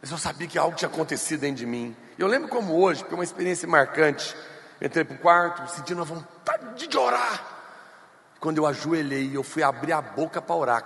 Mas 0.01 0.09
eu 0.09 0.17
sabia 0.17 0.47
que 0.47 0.57
algo 0.57 0.75
tinha 0.75 0.89
acontecido 0.89 1.41
dentro 1.41 1.57
de 1.57 1.65
mim. 1.65 1.95
Eu 2.17 2.27
lembro 2.27 2.49
como 2.49 2.73
hoje, 2.81 3.01
porque 3.01 3.13
é 3.13 3.17
uma 3.17 3.23
experiência 3.23 3.67
marcante. 3.67 4.35
entrei 4.81 5.05
para 5.05 5.15
o 5.15 5.19
quarto, 5.19 5.67
sentindo 5.71 6.01
a 6.01 6.05
vontade 6.05 6.87
de 6.87 6.97
orar. 6.97 7.45
Quando 8.39 8.57
eu 8.57 8.65
ajoelhei, 8.65 9.31
eu 9.33 9.43
fui 9.43 9.63
abrir 9.63 9.93
a 9.93 10.01
boca 10.01 10.41
para 10.41 10.55
orar. 10.55 10.83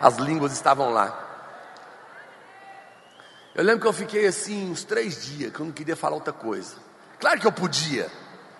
As 0.00 0.16
línguas 0.16 0.52
estavam 0.52 0.90
lá. 0.90 1.26
Eu 3.54 3.64
lembro 3.64 3.82
que 3.82 3.86
eu 3.88 3.92
fiquei 3.92 4.26
assim 4.26 4.70
uns 4.70 4.84
três 4.84 5.26
dias, 5.26 5.52
que 5.52 5.60
eu 5.60 5.66
não 5.66 5.72
queria 5.72 5.96
falar 5.96 6.14
outra 6.14 6.32
coisa. 6.32 6.89
Claro 7.20 7.40
que 7.40 7.46
eu 7.46 7.52
podia, 7.52 8.10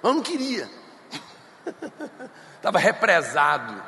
mas 0.02 0.10
eu 0.10 0.14
não 0.14 0.22
queria. 0.22 0.68
Estava 2.56 2.78
represado. 2.78 3.82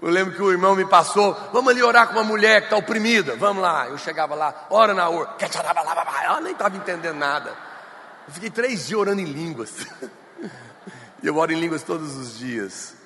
Eu 0.00 0.10
lembro 0.10 0.34
que 0.34 0.42
o 0.42 0.50
irmão 0.50 0.74
me 0.74 0.84
passou, 0.84 1.34
vamos 1.52 1.70
ali 1.70 1.82
orar 1.82 2.08
com 2.08 2.14
uma 2.14 2.24
mulher 2.24 2.62
que 2.62 2.66
está 2.66 2.76
oprimida, 2.76 3.36
vamos 3.36 3.62
lá. 3.62 3.86
Eu 3.86 3.98
chegava 3.98 4.34
lá, 4.34 4.66
ora 4.70 4.94
na 4.94 5.08
hora, 5.08 5.36
ela 6.24 6.40
nem 6.40 6.52
estava 6.52 6.76
entendendo 6.76 7.16
nada. 7.16 7.56
Eu 8.26 8.34
fiquei 8.34 8.50
três 8.50 8.88
dias 8.88 8.98
orando 8.98 9.20
em 9.20 9.26
línguas. 9.26 9.86
E 11.22 11.26
eu 11.28 11.36
oro 11.36 11.52
em 11.52 11.60
línguas 11.60 11.84
todos 11.84 12.16
os 12.16 12.36
dias 12.36 12.96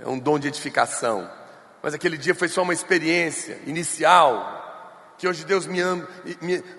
é 0.00 0.08
um 0.08 0.18
dom 0.18 0.38
de 0.38 0.48
edificação. 0.48 1.30
Mas 1.82 1.94
aquele 1.94 2.16
dia 2.16 2.34
foi 2.34 2.48
só 2.48 2.62
uma 2.62 2.72
experiência 2.72 3.60
inicial, 3.66 4.61
que 5.22 5.28
hoje 5.28 5.44
Deus 5.44 5.68
me, 5.68 5.80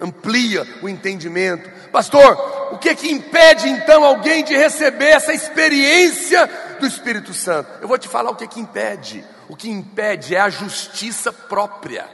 amplia 0.02 0.68
o 0.82 0.90
entendimento. 0.90 1.70
Pastor, 1.92 2.74
o 2.74 2.78
que 2.78 2.94
que 2.94 3.10
impede 3.10 3.70
então 3.70 4.04
alguém 4.04 4.44
de 4.44 4.54
receber 4.54 5.12
essa 5.12 5.34
experiência 5.34 6.46
do 6.78 6.86
Espírito 6.86 7.34
Santo? 7.34 7.70
Eu 7.80 7.88
vou 7.88 7.98
te 7.98 8.10
falar 8.10 8.32
o 8.32 8.36
que 8.36 8.46
que 8.46 8.60
impede. 8.60 9.24
O 9.48 9.56
que 9.56 9.70
impede 9.70 10.36
é 10.36 10.42
a 10.42 10.50
justiça 10.50 11.32
própria. 11.32 12.06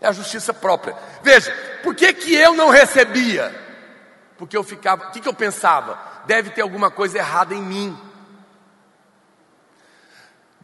É 0.00 0.06
a 0.06 0.12
justiça 0.12 0.54
própria. 0.54 0.94
Veja, 1.24 1.52
por 1.82 1.96
que 1.96 2.12
que 2.12 2.32
eu 2.32 2.54
não 2.54 2.68
recebia? 2.68 3.52
Porque 4.38 4.56
eu 4.56 4.62
ficava, 4.62 5.08
o 5.08 5.10
que 5.10 5.18
que 5.18 5.28
eu 5.28 5.34
pensava? 5.34 5.98
Deve 6.26 6.50
ter 6.50 6.60
alguma 6.62 6.88
coisa 6.88 7.18
errada 7.18 7.52
em 7.52 7.62
mim. 7.62 7.98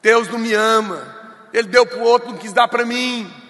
Deus 0.00 0.28
não 0.28 0.38
me 0.38 0.54
ama, 0.54 1.02
Ele 1.52 1.66
deu 1.66 1.84
para 1.84 1.98
o 1.98 2.02
outro, 2.02 2.30
não 2.30 2.38
quis 2.38 2.52
dar 2.52 2.68
para 2.68 2.84
mim. 2.84 3.42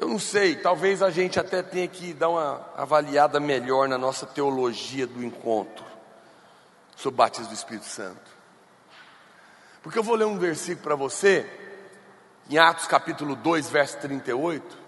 Eu 0.00 0.08
não 0.08 0.18
sei, 0.18 0.56
talvez 0.56 1.02
a 1.02 1.10
gente 1.10 1.38
até 1.38 1.62
tenha 1.62 1.86
que 1.86 2.14
dar 2.14 2.30
uma 2.30 2.66
avaliada 2.74 3.38
melhor 3.38 3.86
na 3.86 3.98
nossa 3.98 4.24
teologia 4.24 5.06
do 5.06 5.22
encontro 5.22 5.84
sobre 6.96 7.16
o 7.16 7.18
batismo 7.18 7.48
do 7.48 7.54
Espírito 7.54 7.84
Santo. 7.84 8.30
Porque 9.82 9.98
eu 9.98 10.02
vou 10.02 10.14
ler 10.14 10.24
um 10.24 10.38
versículo 10.38 10.82
para 10.82 10.94
você, 10.94 11.44
em 12.48 12.56
Atos 12.56 12.86
capítulo 12.86 13.36
2, 13.36 13.68
verso 13.68 13.98
38. 13.98 14.78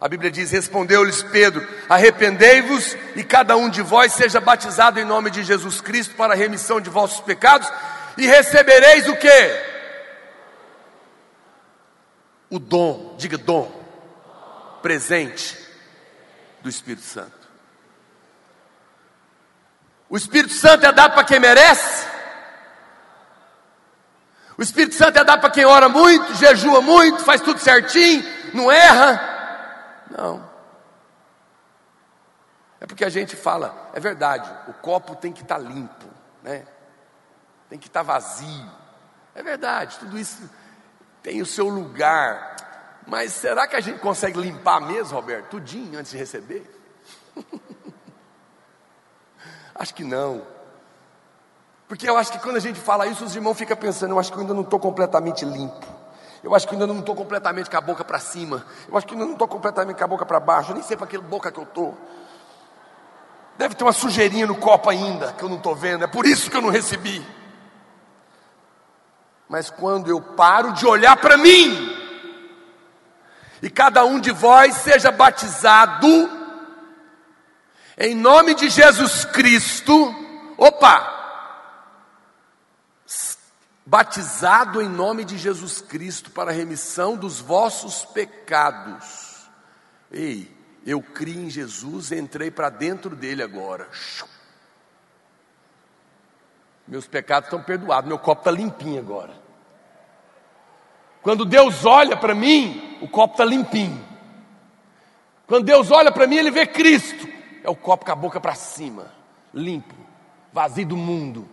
A 0.00 0.06
Bíblia 0.06 0.30
diz: 0.30 0.52
Respondeu-lhes 0.52 1.20
Pedro: 1.20 1.66
Arrependei-vos 1.88 2.96
e 3.16 3.24
cada 3.24 3.56
um 3.56 3.68
de 3.68 3.82
vós 3.82 4.12
seja 4.12 4.40
batizado 4.40 5.00
em 5.00 5.04
nome 5.04 5.32
de 5.32 5.42
Jesus 5.42 5.80
Cristo 5.80 6.14
para 6.14 6.34
a 6.34 6.36
remissão 6.36 6.80
de 6.80 6.88
vossos 6.88 7.18
pecados, 7.22 7.68
e 8.16 8.24
recebereis 8.24 9.08
o 9.08 9.16
que? 9.16 9.70
O 12.48 12.60
dom, 12.60 13.16
diga 13.18 13.36
dom, 13.36 13.79
presente 14.82 15.56
do 16.62 16.68
Espírito 16.68 17.04
Santo. 17.04 17.40
O 20.08 20.16
Espírito 20.16 20.52
Santo 20.52 20.84
é 20.84 20.92
dado 20.92 21.14
para 21.14 21.24
quem 21.24 21.38
merece. 21.38 22.08
O 24.58 24.62
Espírito 24.62 24.94
Santo 24.94 25.18
é 25.18 25.24
dado 25.24 25.40
para 25.40 25.50
quem 25.50 25.64
ora 25.64 25.88
muito, 25.88 26.34
jejua 26.34 26.82
muito, 26.82 27.24
faz 27.24 27.40
tudo 27.40 27.60
certinho, 27.60 28.22
não 28.52 28.70
erra. 28.70 30.06
Não. 30.10 30.50
É 32.80 32.86
porque 32.86 33.04
a 33.04 33.08
gente 33.08 33.36
fala, 33.36 33.90
é 33.94 34.00
verdade, 34.00 34.50
o 34.68 34.72
copo 34.72 35.14
tem 35.14 35.32
que 35.32 35.42
estar 35.42 35.56
tá 35.56 35.60
limpo, 35.60 36.06
né? 36.42 36.66
Tem 37.68 37.78
que 37.78 37.86
estar 37.86 38.00
tá 38.00 38.12
vazio. 38.12 38.70
É 39.34 39.42
verdade, 39.42 39.98
tudo 39.98 40.18
isso 40.18 40.50
tem 41.22 41.40
o 41.40 41.46
seu 41.46 41.68
lugar. 41.68 42.56
Mas 43.10 43.32
será 43.32 43.66
que 43.66 43.74
a 43.74 43.80
gente 43.80 43.98
consegue 43.98 44.40
limpar 44.40 44.80
mesmo, 44.80 45.16
Roberto, 45.16 45.48
tudinho 45.48 45.98
antes 45.98 46.12
de 46.12 46.16
receber? 46.16 46.64
acho 49.74 49.92
que 49.92 50.04
não. 50.04 50.46
Porque 51.88 52.08
eu 52.08 52.16
acho 52.16 52.30
que 52.30 52.38
quando 52.38 52.54
a 52.58 52.60
gente 52.60 52.78
fala 52.78 53.08
isso, 53.08 53.24
os 53.24 53.34
irmãos 53.34 53.58
ficam 53.58 53.76
pensando, 53.76 54.12
eu 54.12 54.18
acho 54.20 54.30
que 54.30 54.38
eu 54.38 54.42
ainda 54.42 54.54
não 54.54 54.62
estou 54.62 54.78
completamente 54.78 55.44
limpo. 55.44 55.84
Eu 56.40 56.54
acho 56.54 56.68
que 56.68 56.74
ainda 56.74 56.86
não 56.86 57.00
estou 57.00 57.16
completamente 57.16 57.68
com 57.68 57.76
a 57.76 57.80
boca 57.80 58.04
para 58.04 58.20
cima. 58.20 58.64
Eu 58.88 58.96
acho 58.96 59.04
que 59.08 59.14
ainda 59.14 59.26
não 59.26 59.32
estou 59.32 59.48
completamente 59.48 59.96
com 59.96 60.04
a 60.04 60.06
boca 60.06 60.24
para 60.24 60.38
baixo. 60.38 60.70
Eu 60.70 60.74
nem 60.74 60.84
sei 60.84 60.96
para 60.96 61.08
que 61.08 61.18
boca 61.18 61.50
que 61.50 61.58
eu 61.58 61.64
estou. 61.64 61.98
Deve 63.58 63.74
ter 63.74 63.82
uma 63.82 63.92
sujeirinha 63.92 64.46
no 64.46 64.54
copo 64.54 64.88
ainda, 64.88 65.32
que 65.32 65.42
eu 65.42 65.48
não 65.48 65.56
estou 65.56 65.74
vendo, 65.74 66.04
é 66.04 66.06
por 66.06 66.26
isso 66.26 66.48
que 66.48 66.56
eu 66.56 66.62
não 66.62 66.70
recebi. 66.70 67.26
Mas 69.48 69.68
quando 69.68 70.08
eu 70.08 70.20
paro 70.20 70.72
de 70.74 70.86
olhar 70.86 71.16
para 71.16 71.36
mim, 71.36 71.99
e 73.62 73.68
cada 73.68 74.04
um 74.04 74.18
de 74.18 74.30
vós 74.30 74.76
seja 74.76 75.10
batizado, 75.10 76.30
em 77.98 78.14
nome 78.14 78.54
de 78.54 78.70
Jesus 78.70 79.24
Cristo, 79.26 80.14
opa, 80.56 81.18
batizado 83.84 84.80
em 84.80 84.88
nome 84.88 85.24
de 85.24 85.36
Jesus 85.36 85.80
Cristo 85.80 86.30
para 86.30 86.50
a 86.50 86.54
remissão 86.54 87.16
dos 87.16 87.40
vossos 87.40 88.04
pecados. 88.04 89.48
Ei, 90.10 90.50
eu 90.86 91.02
criei 91.02 91.44
em 91.44 91.50
Jesus, 91.50 92.10
entrei 92.12 92.50
para 92.50 92.70
dentro 92.70 93.14
dele 93.14 93.42
agora. 93.42 93.88
Meus 96.88 97.06
pecados 97.06 97.48
estão 97.48 97.62
perdoados, 97.62 98.08
meu 98.08 98.18
copo 98.18 98.40
está 98.40 98.50
limpinho 98.50 98.98
agora. 98.98 99.34
Quando 101.20 101.44
Deus 101.44 101.84
olha 101.84 102.16
para 102.16 102.34
mim, 102.34 102.89
o 103.00 103.08
copo 103.08 103.34
está 103.34 103.44
limpinho. 103.44 104.04
Quando 105.46 105.64
Deus 105.64 105.90
olha 105.90 106.12
para 106.12 106.26
mim, 106.26 106.36
Ele 106.36 106.50
vê 106.50 106.66
Cristo. 106.66 107.28
É 107.62 107.68
o 107.68 107.76
copo 107.76 108.04
com 108.04 108.12
a 108.12 108.16
boca 108.16 108.40
para 108.40 108.54
cima, 108.54 109.12
limpo, 109.52 109.94
vazio 110.52 110.86
do 110.86 110.96
mundo. 110.96 111.48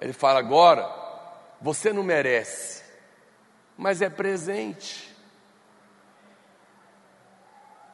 Ele 0.00 0.12
fala: 0.12 0.38
agora, 0.38 0.88
você 1.60 1.92
não 1.92 2.02
merece, 2.02 2.82
mas 3.76 4.00
é 4.00 4.08
presente. 4.08 5.14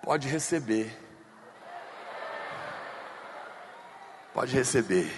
Pode 0.02 0.28
receber. 0.28 0.96
Pode 4.32 4.54
receber. 4.54 5.12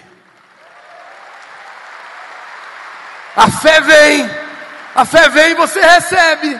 A 3.35 3.49
fé 3.49 3.79
vem, 3.79 4.25
a 4.95 5.05
fé 5.05 5.29
vem 5.29 5.51
e 5.51 5.55
você 5.55 5.79
recebe. 5.81 6.59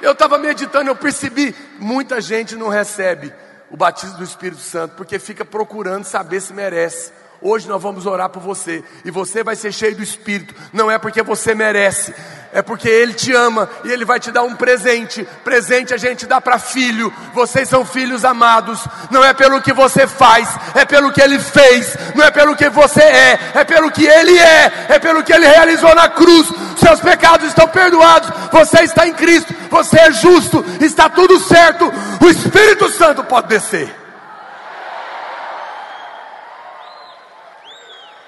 Eu 0.00 0.12
estava 0.12 0.38
meditando, 0.38 0.90
eu 0.90 0.96
percebi, 0.96 1.54
muita 1.78 2.20
gente 2.20 2.54
não 2.54 2.68
recebe 2.68 3.32
o 3.70 3.76
batismo 3.76 4.18
do 4.18 4.24
Espírito 4.24 4.60
Santo, 4.60 4.94
porque 4.94 5.18
fica 5.18 5.44
procurando 5.44 6.04
saber 6.04 6.40
se 6.40 6.52
merece. 6.52 7.12
Hoje 7.40 7.68
nós 7.68 7.82
vamos 7.82 8.06
orar 8.06 8.30
por 8.30 8.42
você 8.42 8.82
e 9.04 9.10
você 9.10 9.44
vai 9.44 9.54
ser 9.54 9.72
cheio 9.72 9.94
do 9.94 10.02
Espírito. 10.02 10.54
Não 10.72 10.90
é 10.90 10.98
porque 10.98 11.22
você 11.22 11.54
merece, 11.54 12.14
é 12.52 12.62
porque 12.62 12.88
Ele 12.88 13.12
te 13.12 13.32
ama 13.34 13.68
e 13.84 13.92
Ele 13.92 14.04
vai 14.04 14.18
te 14.18 14.30
dar 14.30 14.42
um 14.42 14.54
presente. 14.54 15.26
Presente 15.44 15.92
a 15.92 15.96
gente 15.98 16.26
dá 16.26 16.40
para 16.40 16.58
filho. 16.58 17.12
Vocês 17.34 17.68
são 17.68 17.84
filhos 17.84 18.24
amados. 18.24 18.80
Não 19.10 19.22
é 19.22 19.34
pelo 19.34 19.60
que 19.60 19.72
você 19.72 20.06
faz, 20.06 20.48
é 20.74 20.84
pelo 20.84 21.12
que 21.12 21.20
Ele 21.20 21.38
fez. 21.38 21.96
Não 22.14 22.24
é 22.24 22.30
pelo 22.30 22.56
que 22.56 22.70
você 22.70 23.02
é, 23.02 23.38
é 23.54 23.64
pelo 23.64 23.90
que 23.90 24.06
Ele 24.06 24.38
é. 24.38 24.86
É 24.88 24.98
pelo 24.98 25.22
que 25.22 25.32
Ele 25.32 25.46
realizou 25.46 25.94
na 25.94 26.08
cruz. 26.08 26.48
Seus 26.76 27.00
pecados 27.00 27.48
estão 27.48 27.68
perdoados. 27.68 28.30
Você 28.52 28.82
está 28.82 29.06
em 29.06 29.14
Cristo. 29.14 29.54
Você 29.70 29.98
é 29.98 30.12
justo. 30.12 30.64
Está 30.80 31.08
tudo 31.08 31.38
certo. 31.40 31.90
O 32.20 32.28
Espírito 32.28 32.90
Santo 32.90 33.24
pode 33.24 33.48
descer. 33.48 33.94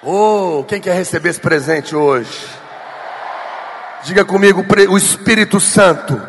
Oh, 0.03 0.65
quem 0.67 0.81
quer 0.81 0.95
receber 0.95 1.31
esse 1.31 1.41
presente 1.41 1.95
hoje? 1.95 2.49
Diga 4.05 4.25
comigo, 4.25 4.65
o 4.91 4.97
Espírito 4.97 5.59
Santo 5.59 6.21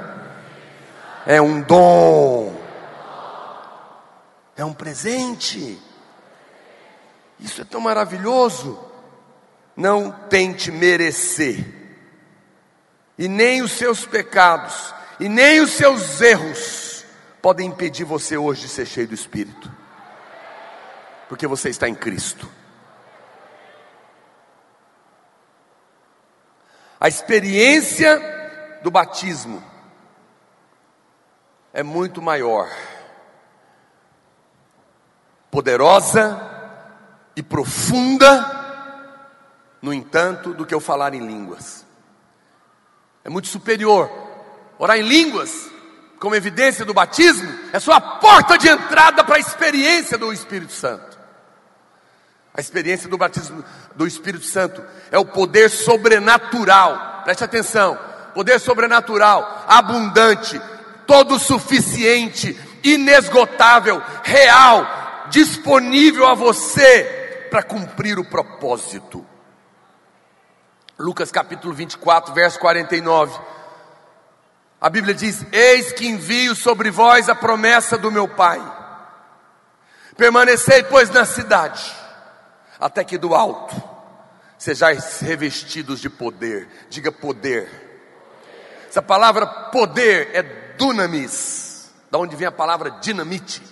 é 1.26 1.39
um 1.39 1.61
dom, 1.61 2.53
é 4.57 4.65
um 4.65 4.74
presente. 4.74 5.80
Isso 7.39 7.61
é 7.61 7.63
tão 7.63 7.80
maravilhoso. 7.80 8.78
Não 9.78 10.11
tente 10.11 10.72
merecer, 10.72 11.63
e 13.20 13.28
nem 13.28 13.61
os 13.61 13.74
seus 13.74 14.05
pecados, 14.05 14.95
e 15.20 15.28
nem 15.28 15.59
os 15.59 15.72
seus 15.72 16.22
erros 16.22 17.03
podem 17.41 17.67
impedir 17.67 18.05
você 18.05 18.38
hoje 18.38 18.61
de 18.61 18.70
ser 18.70 18.86
cheio 18.86 19.09
do 19.09 19.13
Espírito, 19.13 19.70
porque 21.28 21.45
você 21.45 21.67
está 21.67 21.89
em 21.89 21.93
Cristo. 21.93 22.49
A 26.97 27.09
experiência 27.09 28.80
do 28.84 28.89
batismo 28.89 29.61
é 31.74 31.84
muito 31.84 32.22
maior, 32.22 32.70
poderosa 35.51 36.39
e 37.36 37.43
profunda, 37.43 38.57
no 39.82 39.93
entanto, 39.93 40.53
do 40.53 40.65
que 40.65 40.74
eu 40.74 40.80
falar 40.80 41.13
em 41.13 41.28
línguas. 41.28 41.88
É 43.24 43.30
muito 43.30 43.47
superior. 43.47 44.09
Orar 44.78 44.97
em 44.97 45.03
línguas, 45.03 45.70
como 46.20 46.36
evidência 46.36 46.86
do 46.86 46.93
batismo, 46.93 47.51
é 47.74 47.80
só 47.80 47.93
a 47.93 48.01
porta 48.01 48.57
de 48.57 48.67
entrada 48.67 49.24
para 49.24 49.36
a 49.36 49.39
experiência 49.39 50.17
do 50.17 50.32
Espírito 50.32 50.74
Santo. 50.74 51.17
A 52.53 52.59
experiência 52.59 53.07
do 53.07 53.17
batismo 53.17 53.63
do 53.95 54.07
Espírito 54.07 54.45
Santo 54.45 54.84
é 55.11 55.17
o 55.17 55.26
poder 55.26 55.70
sobrenatural, 55.70 57.22
preste 57.24 57.43
atenção: 57.43 57.97
poder 58.34 58.59
sobrenatural, 58.59 59.65
abundante, 59.67 60.59
todo 61.05 61.39
suficiente, 61.39 62.59
inesgotável, 62.84 64.01
real, 64.24 65.28
disponível 65.30 66.28
a 66.28 66.34
você 66.34 67.47
para 67.49 67.63
cumprir 67.63 68.20
o 68.20 68.26
propósito. 68.26 69.26
Lucas 70.99 71.31
capítulo 71.31 71.73
24, 71.73 72.33
verso 72.33 72.59
49. 72.59 73.39
A 74.81 74.89
Bíblia 74.89 75.13
diz: 75.13 75.45
Eis 75.49 75.93
que 75.93 76.05
envio 76.05 76.53
sobre 76.53 76.91
vós 76.91 77.29
a 77.29 77.35
promessa 77.35 77.97
do 77.97 78.11
meu 78.11 78.27
Pai. 78.27 78.59
Permanecei, 80.17 80.83
pois, 80.83 81.09
na 81.09 81.23
cidade 81.23 81.95
até 82.77 83.05
que 83.05 83.17
do 83.17 83.33
alto 83.33 83.81
sejais 84.57 85.21
revestidos 85.21 86.01
de 86.01 86.09
poder. 86.09 86.67
Diga 86.89 87.13
poder. 87.13 87.69
Essa 88.89 89.01
palavra 89.01 89.47
poder 89.47 90.31
é 90.33 90.43
dunamis, 90.43 91.93
da 92.11 92.17
onde 92.17 92.35
vem 92.35 92.47
a 92.47 92.51
palavra 92.51 92.91
dinamite. 92.91 93.63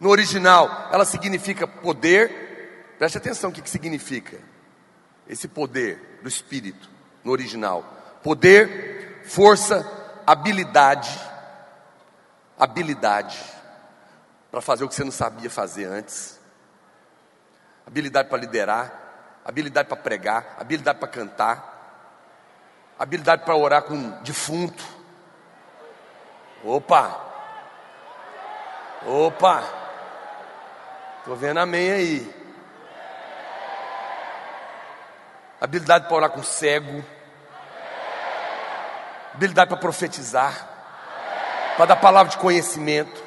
No 0.00 0.08
original, 0.08 0.88
ela 0.90 1.04
significa 1.04 1.66
poder. 1.66 2.94
Preste 2.98 3.18
atenção 3.18 3.50
o 3.50 3.52
que, 3.52 3.60
que 3.60 3.68
significa 3.68 4.51
esse 5.28 5.48
poder 5.48 6.20
do 6.22 6.28
Espírito 6.28 6.88
no 7.24 7.32
original: 7.32 7.84
poder, 8.22 9.22
força, 9.24 9.86
habilidade, 10.26 11.18
habilidade 12.58 13.38
para 14.50 14.60
fazer 14.60 14.84
o 14.84 14.88
que 14.88 14.94
você 14.94 15.04
não 15.04 15.12
sabia 15.12 15.48
fazer 15.48 15.86
antes 15.86 16.42
habilidade 17.86 18.28
para 18.28 18.38
liderar, 18.38 19.40
habilidade 19.44 19.88
para 19.88 19.96
pregar, 19.96 20.56
habilidade 20.58 20.98
para 20.98 21.08
cantar, 21.08 22.94
habilidade 22.98 23.44
para 23.44 23.56
orar 23.56 23.82
com 23.82 23.94
um 23.94 24.22
defunto. 24.22 24.82
Opa! 26.64 27.20
Opa! 29.04 29.62
Estou 31.18 31.36
vendo 31.36 31.58
amém 31.58 31.90
aí. 31.90 32.41
Habilidade 35.62 36.06
para 36.06 36.16
orar 36.16 36.30
com 36.30 36.42
cego. 36.42 37.04
Habilidade 39.34 39.68
para 39.68 39.78
profetizar. 39.78 40.68
Para 41.76 41.86
dar 41.86 41.96
palavra 41.96 42.30
de 42.30 42.38
conhecimento. 42.38 43.22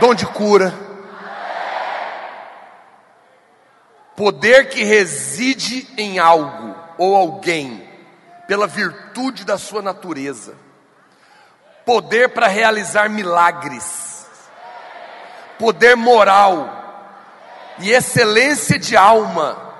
Dom 0.00 0.14
de 0.14 0.26
cura 0.26 0.72
Poder 4.16 4.68
que 4.68 4.84
reside 4.84 5.88
em 5.98 6.20
algo 6.20 6.74
ou 6.96 7.16
alguém, 7.16 7.88
pela 8.46 8.66
virtude 8.66 9.44
da 9.44 9.58
sua 9.58 9.82
natureza. 9.82 10.54
Poder 11.84 12.28
para 12.28 12.46
realizar 12.46 13.10
milagres. 13.10 14.26
Poder 15.58 15.96
moral 15.96 16.70
e 17.78 17.90
excelência 17.90 18.78
de 18.78 18.96
alma. 18.96 19.73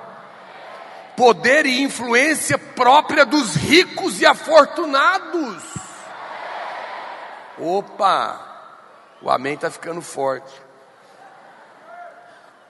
Poder 1.15 1.65
e 1.65 1.81
influência 1.81 2.57
própria 2.57 3.25
dos 3.25 3.55
ricos 3.55 4.19
e 4.19 4.25
afortunados. 4.25 5.63
Opa, 7.57 8.39
o 9.21 9.29
amém 9.29 9.53
está 9.53 9.71
ficando 9.71 10.01
forte 10.01 10.65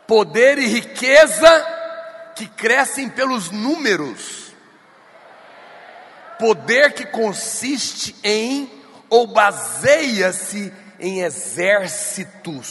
poder 0.07 0.57
e 0.57 0.67
riqueza 0.67 1.65
que 2.35 2.47
crescem 2.47 3.09
pelos 3.09 3.49
números, 3.49 4.53
poder 6.37 6.93
que 6.93 7.05
consiste 7.05 8.15
em 8.23 8.71
ou 9.09 9.27
baseia-se 9.27 10.73
em 10.99 11.21
exércitos, 11.21 12.65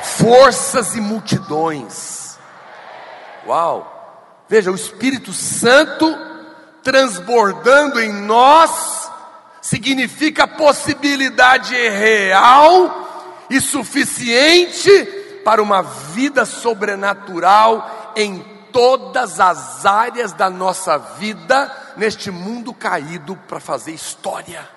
forças 0.00 0.94
e 0.94 1.00
multidões. 1.00 2.36
Uau! 3.46 3.91
Veja, 4.52 4.70
o 4.70 4.74
Espírito 4.74 5.32
Santo 5.32 6.14
transbordando 6.82 7.98
em 7.98 8.12
nós 8.12 9.10
significa 9.62 10.46
possibilidade 10.46 11.74
real 11.74 13.46
e 13.48 13.62
suficiente 13.62 14.90
para 15.42 15.62
uma 15.62 15.80
vida 15.80 16.44
sobrenatural 16.44 18.12
em 18.14 18.40
todas 18.70 19.40
as 19.40 19.86
áreas 19.86 20.34
da 20.34 20.50
nossa 20.50 20.98
vida 20.98 21.74
neste 21.96 22.30
mundo 22.30 22.74
caído 22.74 23.34
para 23.48 23.58
fazer 23.58 23.92
história. 23.92 24.68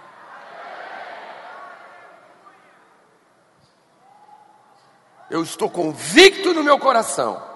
Eu 5.29 5.43
estou 5.43 5.69
convicto 5.69 6.53
no 6.53 6.63
meu 6.63 6.79
coração 6.79 7.54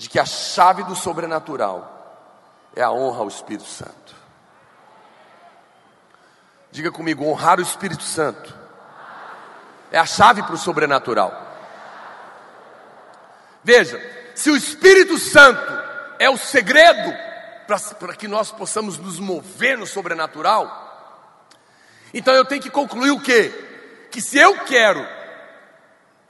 de 0.00 0.08
que 0.08 0.18
a 0.18 0.24
chave 0.24 0.82
do 0.84 0.96
sobrenatural 0.96 2.32
é 2.74 2.80
a 2.80 2.90
honra 2.90 3.18
ao 3.18 3.28
Espírito 3.28 3.68
Santo. 3.68 4.16
Diga 6.70 6.90
comigo, 6.90 7.22
honrar 7.22 7.58
o 7.58 7.62
Espírito 7.62 8.02
Santo 8.02 8.56
é 9.92 9.98
a 9.98 10.06
chave 10.06 10.42
para 10.42 10.54
o 10.54 10.58
sobrenatural. 10.58 11.30
Veja, 13.62 14.00
se 14.34 14.50
o 14.50 14.56
Espírito 14.56 15.18
Santo 15.18 15.70
é 16.18 16.30
o 16.30 16.38
segredo 16.38 17.14
para 17.98 18.16
que 18.16 18.26
nós 18.26 18.50
possamos 18.50 18.96
nos 18.96 19.18
mover 19.18 19.76
no 19.76 19.86
sobrenatural, 19.86 21.44
então 22.14 22.32
eu 22.32 22.46
tenho 22.46 22.62
que 22.62 22.70
concluir 22.70 23.10
o 23.10 23.20
quê? 23.20 23.52
Que 24.10 24.22
se 24.22 24.38
eu 24.38 24.64
quero 24.64 25.06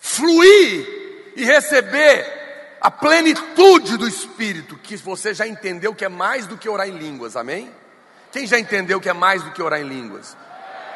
fluir 0.00 1.32
e 1.36 1.44
receber 1.44 2.39
a 2.80 2.90
plenitude 2.90 3.98
do 3.98 4.08
Espírito, 4.08 4.76
que 4.76 4.96
você 4.96 5.34
já 5.34 5.46
entendeu 5.46 5.94
que 5.94 6.04
é 6.04 6.08
mais 6.08 6.46
do 6.46 6.56
que 6.56 6.68
orar 6.68 6.88
em 6.88 6.96
línguas, 6.96 7.36
amém? 7.36 7.70
Quem 8.32 8.46
já 8.46 8.58
entendeu 8.58 9.00
que 9.00 9.08
é 9.08 9.12
mais 9.12 9.42
do 9.42 9.50
que 9.50 9.62
orar 9.62 9.80
em 9.80 9.88
línguas? 9.88 10.36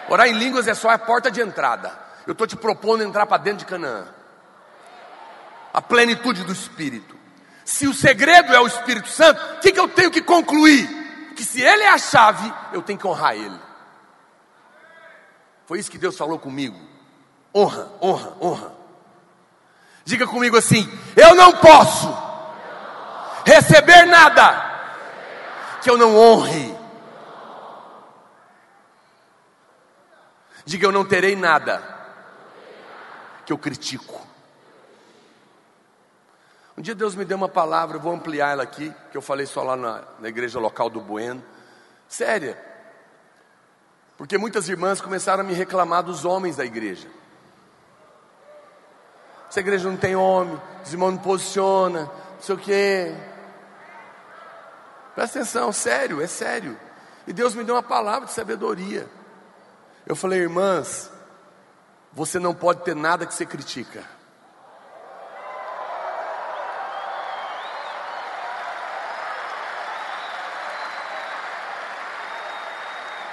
Orar 0.08 0.26
em 0.26 0.32
línguas 0.32 0.66
é 0.66 0.74
só 0.74 0.88
a 0.88 0.98
porta 0.98 1.30
de 1.30 1.40
entrada. 1.40 1.92
Eu 2.26 2.32
estou 2.32 2.46
te 2.46 2.56
propondo 2.56 3.02
entrar 3.02 3.26
para 3.26 3.42
dentro 3.42 3.58
de 3.58 3.64
Canaã. 3.66 4.06
A 5.72 5.82
plenitude 5.82 6.44
do 6.44 6.52
Espírito. 6.52 7.16
Se 7.64 7.86
o 7.86 7.92
segredo 7.92 8.54
é 8.54 8.60
o 8.60 8.66
Espírito 8.66 9.08
Santo, 9.08 9.40
o 9.56 9.60
que, 9.60 9.72
que 9.72 9.80
eu 9.80 9.88
tenho 9.88 10.10
que 10.10 10.22
concluir? 10.22 10.88
Que 11.34 11.44
se 11.44 11.60
Ele 11.60 11.82
é 11.82 11.90
a 11.90 11.98
chave, 11.98 12.50
eu 12.72 12.80
tenho 12.80 12.98
que 12.98 13.06
honrar 13.06 13.34
Ele. 13.34 13.58
Foi 15.66 15.78
isso 15.78 15.90
que 15.90 15.98
Deus 15.98 16.16
falou 16.16 16.38
comigo. 16.38 16.78
Honra, 17.54 17.90
honra, 18.00 18.36
honra. 18.40 18.83
Diga 20.04 20.26
comigo 20.26 20.56
assim: 20.56 20.88
eu 21.16 21.34
não 21.34 21.52
posso 21.52 22.14
receber 23.44 24.04
nada 24.06 24.72
que 25.82 25.88
eu 25.88 25.96
não 25.96 26.16
honre. 26.16 26.74
Diga 30.64 30.86
eu 30.86 30.92
não 30.92 31.04
terei 31.04 31.36
nada 31.36 31.82
que 33.44 33.52
eu 33.52 33.58
critico. 33.58 34.24
Um 36.76 36.82
dia 36.82 36.94
Deus 36.94 37.14
me 37.14 37.24
deu 37.24 37.36
uma 37.36 37.48
palavra, 37.48 37.96
eu 37.96 38.00
vou 38.00 38.12
ampliar 38.12 38.52
ela 38.52 38.62
aqui, 38.62 38.92
que 39.12 39.16
eu 39.16 39.22
falei 39.22 39.46
só 39.46 39.62
lá 39.62 39.76
na, 39.76 40.02
na 40.18 40.28
igreja 40.28 40.58
local 40.58 40.90
do 40.90 41.00
Bueno. 41.00 41.42
Séria. 42.08 42.60
Porque 44.16 44.38
muitas 44.38 44.68
irmãs 44.68 45.00
começaram 45.00 45.42
a 45.42 45.46
me 45.46 45.54
reclamar 45.54 46.02
dos 46.02 46.24
homens 46.24 46.56
da 46.56 46.64
igreja. 46.64 47.08
Essa 49.54 49.60
igreja 49.60 49.88
não 49.88 49.96
tem 49.96 50.16
homem, 50.16 50.60
os 50.84 50.92
irmãos 50.92 51.12
não 51.12 51.18
posiciona, 51.18 52.00
não 52.00 52.40
sei 52.40 52.54
o 52.56 52.58
quê. 52.58 53.14
Presta 55.14 55.38
atenção, 55.38 55.70
sério, 55.70 56.20
é 56.20 56.26
sério. 56.26 56.76
E 57.24 57.32
Deus 57.32 57.54
me 57.54 57.62
deu 57.62 57.76
uma 57.76 57.82
palavra 57.82 58.26
de 58.26 58.32
sabedoria. 58.32 59.08
Eu 60.04 60.16
falei, 60.16 60.40
irmãs, 60.40 61.08
você 62.12 62.40
não 62.40 62.52
pode 62.52 62.82
ter 62.82 62.96
nada 62.96 63.24
que 63.26 63.32
você 63.32 63.46
critica. 63.46 64.02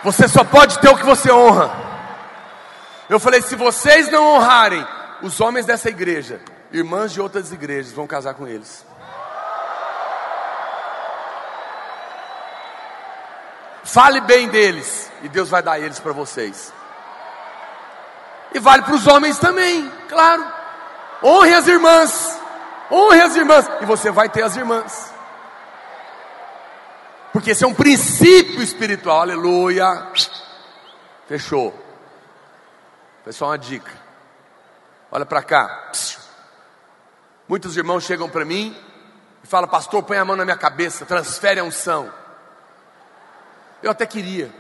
Você 0.04 0.28
só 0.28 0.44
pode 0.44 0.78
ter 0.78 0.90
o 0.90 0.98
que 0.98 1.04
você 1.04 1.32
honra. 1.32 1.72
Eu 3.10 3.20
falei: 3.20 3.42
se 3.42 3.56
vocês 3.56 4.08
não 4.12 4.36
honrarem 4.36 5.01
os 5.22 5.40
homens 5.40 5.66
dessa 5.66 5.90
igreja, 5.90 6.42
irmãs 6.72 7.12
de 7.12 7.22
outras 7.22 7.52
igrejas 7.52 7.92
vão 7.92 8.08
casar 8.08 8.34
com 8.34 8.48
eles. 8.48 8.86
Fale 13.84 14.22
bem 14.22 14.48
deles 14.48 15.12
e 15.22 15.30
Deus 15.30 15.50
vai 15.50 15.62
dar 15.62 15.80
eles 15.80 16.00
para 16.00 16.14
vocês. 16.14 16.74
E 18.54 18.60
vale 18.60 18.84
para 18.84 18.96
os 18.96 19.08
homens 19.08 19.38
também, 19.38 19.90
claro. 20.10 20.46
Honre 21.24 21.54
as 21.54 21.68
irmãs, 21.68 22.40
honre 22.92 23.22
as 23.22 23.36
irmãs, 23.36 23.70
e 23.82 23.86
você 23.86 24.12
vai 24.12 24.28
ter 24.30 24.44
as 24.44 24.56
irmãs. 24.56 25.14
Porque 27.32 27.52
esse 27.52 27.64
é 27.64 27.68
um 27.68 27.74
princípio 27.74 28.62
espiritual, 28.62 29.22
aleluia. 29.22 30.08
Fechou. 31.28 31.74
Só 33.30 33.48
uma 33.48 33.58
dica. 33.58 33.92
Olha 35.12 35.26
para 35.26 35.44
cá. 35.44 35.92
Muitos 37.48 37.76
irmãos 37.76 38.06
chegam 38.06 38.30
para 38.30 38.46
mim 38.46 38.74
e 39.44 39.48
falam, 39.48 39.70
pastor, 39.70 40.02
põe 40.04 40.18
a 40.18 40.24
mão 40.24 40.38
na 40.38 40.46
minha 40.46 40.58
cabeça, 40.58 41.06
transfere 41.06 41.60
a 41.60 41.64
unção. 41.64 42.12
Eu 43.84 43.92
até 43.92 44.06
queria, 44.06 44.54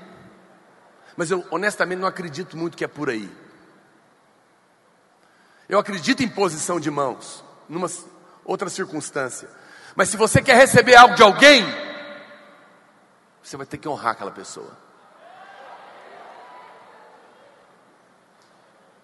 mas 1.16 1.32
eu 1.32 1.45
honestamente 1.52 1.99
não 1.99 2.08
acredito 2.08 2.58
muito 2.58 2.76
que 2.76 2.84
é 2.84 2.88
por 2.88 3.10
aí. 3.10 3.32
Eu 5.70 5.80
acredito 5.80 6.22
em 6.22 6.28
posição 6.28 6.82
de 6.82 6.91
mãos, 6.91 7.45
numa 7.70 7.88
outra 8.43 8.70
circunstância. 8.70 9.47
Mas 9.95 10.10
se 10.10 10.18
você 10.18 10.41
quer 10.41 10.58
receber 10.58 10.95
algo 10.95 11.16
de 11.16 11.24
alguém, 11.24 11.64
você 13.41 13.56
vai 13.56 13.66
ter 13.66 13.78
que 13.78 13.88
honrar 13.88 14.12
aquela 14.12 14.32
pessoa. 14.32 14.78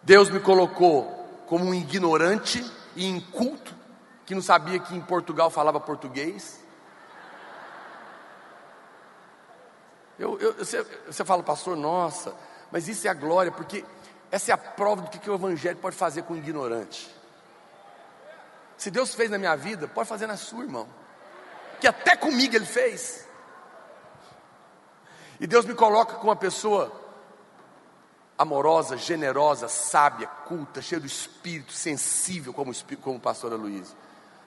Deus 0.04 0.30
me 0.30 0.42
colocou 0.42 1.17
como 1.48 1.66
um 1.66 1.74
ignorante 1.74 2.64
e 2.96 3.08
inculto, 3.08 3.74
que 4.26 4.36
não 4.36 4.42
sabia 4.42 4.80
que 4.80 4.94
em 4.94 5.02
Portugal 5.02 5.50
falava 5.50 5.80
português. 5.80 6.62
Eu, 10.20 10.38
eu, 10.40 10.54
você, 10.54 10.84
você 11.06 11.24
fala, 11.24 11.42
pastor, 11.42 11.78
nossa, 11.78 12.36
mas 12.72 12.88
isso 12.88 13.08
é 13.08 13.10
a 13.10 13.14
glória, 13.14 13.52
porque 13.52 13.86
essa 14.30 14.52
é 14.52 14.54
a 14.54 14.58
prova 14.58 15.04
do 15.04 15.10
que, 15.10 15.20
que 15.20 15.30
o 15.30 15.36
Evangelho 15.36 15.78
pode 15.78 15.96
fazer 15.96 16.24
com 16.24 16.34
o 16.34 16.38
ignorante. 16.38 17.16
Se 18.78 18.92
Deus 18.92 19.16
fez 19.16 19.32
na 19.32 19.38
minha 19.38 19.56
vida, 19.56 19.88
pode 19.88 20.10
fazer 20.10 20.28
na 20.28 20.36
sua, 20.38 20.64
irmão. 20.64 20.88
Que 21.80 21.88
até 21.88 22.16
comigo 22.16 22.56
Ele 22.56 22.66
fez. 22.66 23.26
E 25.40 25.48
Deus 25.48 25.66
me 25.66 25.74
coloca 25.74 26.16
com 26.16 26.28
uma 26.28 26.36
pessoa 26.36 26.92
amorosa, 28.38 28.98
generosa, 28.98 29.68
sábia, 29.68 30.28
culta, 30.28 30.82
cheia 30.82 31.00
do 31.00 31.08
espírito, 31.08 31.74
sensível, 31.74 32.54
como, 32.54 32.72
como 33.02 33.20
pastora 33.20 33.56
Luiz. 33.56 33.96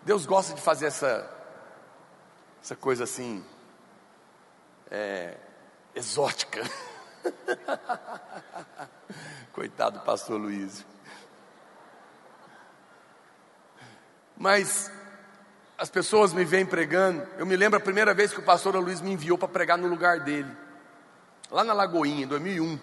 Deus 0.02 0.26
gosta 0.26 0.54
de 0.54 0.60
fazer 0.60 0.86
essa, 0.86 1.28
essa 2.62 2.76
coisa 2.76 3.04
assim, 3.04 3.44
é, 4.90 5.36
exótica. 5.94 6.62
Coitado 9.52 9.98
do 9.98 10.04
pastor 10.04 10.40
Luiz. 10.40 10.86
Mas 14.36 14.90
as 15.76 15.90
pessoas 15.90 16.32
me 16.32 16.44
vêm 16.44 16.64
pregando. 16.64 17.26
Eu 17.36 17.44
me 17.44 17.56
lembro 17.56 17.78
a 17.78 17.82
primeira 17.82 18.14
vez 18.14 18.32
que 18.32 18.40
o 18.40 18.44
pastor 18.44 18.74
Luiz 18.76 19.00
me 19.00 19.12
enviou 19.12 19.36
para 19.36 19.48
pregar 19.48 19.76
no 19.76 19.88
lugar 19.88 20.20
dele 20.20 20.56
lá 21.50 21.64
na 21.64 21.72
Lagoinha, 21.72 22.24
em 22.24 22.28
2001. 22.28 22.78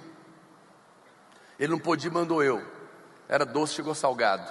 Ele 1.60 1.72
não 1.72 1.80
podia, 1.80 2.12
mandou 2.12 2.43
eu. 2.43 2.62
Era 3.28 3.45
doce, 3.45 3.74
chegou 3.74 3.95
salgado. 3.95 4.49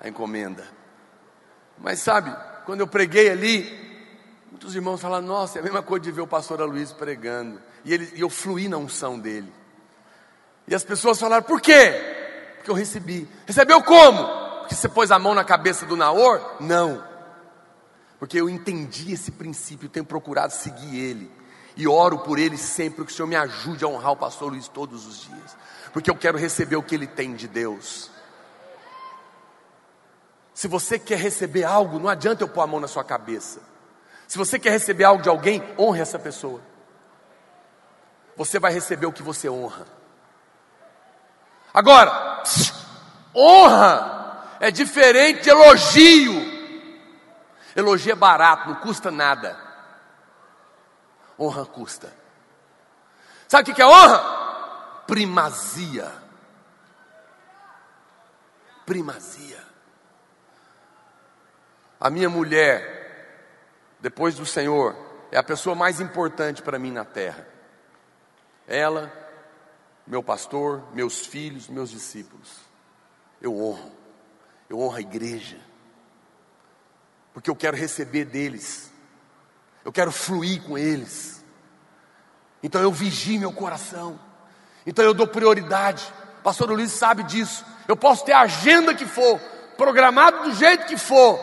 A 0.00 0.08
encomenda. 0.08 0.66
Mas 1.78 2.00
sabe, 2.00 2.34
quando 2.64 2.80
eu 2.80 2.86
preguei 2.86 3.30
ali, 3.30 3.64
muitos 4.50 4.74
irmãos 4.74 5.00
falaram: 5.00 5.26
Nossa, 5.26 5.58
é 5.58 5.60
a 5.60 5.64
mesma 5.64 5.82
coisa 5.82 6.04
de 6.04 6.12
ver 6.12 6.20
o 6.20 6.26
pastor 6.26 6.60
Aloysio 6.60 6.96
pregando. 6.96 7.60
E, 7.84 7.94
ele, 7.94 8.12
e 8.14 8.20
eu 8.20 8.28
fluí 8.28 8.68
na 8.68 8.76
unção 8.76 9.18
dele. 9.18 9.52
E 10.66 10.74
as 10.74 10.84
pessoas 10.84 11.18
falaram: 11.18 11.44
Por 11.44 11.60
quê? 11.60 11.92
Porque 12.56 12.70
eu 12.70 12.74
recebi. 12.74 13.28
Recebeu 13.46 13.82
como? 13.82 14.26
Porque 14.60 14.74
você 14.74 14.88
pôs 14.88 15.10
a 15.10 15.18
mão 15.18 15.34
na 15.34 15.44
cabeça 15.44 15.86
do 15.86 15.96
Naor? 15.96 16.56
Não. 16.60 17.02
Porque 18.18 18.40
eu 18.40 18.48
entendi 18.48 19.12
esse 19.12 19.30
princípio, 19.30 19.88
tenho 19.88 20.04
procurado 20.04 20.52
seguir 20.52 20.98
ele 20.98 21.30
e 21.76 21.86
oro 21.86 22.18
por 22.20 22.38
ele 22.38 22.56
sempre, 22.56 23.04
que 23.04 23.12
o 23.12 23.14
Senhor 23.14 23.28
me 23.28 23.36
ajude 23.36 23.84
a 23.84 23.88
honrar 23.88 24.12
o 24.12 24.16
pastor 24.16 24.50
Luiz 24.50 24.66
todos 24.66 25.06
os 25.06 25.22
dias. 25.22 25.56
Porque 25.96 26.10
eu 26.10 26.14
quero 26.14 26.36
receber 26.36 26.76
o 26.76 26.82
que 26.82 26.94
Ele 26.94 27.06
tem 27.06 27.34
de 27.34 27.48
Deus. 27.48 28.10
Se 30.52 30.68
você 30.68 30.98
quer 30.98 31.16
receber 31.16 31.64
algo, 31.64 31.98
não 31.98 32.10
adianta 32.10 32.44
eu 32.44 32.48
pôr 32.48 32.60
a 32.60 32.66
mão 32.66 32.78
na 32.78 32.86
sua 32.86 33.02
cabeça. 33.02 33.62
Se 34.28 34.36
você 34.36 34.58
quer 34.58 34.72
receber 34.72 35.04
algo 35.04 35.22
de 35.22 35.30
alguém, 35.30 35.62
honre 35.78 36.02
essa 36.02 36.18
pessoa. 36.18 36.60
Você 38.36 38.58
vai 38.58 38.74
receber 38.74 39.06
o 39.06 39.12
que 39.12 39.22
você 39.22 39.48
honra. 39.48 39.86
Agora, 41.72 42.42
honra 43.34 44.50
é 44.60 44.70
diferente 44.70 45.44
de 45.44 45.48
elogio. 45.48 46.34
Elogio 47.74 48.12
é 48.12 48.16
barato, 48.16 48.68
não 48.68 48.76
custa 48.80 49.10
nada. 49.10 49.58
Honra 51.40 51.64
custa. 51.64 52.12
Sabe 53.48 53.70
o 53.70 53.74
que 53.74 53.80
é 53.80 53.86
honra? 53.86 54.45
Primazia. 55.06 56.12
Primazia. 58.84 59.64
A 62.00 62.10
minha 62.10 62.28
mulher, 62.28 63.56
depois 64.00 64.34
do 64.34 64.44
Senhor, 64.44 64.94
é 65.30 65.38
a 65.38 65.42
pessoa 65.42 65.74
mais 65.74 66.00
importante 66.00 66.62
para 66.62 66.78
mim 66.78 66.92
na 66.92 67.04
terra. 67.04 67.46
Ela, 68.66 69.12
meu 70.06 70.22
pastor, 70.22 70.82
meus 70.92 71.26
filhos, 71.26 71.68
meus 71.68 71.90
discípulos. 71.90 72.60
Eu 73.40 73.56
honro. 73.56 73.92
Eu 74.68 74.80
honro 74.80 74.96
a 74.96 75.00
igreja. 75.00 75.58
Porque 77.32 77.50
eu 77.50 77.56
quero 77.56 77.76
receber 77.76 78.24
deles. 78.24 78.92
Eu 79.84 79.92
quero 79.92 80.10
fluir 80.10 80.62
com 80.62 80.76
eles. 80.76 81.44
Então 82.62 82.80
eu 82.80 82.90
vigio 82.90 83.38
meu 83.38 83.52
coração. 83.52 84.18
Então 84.86 85.04
eu 85.04 85.12
dou 85.12 85.26
prioridade. 85.26 86.12
Pastor 86.42 86.70
Luiz 86.70 86.92
sabe 86.92 87.24
disso. 87.24 87.64
Eu 87.88 87.96
posso 87.96 88.24
ter 88.24 88.32
a 88.32 88.40
agenda 88.40 88.94
que 88.94 89.04
for, 89.04 89.38
programado 89.76 90.44
do 90.44 90.54
jeito 90.54 90.86
que 90.86 90.96
for. 90.96 91.38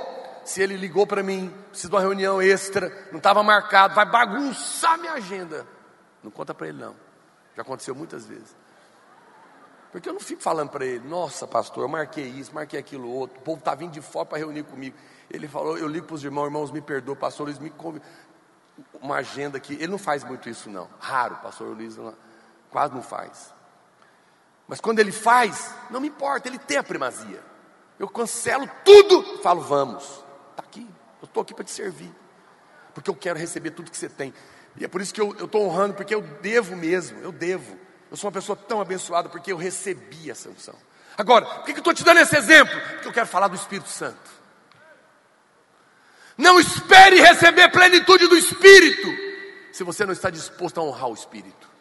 Se 0.46 0.62
ele 0.62 0.76
ligou 0.76 1.06
para 1.06 1.24
mim, 1.24 1.54
precisa 1.70 1.89
de 1.89 1.96
uma 1.96 2.02
reunião 2.02 2.41
extra, 2.41 2.91
não 3.12 3.18
estava 3.18 3.41
marcado, 3.44 3.96
vai 3.96 4.06
bagunçar 4.06 4.98
minha 4.98 5.14
agenda. 5.14 5.66
Não 6.24 6.32
conta 6.32 6.54
para 6.54 6.68
ele 6.68 6.80
não. 6.80 6.96
Já 7.56 7.62
aconteceu 7.62 7.94
muitas 7.94 8.26
vezes. 8.26 8.56
Porque 9.91 10.10
eu 10.10 10.14
não 10.14 10.20
fico 10.20 10.41
falando 10.41 10.70
para 10.70 10.86
ele, 10.86 11.08
nossa 11.08 11.46
pastor, 11.46 11.84
eu 11.84 11.88
marquei 11.88 12.26
isso, 12.26 12.54
marquei 12.54 12.80
aquilo 12.80 13.08
outro, 13.10 13.38
o 13.38 13.41
povo 13.41 13.60
está 13.60 13.76
vindo 13.76 13.91
de 13.91 14.02
fora 14.02 14.26
para 14.26 14.39
reunir 14.39 14.64
comigo. 14.64 14.98
Ele 15.30 15.48
falou, 15.48 15.78
eu 15.78 15.88
ligo 15.88 16.08
para 16.08 16.16
os 16.16 16.24
irmãos, 16.24 16.46
irmãos, 16.46 16.72
me 16.72 16.82
perdoam, 16.82 17.16
pastor 17.16 17.46
Luiz, 17.46 17.60
me 17.60 17.70
convidam. 17.70 18.08
Uma 19.00 19.18
agenda 19.18 19.58
aqui, 19.58 19.76
ele 19.76 19.88
não 19.88 20.00
faz 20.00 20.24
muito 20.24 20.50
isso 20.50 20.68
não, 20.68 20.89
raro, 21.00 21.36
pastor 21.44 21.76
Luiz, 21.78 21.96
quase 22.74 22.94
não 22.94 23.04
faz. 23.04 23.54
Mas 24.68 24.82
quando 24.82 25.00
ele 25.00 25.12
faz, 25.12 25.74
não 25.92 26.02
me 26.02 26.08
importa, 26.08 26.50
ele 26.50 26.58
tem 26.58 26.78
a 26.78 26.84
primazia. 26.84 27.42
Eu 28.00 28.10
cancelo 28.10 28.68
tudo, 28.84 29.40
falo, 29.44 29.62
vamos, 29.62 30.04
está 30.50 30.64
aqui, 30.64 30.88
eu 31.22 31.26
estou 31.26 31.44
aqui 31.44 31.54
para 31.54 31.64
te 31.64 31.72
servir, 31.72 32.12
porque 32.94 33.10
eu 33.10 33.16
quero 33.16 33.38
receber 33.38 33.72
tudo 33.72 33.92
que 33.92 33.98
você 33.98 34.10
tem. 34.10 34.34
E 34.76 34.84
é 34.84 34.88
por 34.88 35.00
isso 35.00 35.14
que 35.14 35.22
eu 35.22 35.46
estou 35.46 35.68
honrando, 35.68 35.94
porque 35.94 36.16
eu 36.16 36.22
devo 36.22 36.76
mesmo, 36.76 37.20
eu 37.22 37.32
devo. 37.32 37.78
Eu 38.10 38.18
sou 38.18 38.28
uma 38.28 38.34
pessoa 38.34 38.56
tão 38.56 38.82
abençoada 38.82 39.30
porque 39.30 39.52
eu 39.52 39.58
recebi 39.58 40.32
essa 40.32 40.50
unção. 40.50 40.76
Agora, 41.16 41.46
por 41.46 41.66
que, 41.66 41.74
que 41.74 41.80
eu 41.80 41.82
estou 41.82 41.94
te 41.94 42.04
dando 42.04 42.20
esse 42.20 42.36
exemplo? 42.36 42.74
Porque 42.94 43.08
eu 43.08 43.14
quero 43.14 43.28
falar 43.28 43.48
do 43.48 43.56
Espírito 43.56 43.90
Santo. 43.90 44.32
Não 46.36 46.60
espere 46.60 47.22
receber 47.22 47.70
plenitude 47.70 48.28
do 48.28 48.36
Espírito, 48.36 49.08
se 49.72 49.84
você 49.84 50.04
não 50.04 50.14
está 50.14 50.32
disposto 50.32 50.80
a 50.80 50.84
honrar 50.84 51.10
o 51.10 51.14
Espírito. 51.14 51.73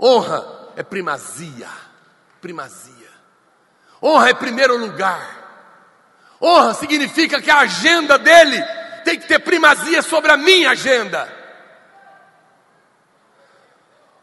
Honra 0.00 0.72
é 0.76 0.82
primazia, 0.82 1.68
primazia. 2.40 3.10
Honra 4.02 4.30
é 4.30 4.34
primeiro 4.34 4.76
lugar. 4.78 5.38
Honra 6.40 6.72
significa 6.72 7.40
que 7.42 7.50
a 7.50 7.58
agenda 7.58 8.18
dele 8.18 8.62
tem 9.04 9.20
que 9.20 9.28
ter 9.28 9.40
primazia 9.40 10.00
sobre 10.00 10.32
a 10.32 10.38
minha 10.38 10.70
agenda. 10.70 11.30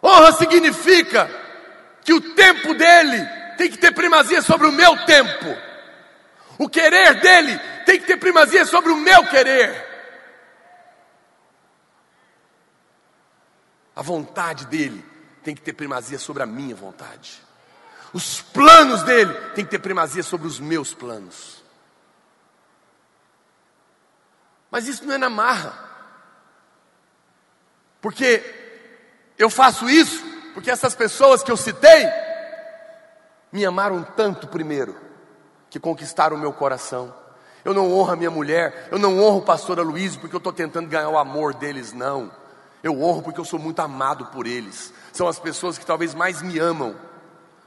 Honra 0.02 0.32
significa 0.32 1.30
que 2.04 2.14
o 2.14 2.22
tempo 2.34 2.74
dele 2.74 3.24
tem 3.58 3.70
que 3.70 3.78
ter 3.78 3.92
primazia 3.94 4.42
sobre 4.42 4.66
o 4.66 4.72
meu 4.72 5.06
tempo. 5.06 5.56
O 6.58 6.68
querer 6.68 7.20
dele 7.20 7.60
tem 7.86 8.00
que 8.00 8.08
ter 8.08 8.18
primazia 8.18 8.66
sobre 8.66 8.92
o 8.92 8.98
meu 8.98 9.28
querer. 9.28 9.86
A 13.96 14.02
vontade 14.02 14.66
dele 14.66 15.07
tem 15.48 15.56
que 15.56 15.62
ter 15.62 15.72
primazia 15.72 16.20
sobre 16.20 16.44
a 16.44 16.46
minha 16.46 16.76
vontade. 16.76 17.42
Os 18.12 18.42
planos 18.42 19.02
dele 19.04 19.34
tem 19.56 19.64
que 19.64 19.72
ter 19.72 19.80
primazia 19.80 20.22
sobre 20.22 20.46
os 20.46 20.60
meus 20.60 20.94
planos. 20.94 21.64
Mas 24.70 24.90
isso 24.90 25.06
não 25.06 25.16
é 25.16 25.18
na 25.18 25.30
marra. 25.30 25.74
Porque 28.02 28.44
eu 29.38 29.50
faço 29.50 29.90
isso 29.90 30.22
porque 30.54 30.70
essas 30.70 30.94
pessoas 30.94 31.42
que 31.42 31.52
eu 31.52 31.56
citei 31.56 32.10
me 33.50 33.66
amaram 33.66 34.04
tanto 34.04 34.50
primeiro 34.50 34.98
que 35.70 35.80
conquistaram 35.80 36.36
o 36.36 36.40
meu 36.40 36.52
coração. 36.52 37.16
Eu 37.64 37.74
não 37.74 37.90
honro 37.90 38.12
a 38.12 38.16
minha 38.18 38.32
mulher, 38.32 38.90
eu 38.92 39.00
não 39.00 39.18
honro 39.18 39.38
o 39.38 39.46
pastor 39.46 39.80
Aloysio 39.80 40.20
porque 40.20 40.36
eu 40.36 40.40
estou 40.40 40.52
tentando 40.52 40.90
ganhar 40.90 41.08
o 41.08 41.18
amor 41.18 41.54
deles, 41.54 41.94
não. 41.94 42.34
Eu 42.88 43.04
honro 43.04 43.22
porque 43.22 43.40
eu 43.40 43.44
sou 43.44 43.60
muito 43.60 43.82
amado 43.82 44.28
por 44.28 44.48
eles. 44.48 44.94
São 45.12 45.28
as 45.28 45.38
pessoas 45.38 45.78
que 45.78 45.86
talvez 45.86 46.14
mais 46.16 46.42
me 46.42 46.58
amam. 46.58 46.96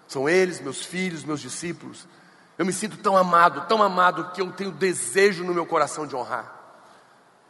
São 0.08 0.26
eles, 0.26 0.62
meus 0.62 0.82
filhos, 0.82 1.24
meus 1.24 1.40
discípulos. 1.40 2.08
Eu 2.56 2.64
me 2.64 2.72
sinto 2.72 2.96
tão 2.96 3.18
amado, 3.18 3.66
tão 3.68 3.82
amado 3.82 4.30
que 4.32 4.40
eu 4.40 4.50
tenho 4.50 4.70
desejo 4.70 5.44
no 5.44 5.52
meu 5.52 5.66
coração 5.66 6.06
de 6.06 6.16
honrar. 6.16 6.50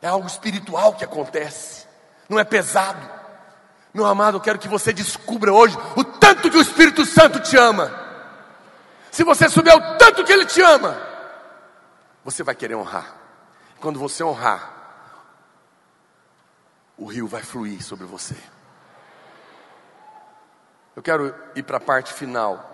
É 0.02 0.08
algo 0.08 0.26
espiritual 0.26 0.94
que 0.94 1.04
acontece, 1.04 1.86
não 2.28 2.40
é 2.40 2.44
pesado. 2.44 3.08
Meu 3.94 4.04
amado, 4.04 4.38
eu 4.38 4.40
quero 4.40 4.58
que 4.58 4.68
você 4.68 4.92
descubra 4.92 5.52
hoje 5.52 5.76
o 5.94 6.02
tanto 6.02 6.50
que 6.50 6.56
o 6.56 6.62
Espírito 6.62 7.04
Santo 7.04 7.38
te 7.38 7.56
ama. 7.56 7.92
Se 9.12 9.22
você 9.22 9.48
souber 9.48 9.76
o 9.76 9.96
tanto 9.96 10.24
que 10.24 10.32
Ele 10.32 10.46
te 10.46 10.60
ama, 10.60 11.00
você 12.24 12.42
vai 12.42 12.54
querer 12.56 12.74
honrar. 12.74 13.14
Quando 13.80 13.98
você 13.98 14.24
honrar, 14.24 14.79
o 17.00 17.06
rio 17.06 17.26
vai 17.26 17.42
fluir 17.42 17.82
sobre 17.82 18.06
você. 18.06 18.36
Eu 20.94 21.02
quero 21.02 21.34
ir 21.56 21.64
para 21.64 21.78
a 21.78 21.80
parte 21.80 22.12
final. 22.12 22.68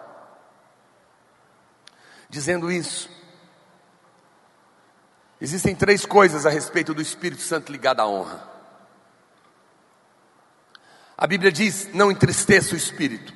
Dizendo 2.29 2.71
isso, 2.71 3.09
Existem 5.41 5.75
três 5.75 6.07
coisas 6.07 6.47
a 6.47 6.51
respeito 6.51 6.95
do 6.95 7.03
Espírito 7.03 7.43
Santo 7.43 7.71
ligado 7.71 8.01
à 8.01 8.07
honra. 8.07 8.43
A 11.17 11.27
Bíblia 11.27 11.53
diz: 11.53 11.93
não 11.93 12.11
entristeça 12.11 12.75
o 12.75 12.77
Espírito, 12.77 13.35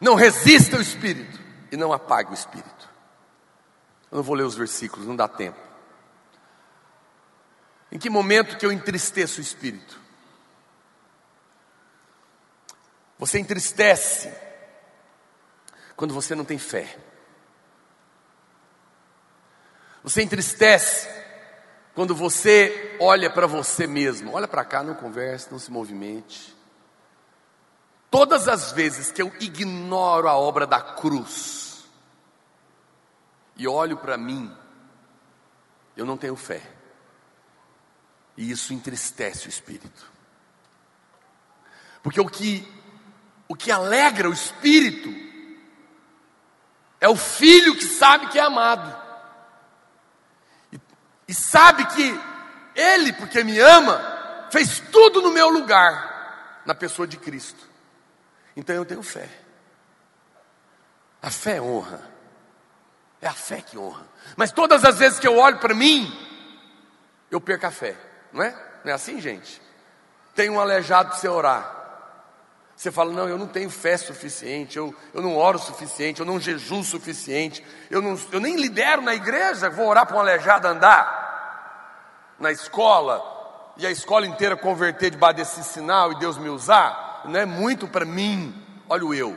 não 0.00 0.14
resista 0.14 0.76
o 0.76 0.80
Espírito 0.80 1.38
e 1.70 1.76
não 1.76 1.92
apague 1.92 2.30
o 2.30 2.34
Espírito. 2.34 2.88
Eu 4.10 4.16
não 4.16 4.22
vou 4.22 4.34
ler 4.34 4.44
os 4.44 4.56
versículos, 4.56 5.06
não 5.06 5.14
dá 5.14 5.28
tempo. 5.28 5.67
Em 7.90 7.98
que 7.98 8.10
momento 8.10 8.56
que 8.56 8.66
eu 8.66 8.72
entristeço 8.72 9.40
o 9.40 9.42
Espírito? 9.42 9.98
Você 13.18 13.38
entristece 13.38 14.32
quando 15.96 16.14
você 16.14 16.34
não 16.34 16.44
tem 16.44 16.58
fé. 16.58 16.96
Você 20.02 20.22
entristece 20.22 21.08
quando 21.94 22.14
você 22.14 22.96
olha 23.00 23.28
para 23.28 23.46
você 23.46 23.86
mesmo. 23.86 24.32
Olha 24.32 24.46
para 24.46 24.64
cá, 24.64 24.82
não 24.82 24.94
converse, 24.94 25.50
não 25.50 25.58
se 25.58 25.70
movimente. 25.70 26.56
Todas 28.10 28.48
as 28.48 28.72
vezes 28.72 29.10
que 29.10 29.20
eu 29.20 29.32
ignoro 29.40 30.28
a 30.28 30.36
obra 30.36 30.66
da 30.66 30.80
cruz 30.80 31.84
e 33.56 33.66
olho 33.66 33.96
para 33.96 34.16
mim, 34.16 34.56
eu 35.96 36.06
não 36.06 36.16
tenho 36.16 36.36
fé. 36.36 36.77
E 38.38 38.50
isso 38.50 38.72
entristece 38.72 39.46
o 39.46 39.50
espírito. 39.50 40.10
Porque 42.02 42.20
o 42.20 42.26
que 42.26 42.66
o 43.48 43.56
que 43.56 43.70
alegra 43.70 44.30
o 44.30 44.32
espírito 44.32 45.12
é 47.00 47.08
o 47.08 47.16
filho 47.16 47.74
que 47.74 47.84
sabe 47.84 48.28
que 48.28 48.38
é 48.38 48.42
amado 48.42 49.08
e 51.28 51.34
sabe 51.34 51.84
que 51.86 52.20
Ele, 52.74 53.12
porque 53.12 53.44
me 53.44 53.58
ama, 53.58 54.46
fez 54.50 54.80
tudo 54.90 55.20
no 55.20 55.30
meu 55.30 55.50
lugar, 55.50 56.62
na 56.64 56.74
pessoa 56.74 57.06
de 57.06 57.18
Cristo. 57.18 57.68
Então 58.56 58.74
eu 58.74 58.86
tenho 58.86 59.02
fé. 59.02 59.28
A 61.20 61.30
fé 61.30 61.60
honra. 61.60 62.00
É 63.20 63.26
a 63.26 63.34
fé 63.34 63.60
que 63.60 63.76
honra. 63.76 64.06
Mas 64.36 64.52
todas 64.52 64.84
as 64.84 64.98
vezes 64.98 65.18
que 65.18 65.26
eu 65.26 65.36
olho 65.36 65.58
para 65.58 65.74
mim, 65.74 66.10
eu 67.30 67.40
perco 67.40 67.66
a 67.66 67.70
fé. 67.70 68.07
Não 68.32 68.42
é? 68.42 68.50
Não 68.84 68.92
é 68.92 68.94
assim, 68.94 69.20
gente? 69.20 69.60
Tem 70.34 70.50
um 70.50 70.60
aleijado 70.60 71.10
para 71.10 71.18
você 71.18 71.28
orar. 71.28 71.78
Você 72.76 72.92
fala, 72.92 73.12
não, 73.12 73.28
eu 73.28 73.36
não 73.36 73.48
tenho 73.48 73.68
fé 73.68 73.96
suficiente, 73.96 74.78
eu, 74.78 74.94
eu 75.12 75.20
não 75.20 75.36
oro 75.36 75.58
suficiente, 75.58 76.20
eu 76.20 76.26
não 76.26 76.38
jejuo 76.38 76.84
suficiente, 76.84 77.64
eu, 77.90 78.00
não, 78.00 78.16
eu 78.30 78.38
nem 78.38 78.54
lidero 78.54 79.02
na 79.02 79.16
igreja, 79.16 79.68
vou 79.68 79.88
orar 79.88 80.06
para 80.06 80.16
um 80.16 80.20
aleijado 80.20 80.68
andar 80.68 82.36
na 82.38 82.52
escola, 82.52 83.20
e 83.76 83.84
a 83.84 83.90
escola 83.90 84.26
inteira 84.26 84.56
converter 84.56 85.10
debaixo 85.10 85.38
desse 85.38 85.64
sinal 85.64 86.12
e 86.12 86.18
Deus 86.20 86.38
me 86.38 86.48
usar, 86.48 87.22
não 87.24 87.40
é 87.40 87.44
muito 87.44 87.88
para 87.88 88.04
mim, 88.04 88.54
olha 88.88 89.04
o 89.04 89.12
eu. 89.12 89.36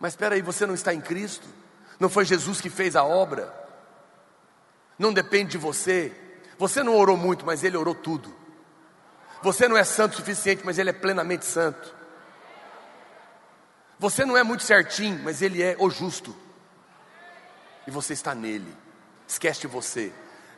Mas 0.00 0.14
espera 0.14 0.34
aí, 0.34 0.42
você 0.42 0.66
não 0.66 0.74
está 0.74 0.92
em 0.92 1.00
Cristo? 1.00 1.46
Não 1.98 2.08
foi 2.08 2.24
Jesus 2.24 2.60
que 2.60 2.68
fez 2.68 2.96
a 2.96 3.04
obra? 3.04 3.54
Não 4.98 5.12
depende 5.12 5.52
de 5.52 5.58
você. 5.58 6.12
Você 6.58 6.82
não 6.82 6.96
orou 6.96 7.16
muito, 7.16 7.44
mas 7.44 7.62
Ele 7.62 7.76
orou 7.76 7.94
tudo. 7.94 8.34
Você 9.42 9.68
não 9.68 9.76
é 9.76 9.84
santo 9.84 10.14
o 10.14 10.16
suficiente, 10.16 10.62
mas 10.64 10.78
Ele 10.78 10.90
é 10.90 10.92
plenamente 10.92 11.44
santo. 11.44 11.94
Você 13.98 14.24
não 14.24 14.36
é 14.36 14.42
muito 14.42 14.62
certinho, 14.62 15.20
mas 15.22 15.42
Ele 15.42 15.62
é 15.62 15.76
o 15.78 15.90
justo. 15.90 16.34
E 17.86 17.90
você 17.90 18.12
está 18.12 18.34
nele. 18.34 18.74
Esquece 19.26 19.60
de 19.62 19.66
você. 19.66 20.12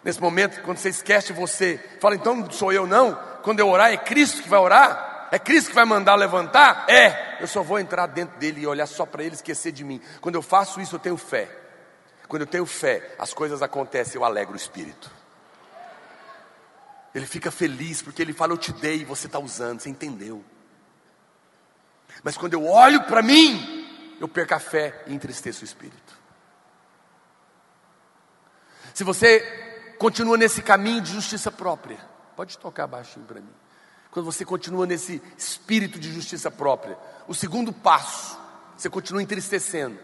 Nesse 0.05 0.21
momento, 0.21 0.63
quando 0.63 0.79
você 0.79 0.89
esquece 0.89 1.29
de 1.29 1.33
você, 1.33 1.79
fala, 2.01 2.15
então 2.15 2.37
não 2.37 2.51
sou 2.51 2.73
eu 2.73 2.87
não. 2.87 3.15
Quando 3.43 3.61
eu 3.61 3.69
orar, 3.69 3.93
é 3.93 3.97
Cristo 3.97 4.43
que 4.43 4.49
vai 4.49 4.59
orar? 4.59 5.29
É 5.31 5.39
Cristo 5.39 5.69
que 5.69 5.75
vai 5.75 5.85
mandar 5.85 6.15
levantar? 6.15 6.87
É. 6.89 7.39
Eu 7.41 7.47
só 7.47 7.63
vou 7.63 7.79
entrar 7.79 8.07
dentro 8.07 8.39
dele 8.39 8.63
e 8.63 8.67
olhar 8.67 8.87
só 8.87 9.05
para 9.05 9.23
ele, 9.23 9.35
esquecer 9.35 9.73
de 9.73 9.85
mim. 9.85 10.01
Quando 10.21 10.37
eu 10.37 10.43
faço 10.43 10.81
isso, 10.81 10.97
eu 10.97 11.01
tenho 11.01 11.17
fé. 11.17 11.49
Quando 12.27 12.43
eu 12.43 12.47
tenho 12.47 12.67
fé, 12.67 13.15
as 13.19 13.33
coisas 13.33 13.63
acontecem, 13.63 14.17
eu 14.17 14.25
alegro 14.25 14.55
o 14.55 14.57
espírito. 14.57 15.18
Ele 17.15 17.27
fica 17.27 17.51
feliz 17.51 18.03
porque 18.03 18.23
ele 18.23 18.33
fala: 18.33 18.53
Eu 18.53 18.59
te 18.59 18.73
dei 18.73 19.03
e 19.03 19.05
você 19.05 19.27
está 19.27 19.39
usando, 19.39 19.81
você 19.81 19.89
entendeu. 19.89 20.45
Mas 22.23 22.37
quando 22.37 22.55
eu 22.55 22.67
olho 22.67 23.05
para 23.05 23.23
mim, 23.23 24.17
eu 24.21 24.29
perco 24.29 24.55
a 24.55 24.59
fé 24.59 25.05
e 25.07 25.15
entristeço 25.15 25.63
o 25.63 25.65
espírito. 25.65 26.19
Se 28.93 29.05
você 29.05 29.95
continua 29.99 30.37
nesse 30.37 30.61
caminho 30.61 31.01
de 31.01 31.13
justiça 31.13 31.51
própria, 31.51 31.99
pode 32.37 32.59
tocar 32.59 32.87
baixinho 32.87 33.27
para 33.27 33.41
mim. 33.41 33.55
Quando 34.11 34.27
você 34.27 34.45
continua 34.45 34.87
nesse 34.87 35.23
espírito 35.37 35.99
de 35.99 36.13
justiça 36.13 36.51
própria, 36.51 36.99
o 37.27 37.35
segundo 37.35 37.73
passo, 37.73 38.39
você 38.77 38.89
continua 38.89 39.23
entristecendo, 39.23 39.99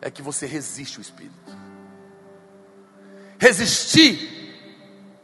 é 0.00 0.10
que 0.10 0.22
você 0.22 0.46
resiste 0.46 0.98
o 0.98 1.02
espírito. 1.02 1.58
Resistir 3.38 4.37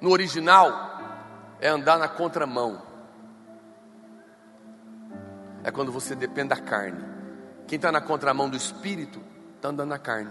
no 0.04 0.10
original 0.10 1.00
é 1.58 1.68
andar 1.68 1.98
na 1.98 2.06
contramão. 2.06 2.82
É 5.64 5.70
quando 5.70 5.90
você 5.90 6.14
depende 6.14 6.48
da 6.48 6.58
carne. 6.58 7.02
Quem 7.66 7.76
está 7.76 7.90
na 7.90 8.02
contramão 8.02 8.50
do 8.50 8.54
espírito, 8.56 9.22
está 9.56 9.70
andando 9.70 9.88
na 9.88 9.98
carne. 9.98 10.30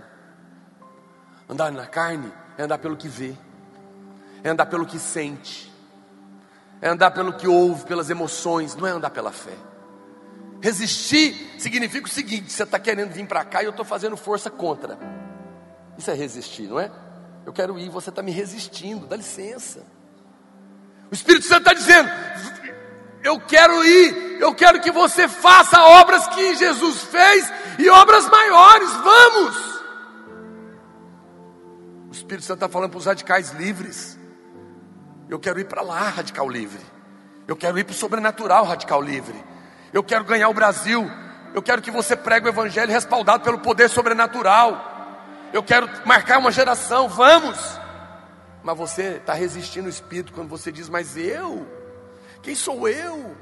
Andar 1.50 1.72
na 1.72 1.88
carne 1.88 2.32
é 2.56 2.62
andar 2.62 2.78
pelo 2.78 2.96
que 2.96 3.08
vê, 3.08 3.36
é 4.44 4.50
andar 4.50 4.68
pelo 4.68 4.86
que 4.86 5.00
sente, 5.00 5.74
é 6.80 6.90
andar 6.90 7.10
pelo 7.10 7.34
que 7.34 7.48
ouve, 7.48 7.84
pelas 7.86 8.12
emoções, 8.12 8.76
não 8.76 8.86
é 8.86 8.92
andar 8.92 9.10
pela 9.10 9.32
fé. 9.32 9.58
Resistir 10.62 11.60
significa 11.60 12.06
o 12.06 12.12
seguinte: 12.12 12.54
você 12.54 12.62
está 12.62 12.78
querendo 12.78 13.12
vir 13.12 13.26
para 13.26 13.44
cá 13.44 13.64
e 13.64 13.66
eu 13.66 13.72
estou 13.72 13.84
fazendo 13.84 14.16
força 14.16 14.52
contra. 14.52 15.00
Isso 15.98 16.12
é 16.12 16.14
resistir, 16.14 16.68
não 16.68 16.80
é? 16.80 16.92
Eu 17.46 17.54
quero 17.54 17.78
ir, 17.78 17.90
você 17.90 18.10
está 18.10 18.22
me 18.22 18.32
resistindo, 18.32 19.06
dá 19.06 19.16
licença. 19.16 19.86
O 21.12 21.14
Espírito 21.14 21.46
Santo 21.46 21.62
está 21.62 21.74
dizendo: 21.74 22.10
eu 23.24 23.40
quero 23.40 23.86
ir, 23.86 24.42
eu 24.42 24.54
quero 24.54 24.82
que 24.82 24.92
você 24.92 25.28
faça 25.28 25.82
obras 25.82 26.28
que 26.28 26.56
Jesus 26.56 27.04
fez 27.04 27.52
e 27.80 27.90
obras 27.90 28.30
maiores, 28.30 28.92
vamos. 28.92 29.74
O 32.10 32.12
Espírito 32.12 32.46
Santo 32.46 32.58
está 32.58 32.70
falando 32.70 32.92
para 32.92 33.00
os 33.00 33.06
radicais 33.06 33.52
livres. 33.52 34.20
Eu 35.30 35.40
quero 35.40 35.60
ir 35.60 35.66
para 35.66 35.82
lá, 35.82 36.10
radical 36.10 36.50
livre. 36.50 36.82
Eu 37.48 37.56
quero 37.56 37.80
ir 37.80 37.86
para 37.86 37.94
o 37.94 37.96
sobrenatural, 37.96 38.66
radical 38.66 39.02
livre. 39.02 39.36
Eu 39.94 40.04
quero 40.04 40.26
ganhar 40.26 40.50
o 40.50 40.54
Brasil. 40.54 41.10
Eu 41.54 41.62
quero 41.62 41.82
que 41.82 41.92
você 41.92 42.16
pregue 42.16 42.48
o 42.48 42.50
Evangelho 42.50 42.92
respaldado 42.92 43.44
pelo 43.44 43.60
poder 43.60 43.90
sobrenatural. 43.90 44.93
Eu 45.54 45.62
quero 45.62 45.88
marcar 46.04 46.40
uma 46.40 46.52
geração, 46.52 47.08
vamos. 47.08 47.80
Mas 48.64 48.76
você 48.76 49.18
está 49.18 49.34
resistindo 49.34 49.86
o 49.86 49.90
Espírito 49.90 50.34
quando 50.34 50.50
você 50.50 50.72
diz, 50.72 50.90
mas 50.90 51.16
eu? 51.16 51.68
Quem 52.42 52.56
sou 52.56 52.90
eu? 52.90 53.36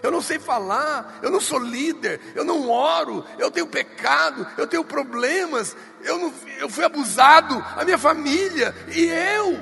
Eu 0.00 0.12
não 0.12 0.22
sei 0.22 0.38
falar, 0.38 1.18
eu 1.20 1.30
não 1.30 1.40
sou 1.40 1.58
líder, 1.58 2.20
eu 2.36 2.44
não 2.44 2.70
oro, 2.70 3.24
eu 3.36 3.50
tenho 3.50 3.66
pecado, 3.66 4.46
eu 4.56 4.64
tenho 4.64 4.84
problemas, 4.84 5.76
eu, 6.04 6.18
não, 6.18 6.32
eu 6.60 6.68
fui 6.68 6.84
abusado, 6.84 7.64
a 7.76 7.84
minha 7.84 7.98
família 7.98 8.72
e 8.94 9.06
eu. 9.06 9.58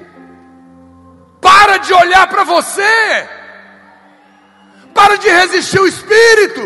Para 1.40 1.78
de 1.78 1.94
olhar 1.94 2.26
para 2.26 2.44
você, 2.44 3.28
para 4.92 5.16
de 5.16 5.28
resistir 5.28 5.80
o 5.80 5.86
Espírito, 5.86 6.60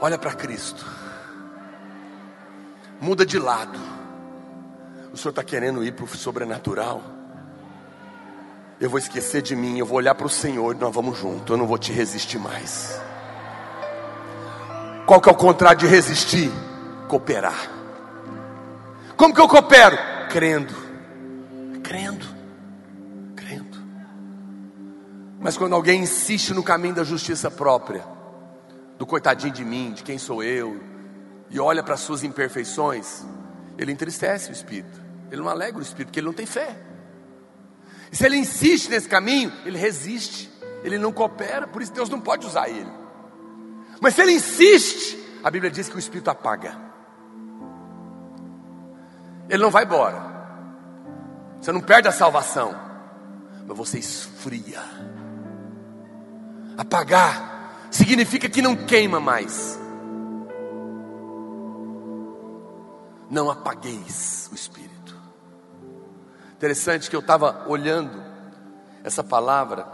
olha 0.00 0.18
para 0.18 0.34
Cristo, 0.34 0.84
muda 3.00 3.24
de 3.24 3.38
lado. 3.38 3.78
O 5.12 5.16
Senhor 5.16 5.30
está 5.30 5.42
querendo 5.42 5.82
ir 5.82 5.92
para 5.92 6.04
o 6.04 6.08
sobrenatural. 6.08 7.02
Eu 8.80 8.88
vou 8.88 8.98
esquecer 8.98 9.42
de 9.42 9.56
mim, 9.56 9.78
eu 9.78 9.86
vou 9.86 9.96
olhar 9.98 10.14
para 10.14 10.26
o 10.26 10.30
Senhor 10.30 10.74
e 10.74 10.78
nós 10.78 10.94
vamos 10.94 11.18
junto. 11.18 11.52
Eu 11.52 11.56
não 11.56 11.66
vou 11.66 11.78
te 11.78 11.92
resistir 11.92 12.38
mais. 12.38 13.00
Qual 15.06 15.20
que 15.20 15.28
é 15.28 15.32
o 15.32 15.34
contrário 15.34 15.80
de 15.80 15.86
resistir? 15.86 16.50
Cooperar. 17.08 17.70
Como 19.16 19.34
que 19.34 19.40
eu 19.40 19.48
coopero? 19.48 19.96
Crendo. 20.30 20.74
Crendo. 21.82 22.26
Crendo. 23.34 23.78
Mas 25.40 25.56
quando 25.56 25.74
alguém 25.74 26.02
insiste 26.02 26.52
no 26.52 26.62
caminho 26.62 26.94
da 26.94 27.04
justiça 27.04 27.50
própria, 27.50 28.04
do 28.98 29.06
coitadinho 29.06 29.52
de 29.52 29.64
mim, 29.64 29.92
de 29.92 30.02
quem 30.02 30.18
sou 30.18 30.42
eu, 30.42 30.78
e 31.50 31.58
olha 31.58 31.82
para 31.82 31.94
as 31.94 32.00
suas 32.00 32.22
imperfeições, 32.22 33.24
ele 33.76 33.92
entristece 33.92 34.50
o 34.50 34.52
espírito, 34.52 35.00
ele 35.30 35.40
não 35.40 35.48
alegra 35.48 35.78
o 35.78 35.82
espírito, 35.82 36.08
porque 36.08 36.20
ele 36.20 36.26
não 36.26 36.34
tem 36.34 36.46
fé. 36.46 36.76
E 38.10 38.16
se 38.16 38.24
ele 38.24 38.36
insiste 38.36 38.88
nesse 38.88 39.08
caminho, 39.08 39.52
ele 39.64 39.78
resiste, 39.78 40.50
ele 40.82 40.98
não 40.98 41.12
coopera, 41.12 41.66
por 41.66 41.82
isso 41.82 41.92
Deus 41.92 42.08
não 42.08 42.20
pode 42.20 42.46
usar 42.46 42.68
ele. 42.68 42.90
Mas 44.00 44.14
se 44.14 44.22
ele 44.22 44.32
insiste, 44.32 45.18
a 45.42 45.50
Bíblia 45.50 45.70
diz 45.70 45.88
que 45.88 45.96
o 45.96 45.98
espírito 45.98 46.30
apaga. 46.30 46.76
Ele 49.48 49.62
não 49.62 49.70
vai 49.70 49.84
embora. 49.84 50.38
Você 51.60 51.72
não 51.72 51.80
perde 51.80 52.08
a 52.08 52.12
salvação, 52.12 52.74
mas 53.66 53.76
você 53.76 53.98
esfria. 53.98 54.82
Apagar 56.76 57.88
significa 57.90 58.48
que 58.48 58.62
não 58.62 58.76
queima 58.76 59.18
mais. 59.18 59.78
Não 63.30 63.50
apagueis 63.50 64.48
o 64.50 64.54
espírito. 64.54 65.16
Interessante 66.52 67.08
que 67.08 67.16
eu 67.16 67.20
estava 67.20 67.68
olhando 67.68 68.22
essa 69.04 69.22
palavra, 69.22 69.86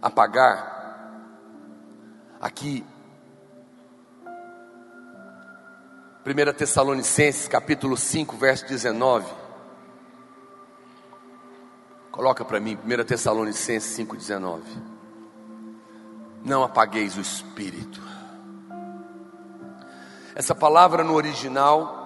apagar, 0.00 0.72
aqui, 2.40 2.84
1 6.24 6.52
Tessalonicenses 6.52 7.48
capítulo 7.48 7.96
5, 7.96 8.36
verso 8.36 8.66
19. 8.66 9.26
Coloca 12.12 12.44
para 12.44 12.60
mim, 12.60 12.78
1 12.84 13.04
Tessalonicenses 13.04 13.90
5, 13.94 14.16
19. 14.16 14.62
Não 16.44 16.62
apagueis 16.62 17.16
o 17.16 17.20
espírito. 17.20 18.11
Essa 20.34 20.54
palavra 20.54 21.04
no 21.04 21.14
original 21.14 22.00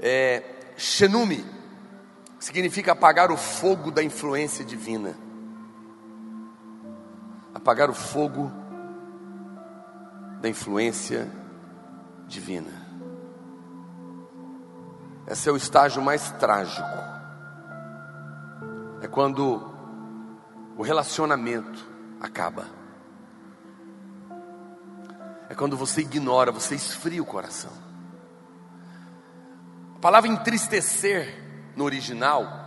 é 0.00 0.42
Xenume, 0.76 1.44
significa 2.38 2.92
apagar 2.92 3.30
o 3.30 3.36
fogo 3.36 3.90
da 3.90 4.02
influência 4.02 4.64
divina. 4.64 5.16
Apagar 7.54 7.88
o 7.88 7.94
fogo 7.94 8.50
da 10.40 10.48
influência 10.48 11.30
divina. 12.26 12.86
Esse 15.26 15.48
é 15.48 15.52
o 15.52 15.56
estágio 15.56 16.02
mais 16.02 16.30
trágico. 16.32 16.86
É 19.00 19.08
quando 19.08 19.72
o 20.76 20.82
relacionamento 20.82 21.84
acaba. 22.20 22.75
É 25.56 25.58
quando 25.58 25.76
você 25.76 26.02
ignora, 26.02 26.52
você 26.52 26.74
esfria 26.74 27.22
o 27.22 27.26
coração. 27.26 27.72
A 29.96 29.98
palavra 29.98 30.28
entristecer 30.28 31.72
no 31.74 31.84
original 31.84 32.66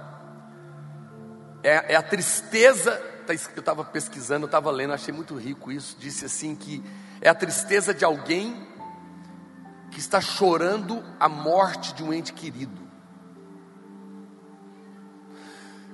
é, 1.61 1.93
é 1.93 1.95
a 1.95 2.01
tristeza 2.01 2.91
tá 3.27 3.33
eu 3.55 3.59
estava 3.59 3.85
pesquisando, 3.85 4.45
eu 4.45 4.47
estava 4.47 4.71
lendo, 4.71 4.93
achei 4.93 5.13
muito 5.13 5.35
rico 5.35 5.71
isso. 5.71 5.95
Disse 5.99 6.25
assim 6.25 6.55
que 6.55 6.83
é 7.21 7.29
a 7.29 7.35
tristeza 7.35 7.93
de 7.93 8.03
alguém 8.03 8.67
que 9.91 9.99
está 9.99 10.19
chorando 10.19 11.03
a 11.19 11.29
morte 11.29 11.93
de 11.93 12.03
um 12.03 12.11
ente 12.11 12.33
querido. 12.33 12.89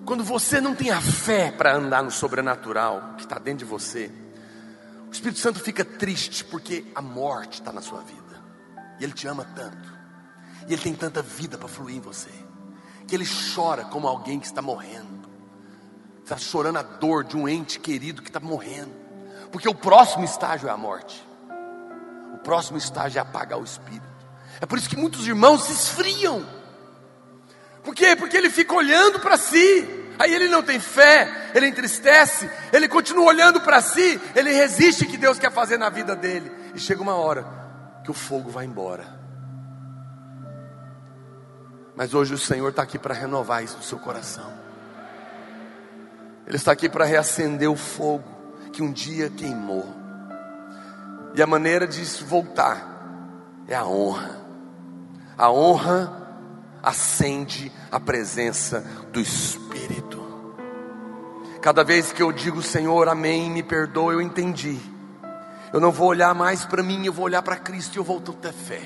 Quando 0.05 0.23
você 0.23 0.61
não 0.61 0.73
tem 0.73 0.91
a 0.91 1.01
fé 1.01 1.51
para 1.51 1.75
andar 1.75 2.03
no 2.03 2.11
sobrenatural 2.11 3.15
que 3.17 3.23
está 3.23 3.37
dentro 3.37 3.59
de 3.59 3.65
você, 3.65 4.11
o 5.15 5.17
Espírito 5.17 5.39
Santo 5.39 5.59
fica 5.61 5.85
triste 5.85 6.43
porque 6.43 6.85
a 6.93 7.01
morte 7.01 7.61
está 7.61 7.71
na 7.71 7.81
sua 7.81 8.01
vida. 8.01 8.43
E 8.99 9.03
Ele 9.03 9.13
te 9.13 9.27
ama 9.27 9.45
tanto. 9.55 9.93
E 10.67 10.73
Ele 10.73 10.81
tem 10.81 10.93
tanta 10.93 11.21
vida 11.21 11.57
para 11.57 11.69
fluir 11.69 11.95
em 11.95 12.01
você. 12.01 12.29
Que 13.07 13.15
Ele 13.15 13.25
chora 13.55 13.85
como 13.85 14.07
alguém 14.07 14.39
que 14.39 14.45
está 14.45 14.61
morrendo. 14.61 15.29
Está 16.21 16.37
chorando 16.37 16.79
a 16.79 16.81
dor 16.81 17.23
de 17.23 17.37
um 17.37 17.47
ente 17.47 17.79
querido 17.79 18.21
que 18.21 18.29
está 18.29 18.41
morrendo. 18.41 18.91
Porque 19.53 19.69
o 19.69 19.73
próximo 19.73 20.25
estágio 20.25 20.67
é 20.67 20.71
a 20.71 20.77
morte. 20.77 21.25
O 22.33 22.37
próximo 22.39 22.77
estágio 22.77 23.17
é 23.17 23.21
apagar 23.21 23.57
o 23.57 23.63
espírito. 23.63 24.03
É 24.59 24.65
por 24.65 24.77
isso 24.77 24.89
que 24.89 24.97
muitos 24.97 25.25
irmãos 25.25 25.63
se 25.63 25.71
esfriam. 25.71 26.45
Por 27.85 27.95
quê? 27.95 28.17
Porque 28.17 28.35
ele 28.35 28.49
fica 28.49 28.73
olhando 28.73 29.19
para 29.19 29.37
si. 29.37 30.04
Aí 30.17 30.33
ele 30.33 30.47
não 30.47 30.63
tem 30.63 30.79
fé, 30.79 31.51
ele 31.53 31.67
entristece, 31.67 32.49
ele 32.71 32.87
continua 32.87 33.25
olhando 33.25 33.59
para 33.61 33.81
si, 33.81 34.19
ele 34.35 34.51
resiste 34.51 35.05
que 35.05 35.17
Deus 35.17 35.37
quer 35.37 35.51
fazer 35.51 35.77
na 35.77 35.89
vida 35.89 36.15
dele. 36.15 36.51
E 36.73 36.79
chega 36.79 37.01
uma 37.01 37.15
hora 37.15 37.45
que 38.03 38.11
o 38.11 38.13
fogo 38.13 38.49
vai 38.49 38.65
embora. 38.65 39.05
Mas 41.95 42.13
hoje 42.13 42.33
o 42.33 42.37
Senhor 42.37 42.69
está 42.69 42.83
aqui 42.83 42.99
para 42.99 43.13
renovar 43.13 43.63
isso 43.63 43.77
no 43.77 43.83
seu 43.83 43.97
coração. 43.97 44.51
Ele 46.45 46.57
está 46.57 46.71
aqui 46.71 46.87
para 46.87 47.05
reacender 47.05 47.69
o 47.69 47.75
fogo 47.75 48.23
que 48.71 48.83
um 48.83 48.91
dia 48.91 49.29
queimou. 49.29 49.85
E 51.33 51.41
a 51.41 51.47
maneira 51.47 51.87
de 51.87 52.03
voltar 52.23 52.95
é 53.67 53.75
a 53.75 53.85
honra. 53.85 54.45
A 55.37 55.51
honra 55.51 56.24
acende 56.85 57.71
a 57.91 57.99
presença 57.99 58.85
do 59.11 59.19
Espírito. 59.19 60.23
Cada 61.59 61.83
vez 61.83 62.11
que 62.11 62.21
eu 62.21 62.31
digo, 62.31 62.61
Senhor, 62.61 63.09
amém, 63.09 63.49
me 63.49 63.63
perdoa, 63.63 64.13
eu 64.13 64.21
entendi. 64.21 64.79
Eu 65.73 65.79
não 65.79 65.91
vou 65.91 66.09
olhar 66.09 66.35
mais 66.35 66.63
para 66.63 66.83
mim, 66.83 67.03
eu 67.03 67.11
vou 67.11 67.25
olhar 67.25 67.41
para 67.41 67.55
Cristo 67.55 67.95
e 67.95 67.97
eu 67.97 68.03
vou 68.03 68.21
ter 68.21 68.53
fé. 68.53 68.81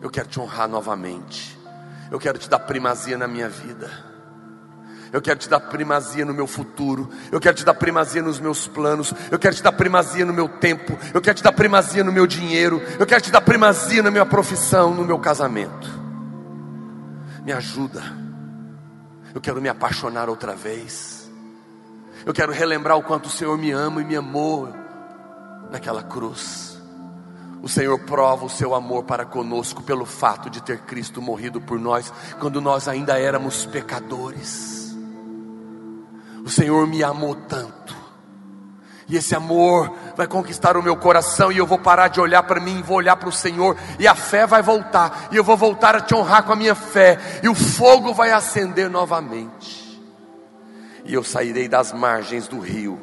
Eu 0.00 0.08
quero 0.08 0.28
te 0.28 0.38
honrar 0.38 0.68
novamente. 0.68 1.58
Eu 2.12 2.20
quero 2.20 2.38
te 2.38 2.48
dar 2.48 2.60
primazia 2.60 3.18
na 3.18 3.26
minha 3.26 3.48
vida. 3.48 3.90
Eu 5.12 5.20
quero 5.20 5.38
te 5.40 5.48
dar 5.48 5.58
primazia 5.58 6.24
no 6.24 6.32
meu 6.32 6.46
futuro. 6.46 7.10
Eu 7.32 7.40
quero 7.40 7.56
te 7.56 7.64
dar 7.64 7.74
primazia 7.74 8.22
nos 8.22 8.38
meus 8.38 8.68
planos. 8.68 9.12
Eu 9.30 9.38
quero 9.38 9.56
te 9.56 9.62
dar 9.62 9.72
primazia 9.72 10.24
no 10.24 10.32
meu 10.32 10.48
tempo. 10.48 10.96
Eu 11.12 11.20
quero 11.20 11.36
te 11.36 11.42
dar 11.42 11.52
primazia 11.52 12.04
no 12.04 12.12
meu 12.12 12.26
dinheiro. 12.26 12.80
Eu 13.00 13.06
quero 13.06 13.20
te 13.20 13.32
dar 13.32 13.40
primazia 13.40 14.00
na 14.02 14.12
minha 14.12 14.24
profissão, 14.24 14.94
no 14.94 15.04
meu 15.04 15.18
casamento 15.18 15.97
me 17.48 17.52
ajuda. 17.54 18.02
Eu 19.34 19.40
quero 19.40 19.58
me 19.62 19.70
apaixonar 19.70 20.28
outra 20.28 20.54
vez. 20.54 21.30
Eu 22.26 22.34
quero 22.34 22.52
relembrar 22.52 22.98
o 22.98 23.02
quanto 23.02 23.24
o 23.24 23.30
Senhor 23.30 23.56
me 23.56 23.70
ama 23.70 24.02
e 24.02 24.04
me 24.04 24.14
amou 24.14 24.68
naquela 25.70 26.02
cruz. 26.02 26.78
O 27.62 27.68
Senhor 27.68 27.98
prova 28.00 28.44
o 28.44 28.50
seu 28.50 28.74
amor 28.74 29.04
para 29.04 29.24
conosco 29.24 29.82
pelo 29.82 30.04
fato 30.04 30.50
de 30.50 30.62
ter 30.62 30.80
Cristo 30.80 31.22
morrido 31.22 31.58
por 31.58 31.80
nós 31.80 32.12
quando 32.38 32.60
nós 32.60 32.86
ainda 32.86 33.18
éramos 33.18 33.64
pecadores. 33.64 34.94
O 36.44 36.50
Senhor 36.50 36.86
me 36.86 37.02
amou 37.02 37.34
tanto 37.34 37.96
e 39.08 39.16
esse 39.16 39.34
amor 39.34 39.90
vai 40.14 40.26
conquistar 40.26 40.76
o 40.76 40.82
meu 40.82 40.96
coração, 40.96 41.50
e 41.50 41.56
eu 41.56 41.66
vou 41.66 41.78
parar 41.78 42.08
de 42.08 42.20
olhar 42.20 42.42
para 42.42 42.60
mim, 42.60 42.82
vou 42.82 42.98
olhar 42.98 43.16
para 43.16 43.28
o 43.28 43.32
Senhor, 43.32 43.76
e 43.98 44.06
a 44.06 44.14
fé 44.14 44.46
vai 44.46 44.60
voltar, 44.60 45.28
e 45.32 45.36
eu 45.36 45.42
vou 45.42 45.56
voltar 45.56 45.96
a 45.96 46.00
te 46.00 46.14
honrar 46.14 46.42
com 46.42 46.52
a 46.52 46.56
minha 46.56 46.74
fé, 46.74 47.18
e 47.42 47.48
o 47.48 47.54
fogo 47.54 48.12
vai 48.12 48.32
acender 48.32 48.90
novamente, 48.90 50.02
e 51.04 51.14
eu 51.14 51.24
sairei 51.24 51.68
das 51.68 51.92
margens 51.92 52.46
do 52.46 52.58
rio, 52.60 53.00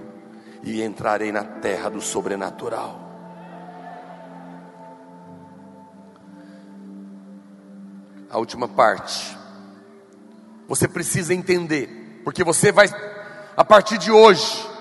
e 0.61 0.83
entrarei 0.83 1.31
na 1.31 1.43
terra 1.43 1.89
do 1.89 2.01
sobrenatural. 2.01 3.01
A 8.29 8.37
última 8.37 8.67
parte, 8.67 9.35
você 10.67 10.87
precisa 10.87 11.33
entender, 11.33 12.21
porque 12.23 12.43
você 12.43 12.71
vai, 12.71 12.87
a 13.55 13.63
partir 13.63 13.97
de 13.97 14.11
hoje, 14.11 14.74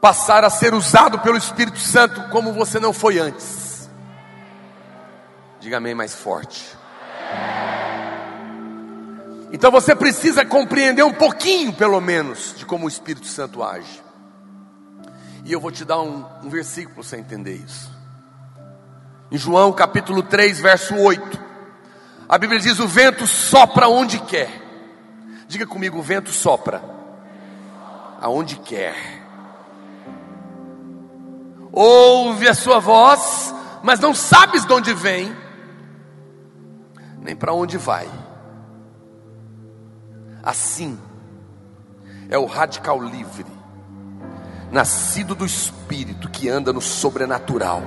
passar 0.00 0.44
a 0.44 0.50
ser 0.50 0.72
usado 0.72 1.18
pelo 1.18 1.36
Espírito 1.36 1.78
Santo 1.78 2.28
como 2.30 2.52
você 2.52 2.80
não 2.80 2.92
foi 2.92 3.18
antes. 3.18 3.88
Diga 5.60 5.76
amém 5.76 5.94
mais 5.94 6.14
forte. 6.14 6.64
Então 9.52 9.70
você 9.70 9.94
precisa 9.94 10.44
compreender 10.44 11.02
um 11.02 11.12
pouquinho, 11.12 11.72
pelo 11.72 12.00
menos, 12.00 12.54
de 12.56 12.64
como 12.64 12.86
o 12.86 12.88
Espírito 12.88 13.26
Santo 13.26 13.62
age. 13.62 14.02
E 15.44 15.52
eu 15.52 15.60
vou 15.60 15.70
te 15.70 15.84
dar 15.84 16.00
um, 16.00 16.24
um 16.42 16.48
versículo 16.48 16.94
para 16.94 17.02
você 17.02 17.16
entender 17.16 17.54
isso. 17.54 17.90
Em 19.30 19.36
João 19.36 19.72
capítulo 19.72 20.22
3, 20.22 20.60
verso 20.60 20.94
8. 20.96 21.38
A 22.28 22.38
Bíblia 22.38 22.60
diz: 22.60 22.78
O 22.78 22.86
vento 22.86 23.26
sopra 23.26 23.88
onde 23.88 24.18
quer. 24.20 24.50
Diga 25.46 25.66
comigo: 25.66 25.98
o 25.98 26.02
vento 26.02 26.30
sopra 26.30 26.82
aonde 28.20 28.56
quer 28.56 29.19
ouve 31.72 32.48
a 32.48 32.54
sua 32.54 32.78
voz, 32.78 33.54
mas 33.82 34.00
não 34.00 34.14
sabes 34.14 34.64
de 34.64 34.72
onde 34.72 34.92
vem, 34.92 35.34
nem 37.20 37.36
para 37.36 37.52
onde 37.52 37.76
vai. 37.76 38.08
Assim 40.42 40.98
é 42.28 42.38
o 42.38 42.46
radical 42.46 43.02
livre, 43.02 43.46
nascido 44.70 45.34
do 45.34 45.44
Espírito 45.44 46.28
que 46.28 46.48
anda 46.48 46.72
no 46.72 46.80
sobrenatural. 46.80 47.82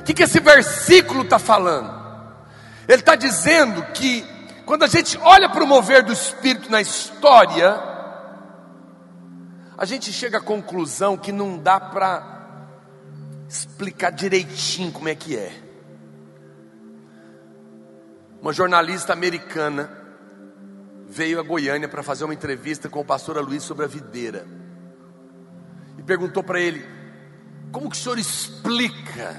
O 0.00 0.02
que, 0.02 0.14
que 0.14 0.24
esse 0.24 0.40
versículo 0.40 1.22
está 1.22 1.38
falando? 1.38 2.00
Ele 2.88 3.00
está 3.00 3.14
dizendo 3.14 3.82
que 3.94 4.26
quando 4.66 4.82
a 4.82 4.88
gente 4.88 5.18
olha 5.22 5.48
para 5.48 5.62
o 5.62 5.66
mover 5.66 6.02
do 6.02 6.12
Espírito 6.12 6.70
na 6.70 6.80
história, 6.80 7.89
a 9.80 9.86
gente 9.86 10.12
chega 10.12 10.36
à 10.36 10.40
conclusão 10.42 11.16
que 11.16 11.32
não 11.32 11.56
dá 11.56 11.80
para 11.80 12.68
explicar 13.48 14.10
direitinho 14.10 14.92
como 14.92 15.08
é 15.08 15.14
que 15.14 15.34
é. 15.34 15.58
Uma 18.42 18.52
jornalista 18.52 19.14
americana 19.14 19.90
veio 21.08 21.40
a 21.40 21.42
Goiânia 21.42 21.88
para 21.88 22.02
fazer 22.02 22.24
uma 22.24 22.34
entrevista 22.34 22.90
com 22.90 23.00
o 23.00 23.04
pastor 23.04 23.42
Luiz 23.42 23.62
sobre 23.62 23.86
a 23.86 23.88
videira. 23.88 24.46
E 25.96 26.02
perguntou 26.02 26.42
para 26.42 26.60
ele: 26.60 26.86
Como 27.72 27.88
que 27.88 27.96
o 27.96 27.98
senhor 27.98 28.18
explica 28.18 29.34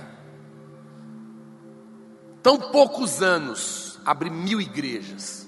tão 2.41 2.57
poucos 2.57 3.21
anos 3.21 3.99
abrir 4.03 4.31
mil 4.31 4.59
igrejas? 4.59 5.47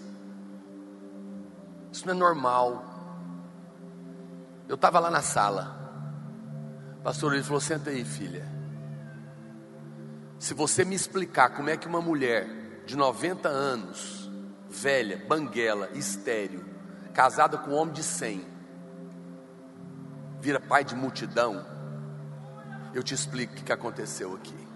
Isso 1.91 2.05
não 2.05 2.13
é 2.13 2.15
normal. 2.15 2.92
Eu 4.73 4.75
estava 4.75 4.99
lá 4.99 5.11
na 5.11 5.21
sala. 5.21 5.77
O 6.97 7.03
pastor 7.03 7.35
ele 7.35 7.43
falou: 7.43 7.61
Senta 7.61 7.91
aí, 7.91 8.03
filha. 8.03 8.43
Se 10.39 10.55
você 10.55 10.83
me 10.83 10.95
explicar 10.95 11.51
como 11.51 11.69
é 11.69 11.77
que 11.77 11.87
uma 11.87 12.01
mulher 12.01 12.81
de 12.83 12.97
90 12.97 13.47
anos, 13.47 14.31
velha, 14.67 15.23
banguela, 15.27 15.91
estéreo, 15.93 16.65
casada 17.13 17.55
com 17.55 17.69
um 17.69 17.75
homem 17.75 17.93
de 17.93 18.01
100, 18.01 18.43
vira 20.41 20.59
pai 20.59 20.83
de 20.83 20.95
multidão, 20.95 21.63
eu 22.95 23.03
te 23.03 23.13
explico 23.13 23.53
o 23.53 23.63
que 23.63 23.71
aconteceu 23.71 24.33
aqui. 24.33 24.67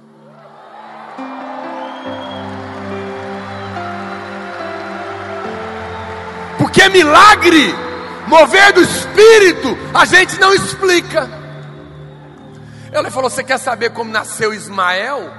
Porque 6.59 6.83
é 6.83 6.87
milagre 6.87 7.86
mover 8.27 8.73
do 8.73 8.81
Espírito, 8.81 9.69
a 9.93 10.05
gente 10.05 10.39
não 10.39 10.53
explica. 10.53 11.29
Ele 12.91 13.11
falou: 13.11 13.29
Você 13.29 13.43
quer 13.43 13.57
saber 13.57 13.91
como 13.91 14.11
nasceu 14.11 14.53
Ismael, 14.53 15.31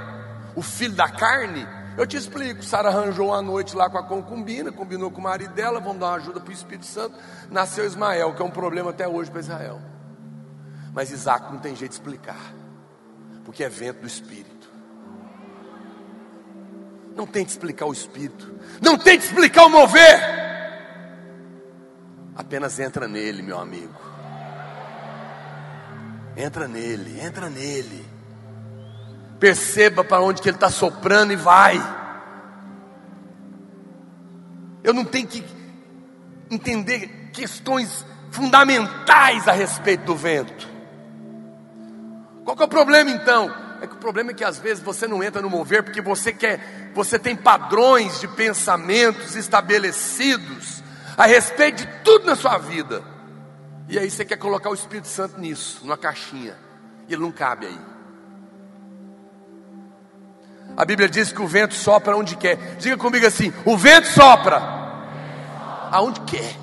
o 0.54 0.62
filho 0.62 0.94
da 0.94 1.08
carne? 1.08 1.66
Eu 1.96 2.06
te 2.06 2.16
explico. 2.16 2.62
Sara 2.62 2.88
arranjou 2.90 3.28
uma 3.28 3.42
noite 3.42 3.74
lá 3.74 3.90
com 3.90 3.98
a 3.98 4.04
concubina, 4.04 4.70
combinou 4.70 5.10
com 5.10 5.18
o 5.18 5.24
marido 5.24 5.52
dela, 5.52 5.80
vamos 5.80 5.98
dar 5.98 6.06
uma 6.06 6.16
ajuda 6.16 6.40
para 6.40 6.50
o 6.50 6.54
Espírito 6.54 6.86
Santo. 6.86 7.16
Nasceu 7.50 7.84
Ismael, 7.84 8.34
que 8.34 8.40
é 8.40 8.44
um 8.44 8.50
problema 8.50 8.90
até 8.90 9.08
hoje 9.08 9.30
para 9.30 9.40
Israel. 9.40 9.80
Mas 10.94 11.10
Isaac 11.10 11.52
não 11.52 11.58
tem 11.58 11.74
jeito 11.74 11.90
de 11.90 11.96
explicar, 11.98 12.54
porque 13.44 13.64
é 13.64 13.68
vento 13.68 14.02
do 14.02 14.06
Espírito. 14.06 14.68
Não 17.16 17.26
tente 17.26 17.50
explicar 17.50 17.86
o 17.86 17.92
Espírito, 17.92 18.54
não 18.80 18.96
tente 18.96 19.24
explicar 19.24 19.64
o 19.64 19.68
mover. 19.68 20.47
Apenas 22.38 22.78
entra 22.78 23.08
nele, 23.08 23.42
meu 23.42 23.58
amigo. 23.58 23.92
Entra 26.36 26.68
nele, 26.68 27.20
entra 27.20 27.50
nele. 27.50 28.06
Perceba 29.40 30.04
para 30.04 30.20
onde 30.22 30.40
que 30.40 30.48
ele 30.48 30.56
está 30.56 30.70
soprando 30.70 31.32
e 31.32 31.36
vai. 31.36 31.76
Eu 34.84 34.94
não 34.94 35.04
tenho 35.04 35.26
que 35.26 35.44
entender 36.48 37.30
questões 37.32 38.06
fundamentais 38.30 39.48
a 39.48 39.52
respeito 39.52 40.04
do 40.04 40.14
vento. 40.14 40.68
Qual 42.44 42.56
é 42.56 42.64
o 42.64 42.68
problema 42.68 43.10
então? 43.10 43.52
É 43.82 43.86
que 43.88 43.94
o 43.94 43.98
problema 43.98 44.30
é 44.30 44.34
que 44.34 44.44
às 44.44 44.58
vezes 44.58 44.82
você 44.82 45.08
não 45.08 45.24
entra 45.24 45.42
no 45.42 45.50
mover 45.50 45.82
porque 45.82 46.00
você 46.00 46.32
quer, 46.32 46.92
você 46.94 47.18
tem 47.18 47.34
padrões 47.34 48.20
de 48.20 48.28
pensamentos 48.28 49.34
estabelecidos 49.34 50.77
a 51.18 51.26
respeito 51.26 51.84
de 51.84 51.86
tudo 52.04 52.26
na 52.26 52.36
sua 52.36 52.56
vida. 52.58 53.02
E 53.88 53.98
aí 53.98 54.08
você 54.08 54.24
quer 54.24 54.36
colocar 54.36 54.70
o 54.70 54.74
Espírito 54.74 55.08
Santo 55.08 55.40
nisso, 55.40 55.80
numa 55.82 55.96
caixinha. 55.96 56.56
E 57.08 57.12
ele 57.12 57.22
não 57.22 57.32
cabe 57.32 57.66
aí. 57.66 57.78
A 60.76 60.84
Bíblia 60.84 61.08
diz 61.08 61.32
que 61.32 61.42
o 61.42 61.48
vento 61.48 61.74
sopra 61.74 62.16
onde 62.16 62.36
quer. 62.36 62.76
Diga 62.76 62.96
comigo 62.96 63.26
assim: 63.26 63.52
o 63.64 63.76
vento 63.76 64.06
sopra 64.06 64.62
aonde 65.90 66.20
quer. 66.20 66.54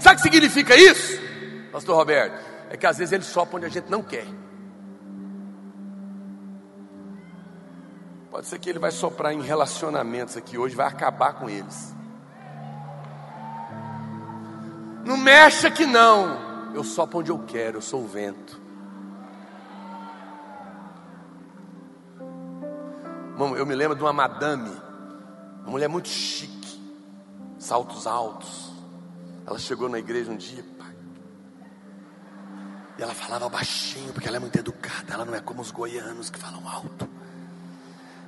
Sabe 0.00 0.14
o 0.14 0.16
que 0.16 0.22
significa 0.22 0.74
isso, 0.74 1.20
Pastor 1.70 1.94
Roberto? 1.94 2.42
É 2.70 2.76
que 2.76 2.86
às 2.86 2.96
vezes 2.96 3.12
ele 3.12 3.24
sopra 3.24 3.56
onde 3.58 3.66
a 3.66 3.68
gente 3.68 3.90
não 3.90 4.02
quer. 4.02 4.26
Pode 8.30 8.46
ser 8.46 8.58
que 8.58 8.70
ele 8.70 8.78
vai 8.78 8.90
soprar 8.90 9.34
em 9.34 9.42
relacionamentos 9.42 10.38
aqui 10.38 10.56
hoje, 10.56 10.74
vai 10.74 10.86
acabar 10.86 11.34
com 11.34 11.50
eles. 11.50 11.94
Não 15.04 15.16
mexa 15.16 15.70
que 15.70 15.84
não. 15.86 16.72
Eu 16.74 16.84
sopro 16.84 17.18
onde 17.18 17.30
eu 17.30 17.38
quero, 17.40 17.78
eu 17.78 17.82
sou 17.82 18.02
o 18.02 18.06
vento. 18.06 18.60
Eu 23.56 23.66
me 23.66 23.74
lembro 23.74 23.96
de 23.96 24.02
uma 24.02 24.12
madame, 24.12 24.70
uma 25.62 25.70
mulher 25.72 25.88
muito 25.88 26.08
chique, 26.08 26.80
saltos 27.58 28.06
altos. 28.06 28.72
Ela 29.44 29.58
chegou 29.58 29.88
na 29.88 29.98
igreja 29.98 30.30
um 30.30 30.36
dia, 30.36 30.64
pai, 30.78 30.94
e 32.96 33.02
ela 33.02 33.12
falava 33.12 33.48
baixinho, 33.48 34.12
porque 34.12 34.28
ela 34.28 34.36
é 34.36 34.40
muito 34.40 34.56
educada, 34.56 35.14
ela 35.14 35.24
não 35.24 35.34
é 35.34 35.40
como 35.40 35.60
os 35.60 35.72
goianos 35.72 36.30
que 36.30 36.38
falam 36.38 36.68
alto. 36.68 37.08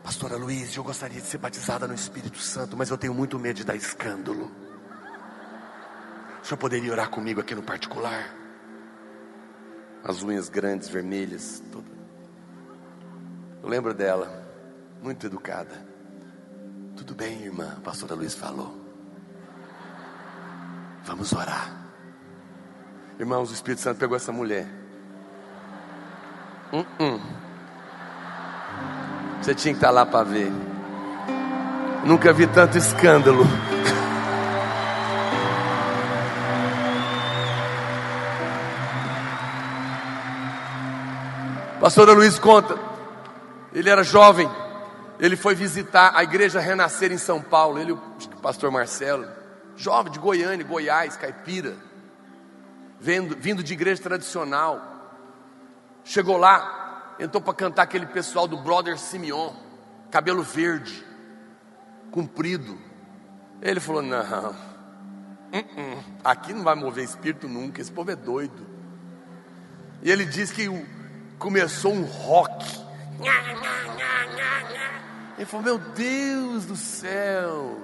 Pastora 0.03 0.37
Luiz, 0.37 0.75
eu 0.77 0.83
gostaria 0.83 1.21
de 1.21 1.27
ser 1.27 1.39
batizada 1.39 1.87
no 1.87 1.95
Espírito 1.95 2.39
Santo, 2.39 2.77
mas 2.77 2.91
eu 2.91 2.99
tenho 2.99 3.15
muito 3.15 3.39
medo 3.39 3.57
de 3.57 3.65
dar 3.65 3.77
escândalo. 3.77 4.51
O 6.45 6.47
senhor 6.47 6.59
poderia 6.59 6.93
orar 6.93 7.09
comigo 7.09 7.41
aqui 7.41 7.55
no 7.55 7.63
particular? 7.63 8.29
As 10.05 10.23
unhas 10.23 10.51
grandes, 10.51 10.91
vermelhas, 10.91 11.63
tudo. 11.73 11.91
Eu 13.63 13.69
lembro 13.71 13.95
dela, 13.95 14.47
muito 15.03 15.25
educada. 15.25 15.75
Tudo 16.99 17.15
bem, 17.15 17.45
irmã, 17.45 17.73
a 17.79 17.81
pastora 17.81 18.15
Luiz 18.15 18.35
falou. 18.35 18.79
Vamos 21.05 21.33
orar. 21.33 21.75
Irmãos, 23.19 23.51
o 23.51 23.55
Espírito 23.55 23.81
Santo 23.81 23.97
pegou 23.97 24.15
essa 24.15 24.31
mulher. 24.31 24.67
Uh 26.71 26.85
-uh. 27.03 27.21
Você 29.41 29.55
tinha 29.55 29.73
que 29.73 29.79
estar 29.79 29.91
lá 29.91 30.05
para 30.05 30.25
ver. 30.25 30.53
Nunca 32.05 32.35
vi 32.35 32.47
tanto 32.47 32.77
escândalo. 32.77 33.45
Pastor 41.85 42.09
Luiz 42.17 42.39
conta, 42.39 42.79
ele 43.71 43.91
era 43.91 44.03
jovem, 44.03 44.49
ele 45.21 45.37
foi 45.37 45.55
visitar 45.55 46.17
a 46.17 46.23
igreja 46.23 46.59
Renascer 46.59 47.13
em 47.13 47.19
São 47.19 47.43
Paulo, 47.43 47.79
ele 47.79 47.91
e 47.91 47.93
o 47.93 47.99
pastor 48.41 48.71
Marcelo, 48.71 49.29
jovem 49.77 50.11
de 50.11 50.19
Goiânia, 50.19 50.65
Goiás, 50.65 51.15
caipira, 51.15 51.77
vindo, 52.99 53.37
vindo 53.39 53.63
de 53.63 53.75
igreja 53.75 54.03
tradicional, 54.03 54.81
chegou 56.03 56.39
lá, 56.39 57.17
entrou 57.21 57.43
para 57.43 57.53
cantar 57.53 57.83
aquele 57.83 58.07
pessoal 58.07 58.49
do 58.49 58.57
Brother 58.57 58.99
Simeon, 58.99 59.53
cabelo 60.11 60.43
verde, 60.43 61.05
comprido. 62.11 62.79
Ele 63.61 63.79
falou: 63.79 64.01
Não, 64.01 64.21
uh 64.21 64.55
-uh, 65.53 66.05
aqui 66.25 66.55
não 66.55 66.65
vai 66.65 66.77
mover 66.77 67.05
espírito 67.05 67.47
nunca, 67.47 67.83
esse 67.83 67.93
povo 67.93 68.11
é 68.11 68.17
doido. 68.17 68.67
E 70.03 70.11
ele 70.11 70.25
diz 70.25 70.51
que 70.51 70.67
o 70.67 71.04
começou 71.45 71.93
um 71.93 72.05
rock. 72.05 72.83
Ele 75.37 75.45
falou: 75.45 75.63
Meu 75.63 75.79
Deus 75.79 76.65
do 76.65 76.75
céu, 76.75 77.81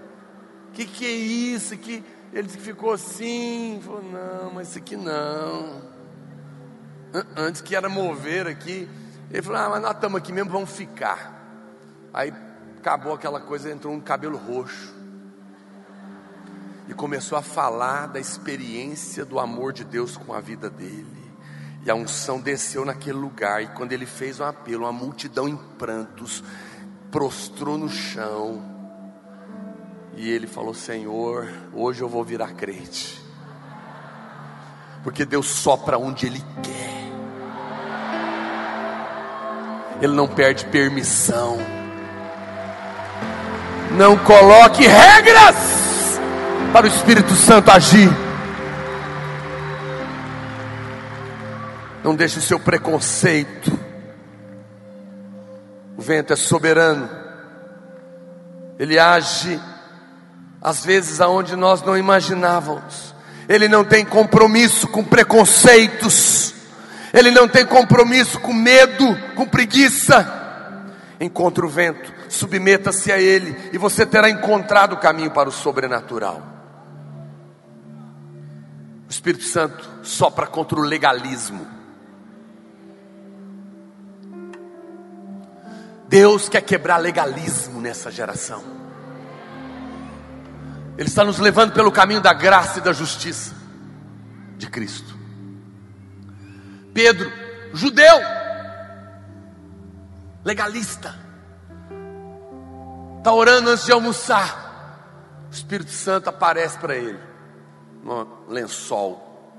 o 0.68 0.72
que, 0.72 0.86
que 0.86 1.04
é 1.04 1.10
isso? 1.10 1.76
Que 1.76 2.02
ele 2.32 2.48
ficou 2.48 2.94
assim. 2.94 3.74
Ele 3.74 3.82
falou: 3.82 4.02
Não, 4.02 4.54
mas 4.54 4.70
isso 4.70 4.78
aqui 4.78 4.96
não. 4.96 5.82
Antes 7.36 7.60
que 7.60 7.76
era 7.76 7.88
mover 7.88 8.46
aqui, 8.46 8.88
ele 9.30 9.42
falou: 9.42 9.60
Ah, 9.60 9.68
mas 9.68 9.82
nós 9.82 9.92
estamos 9.92 10.18
aqui 10.18 10.32
mesmo, 10.32 10.50
vamos 10.50 10.70
ficar. 10.70 11.38
Aí 12.14 12.32
acabou 12.78 13.12
aquela 13.12 13.40
coisa, 13.40 13.70
entrou 13.70 13.92
um 13.92 14.00
cabelo 14.00 14.38
roxo 14.38 14.94
e 16.88 16.94
começou 16.94 17.36
a 17.36 17.42
falar 17.42 18.06
da 18.06 18.18
experiência 18.18 19.22
do 19.22 19.38
amor 19.38 19.74
de 19.74 19.84
Deus 19.84 20.16
com 20.16 20.32
a 20.32 20.40
vida 20.40 20.70
dele. 20.70 21.19
E 21.84 21.90
a 21.90 21.94
unção 21.94 22.40
desceu 22.40 22.84
naquele 22.84 23.18
lugar. 23.18 23.62
E 23.62 23.68
quando 23.68 23.92
ele 23.92 24.06
fez 24.06 24.40
um 24.40 24.44
apelo, 24.44 24.84
uma 24.84 24.92
multidão 24.92 25.48
em 25.48 25.56
prantos 25.56 26.42
prostrou 27.10 27.78
no 27.78 27.88
chão. 27.88 28.62
E 30.16 30.28
ele 30.30 30.46
falou: 30.46 30.74
Senhor, 30.74 31.48
hoje 31.72 32.02
eu 32.02 32.08
vou 32.08 32.24
virar 32.24 32.52
crente. 32.52 33.20
Porque 35.02 35.24
Deus 35.24 35.46
sopra 35.46 35.98
onde 35.98 36.26
Ele 36.26 36.44
quer. 36.62 37.00
Ele 40.02 40.14
não 40.14 40.28
perde 40.28 40.66
permissão. 40.66 41.58
Não 43.96 44.16
coloque 44.18 44.86
regras 44.86 46.20
para 46.72 46.86
o 46.86 46.88
Espírito 46.88 47.34
Santo 47.34 47.70
agir. 47.70 48.10
Não 52.02 52.14
deixe 52.14 52.38
o 52.38 52.42
seu 52.42 52.58
preconceito. 52.58 53.78
O 55.96 56.02
vento 56.02 56.32
é 56.32 56.36
soberano. 56.36 57.08
Ele 58.78 58.98
age 58.98 59.60
às 60.62 60.84
vezes 60.84 61.20
aonde 61.20 61.56
nós 61.56 61.82
não 61.82 61.96
imaginávamos. 61.96 63.14
Ele 63.48 63.68
não 63.68 63.84
tem 63.84 64.04
compromisso 64.04 64.86
com 64.88 65.02
preconceitos. 65.02 66.54
Ele 67.12 67.30
não 67.30 67.48
tem 67.48 67.66
compromisso 67.66 68.38
com 68.40 68.52
medo, 68.52 69.04
com 69.34 69.46
preguiça. 69.46 70.38
Encontre 71.20 71.64
o 71.64 71.68
vento, 71.68 72.12
submeta-se 72.28 73.12
a 73.12 73.20
ele 73.20 73.70
e 73.72 73.78
você 73.78 74.06
terá 74.06 74.30
encontrado 74.30 74.94
o 74.94 74.98
caminho 74.98 75.30
para 75.30 75.48
o 75.48 75.52
sobrenatural. 75.52 76.40
O 79.06 79.10
Espírito 79.10 79.44
Santo 79.44 79.90
sopra 80.02 80.46
contra 80.46 80.78
o 80.78 80.82
legalismo. 80.82 81.66
Deus 86.10 86.48
quer 86.48 86.62
quebrar 86.62 86.96
legalismo 86.96 87.80
nessa 87.80 88.10
geração. 88.10 88.64
Ele 90.98 91.08
está 91.08 91.24
nos 91.24 91.38
levando 91.38 91.72
pelo 91.72 91.92
caminho 91.92 92.20
da 92.20 92.32
graça 92.32 92.80
e 92.80 92.82
da 92.82 92.92
justiça 92.92 93.54
de 94.58 94.68
Cristo. 94.68 95.14
Pedro, 96.92 97.32
judeu, 97.72 98.20
legalista, 100.44 101.14
está 103.18 103.32
orando 103.32 103.70
antes 103.70 103.86
de 103.86 103.92
almoçar. 103.92 105.46
O 105.48 105.54
Espírito 105.54 105.92
Santo 105.92 106.28
aparece 106.28 106.76
para 106.76 106.96
ele, 106.96 107.20
num 108.02 108.26
lençol, 108.48 109.54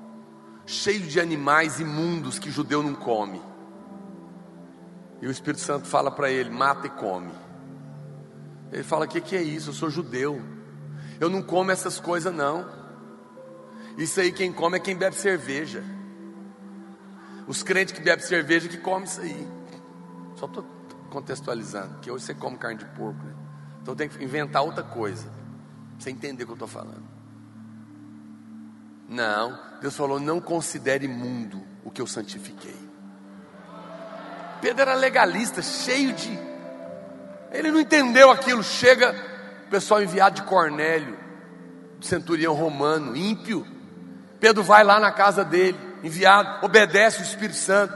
cheio 0.66 1.08
de 1.08 1.18
animais 1.18 1.80
imundos 1.80 2.38
que 2.38 2.52
judeu 2.52 2.84
não 2.84 2.94
come. 2.94 3.51
E 5.22 5.28
o 5.28 5.32
Espírito 5.32 5.62
Santo 5.62 5.88
fala 5.88 6.10
para 6.10 6.32
ele: 6.32 6.50
mata 6.50 6.88
e 6.88 6.90
come. 6.90 7.32
Ele 8.72 8.84
fala: 8.84 9.06
o 9.06 9.08
que, 9.08 9.22
que 9.22 9.36
é 9.36 9.42
isso? 9.42 9.70
Eu 9.70 9.74
sou 9.74 9.90
judeu. 9.90 10.42
Eu 11.20 11.30
não 11.30 11.42
como 11.42 11.72
essas 11.72 12.00
coisas, 12.00 12.34
não. 12.34 12.66
Isso 13.98 14.20
aí 14.20 14.32
quem 14.32 14.52
come 14.52 14.78
é 14.78 14.80
quem 14.80 14.96
bebe 14.96 15.16
cerveja. 15.16 15.84
Os 17.48 17.62
crentes 17.62 17.94
que 17.94 18.02
bebem 18.02 18.26
cerveja 18.26 18.68
que 18.68 18.78
comem 18.78 19.04
isso 19.04 19.22
aí. 19.22 19.48
Só 20.36 20.46
estou 20.46 20.66
contextualizando, 21.10 22.00
que 22.00 22.10
hoje 22.10 22.26
você 22.26 22.34
come 22.34 22.58
carne 22.58 22.80
de 22.80 22.86
porco. 22.86 23.24
Né? 23.24 23.36
Então 23.82 23.96
tem 23.96 24.08
que 24.08 24.24
inventar 24.24 24.64
outra 24.64 24.84
coisa. 24.84 25.30
Você 26.00 26.10
entender 26.10 26.44
o 26.44 26.46
que 26.48 26.52
eu 26.52 26.56
estou 26.56 26.68
falando. 26.68 27.04
Não, 29.08 29.60
Deus 29.82 29.96
falou: 29.96 30.20
não 30.20 30.40
considere 30.40 31.06
imundo 31.06 31.62
o 31.84 31.92
que 31.92 32.02
eu 32.02 32.08
santifiquei. 32.08 32.81
Pedro 34.62 34.84
era 34.84 34.94
legalista, 34.94 35.62
cheio 35.62 36.14
de. 36.14 36.40
Ele 37.52 37.72
não 37.72 37.80
entendeu 37.80 38.30
aquilo. 38.30 38.64
Chega 38.64 39.16
o 39.68 39.70
pessoal 39.70 40.02
enviado 40.02 40.36
de 40.36 40.44
Cornélio, 40.44 41.18
centurião 42.00 42.54
romano, 42.54 43.16
ímpio. 43.16 43.66
Pedro 44.40 44.64
vai 44.64 44.84
lá 44.84 45.00
na 45.00 45.12
casa 45.12 45.44
dele, 45.44 45.78
enviado, 46.04 46.66
obedece 46.66 47.22
o 47.22 47.24
Espírito 47.24 47.58
Santo. 47.58 47.94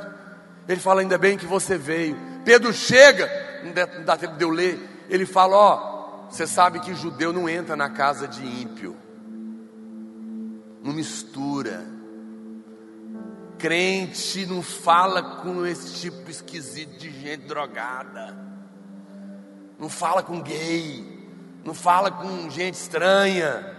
Ele 0.68 0.80
fala: 0.80 1.02
Ainda 1.02 1.18
bem 1.18 1.38
que 1.38 1.46
você 1.46 1.78
veio. 1.78 2.18
Pedro 2.44 2.74
chega, 2.74 3.30
não 3.64 4.04
dá 4.04 4.18
tempo 4.18 4.36
de 4.36 4.44
eu 4.44 4.50
ler. 4.50 5.06
Ele 5.10 5.26
fala: 5.26 5.56
Ó, 5.56 6.28
você 6.30 6.48
sabe 6.48 6.80
que 6.80 6.94
judeu 6.94 7.32
não 7.32 7.48
entra 7.48 7.76
na 7.76 7.90
casa 7.90 8.28
de 8.28 8.46
ímpio, 8.46 8.96
não 10.84 10.94
mistura. 10.94 11.95
Crente 13.66 14.46
não 14.46 14.62
fala 14.62 15.42
com 15.42 15.66
esse 15.66 16.00
tipo 16.00 16.30
esquisito 16.30 17.00
de 17.00 17.10
gente 17.10 17.48
drogada, 17.48 18.38
não 19.80 19.90
fala 19.90 20.22
com 20.22 20.40
gay, 20.40 21.28
não 21.64 21.74
fala 21.74 22.12
com 22.12 22.48
gente 22.48 22.76
estranha. 22.76 23.76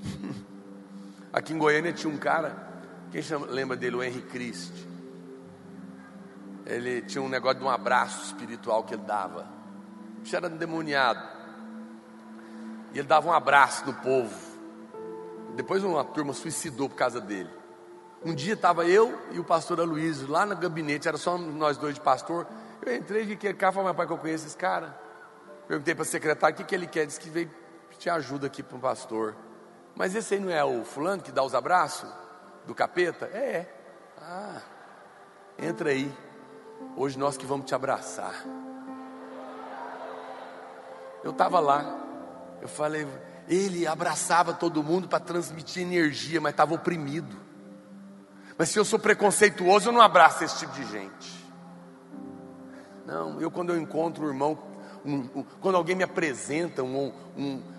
Aqui 1.30 1.52
em 1.52 1.58
Goiânia 1.58 1.92
tinha 1.92 2.10
um 2.10 2.16
cara, 2.16 2.56
quem 3.12 3.20
chama, 3.20 3.46
lembra 3.46 3.76
dele? 3.76 3.96
O 3.96 4.02
Henry 4.02 4.22
Christ. 4.22 4.72
Ele 6.64 7.02
tinha 7.02 7.20
um 7.20 7.28
negócio 7.28 7.58
de 7.58 7.64
um 7.66 7.68
abraço 7.68 8.24
espiritual 8.24 8.84
que 8.84 8.94
ele 8.94 9.02
dava. 9.02 9.46
Isso 10.24 10.34
era 10.34 10.48
endemoniado. 10.48 11.22
E 12.94 12.98
ele 13.00 13.06
dava 13.06 13.28
um 13.28 13.34
abraço 13.34 13.84
no 13.84 13.92
povo. 13.92 14.34
Depois 15.54 15.84
uma 15.84 16.02
turma 16.02 16.32
suicidou 16.32 16.88
por 16.88 16.96
causa 16.96 17.20
dele. 17.20 17.50
Um 18.24 18.34
dia 18.34 18.54
estava 18.54 18.86
eu 18.86 19.18
e 19.30 19.38
o 19.38 19.44
pastor 19.44 19.80
Aloysio 19.80 20.28
lá 20.28 20.44
no 20.46 20.56
gabinete, 20.56 21.06
era 21.06 21.16
só 21.16 21.36
nós 21.38 21.76
dois 21.76 21.94
de 21.94 22.00
pastor. 22.00 22.46
Eu 22.84 22.96
entrei 22.96 23.24
e 23.24 23.32
aquele 23.32 23.54
cara 23.54 23.72
falou, 23.72 23.94
pai, 23.94 24.06
que 24.06 24.12
eu 24.12 24.18
conheço 24.18 24.46
esse 24.46 24.56
cara. 24.56 24.98
Perguntei 25.68 25.94
para 25.94 26.02
a 26.02 26.06
secretária 26.06 26.54
o 26.54 26.56
que, 26.56 26.64
que 26.64 26.74
ele 26.74 26.86
quer. 26.86 27.06
Disse 27.06 27.20
que 27.20 27.28
veio 27.28 27.50
te 27.98 28.10
ajuda 28.10 28.46
aqui 28.46 28.62
para 28.62 28.76
o 28.76 28.80
pastor. 28.80 29.34
Mas 29.94 30.14
esse 30.14 30.34
aí 30.34 30.40
não 30.40 30.50
é 30.50 30.64
o 30.64 30.84
fulano 30.84 31.22
que 31.22 31.32
dá 31.32 31.42
os 31.42 31.54
abraços? 31.54 32.08
Do 32.66 32.74
capeta? 32.74 33.30
É, 33.32 33.38
é. 33.38 33.74
Ah, 34.20 34.60
entra 35.58 35.90
aí. 35.90 36.12
Hoje 36.96 37.18
nós 37.18 37.36
que 37.36 37.46
vamos 37.46 37.66
te 37.66 37.74
abraçar. 37.74 38.44
Eu 41.24 41.30
estava 41.30 41.58
lá. 41.58 42.02
Eu 42.60 42.68
falei, 42.68 43.06
ele 43.48 43.86
abraçava 43.86 44.52
todo 44.52 44.82
mundo 44.82 45.08
para 45.08 45.20
transmitir 45.20 45.82
energia, 45.82 46.40
mas 46.40 46.52
estava 46.52 46.74
oprimido. 46.74 47.45
Mas 48.58 48.70
se 48.70 48.78
eu 48.78 48.84
sou 48.84 48.98
preconceituoso, 48.98 49.88
eu 49.88 49.92
não 49.92 50.00
abraço 50.00 50.42
esse 50.44 50.58
tipo 50.58 50.72
de 50.72 50.86
gente. 50.86 51.46
Não, 53.04 53.40
eu 53.40 53.50
quando 53.50 53.70
eu 53.70 53.78
encontro 53.78 54.24
um 54.24 54.28
irmão, 54.28 54.58
um, 55.04 55.14
um, 55.34 55.44
quando 55.60 55.76
alguém 55.76 55.94
me 55.94 56.02
apresenta, 56.02 56.82
um, 56.82 57.12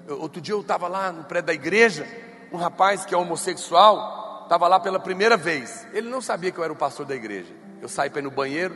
outro 0.08 0.40
dia 0.40 0.54
eu 0.54 0.62
estava 0.62 0.88
lá 0.88 1.12
no 1.12 1.24
prédio 1.24 1.48
da 1.48 1.54
igreja, 1.54 2.08
um 2.52 2.58
rapaz 2.58 3.06
que 3.06 3.14
é 3.14 3.18
homossexual, 3.18 4.44
estava 4.44 4.68
lá 4.68 4.80
pela 4.80 5.00
primeira 5.00 5.36
vez. 5.36 5.86
Ele 5.94 6.10
não 6.10 6.22
sabia 6.22 6.52
que 6.52 6.60
eu 6.60 6.64
era 6.64 6.72
o 6.72 6.78
pastor 6.78 7.06
da 7.06 7.16
igreja. 7.16 7.54
Eu 7.82 7.90
saí 7.90 8.10
para 8.10 8.20
ir 8.20 8.24
no 8.24 8.32
banheiro, 8.32 8.76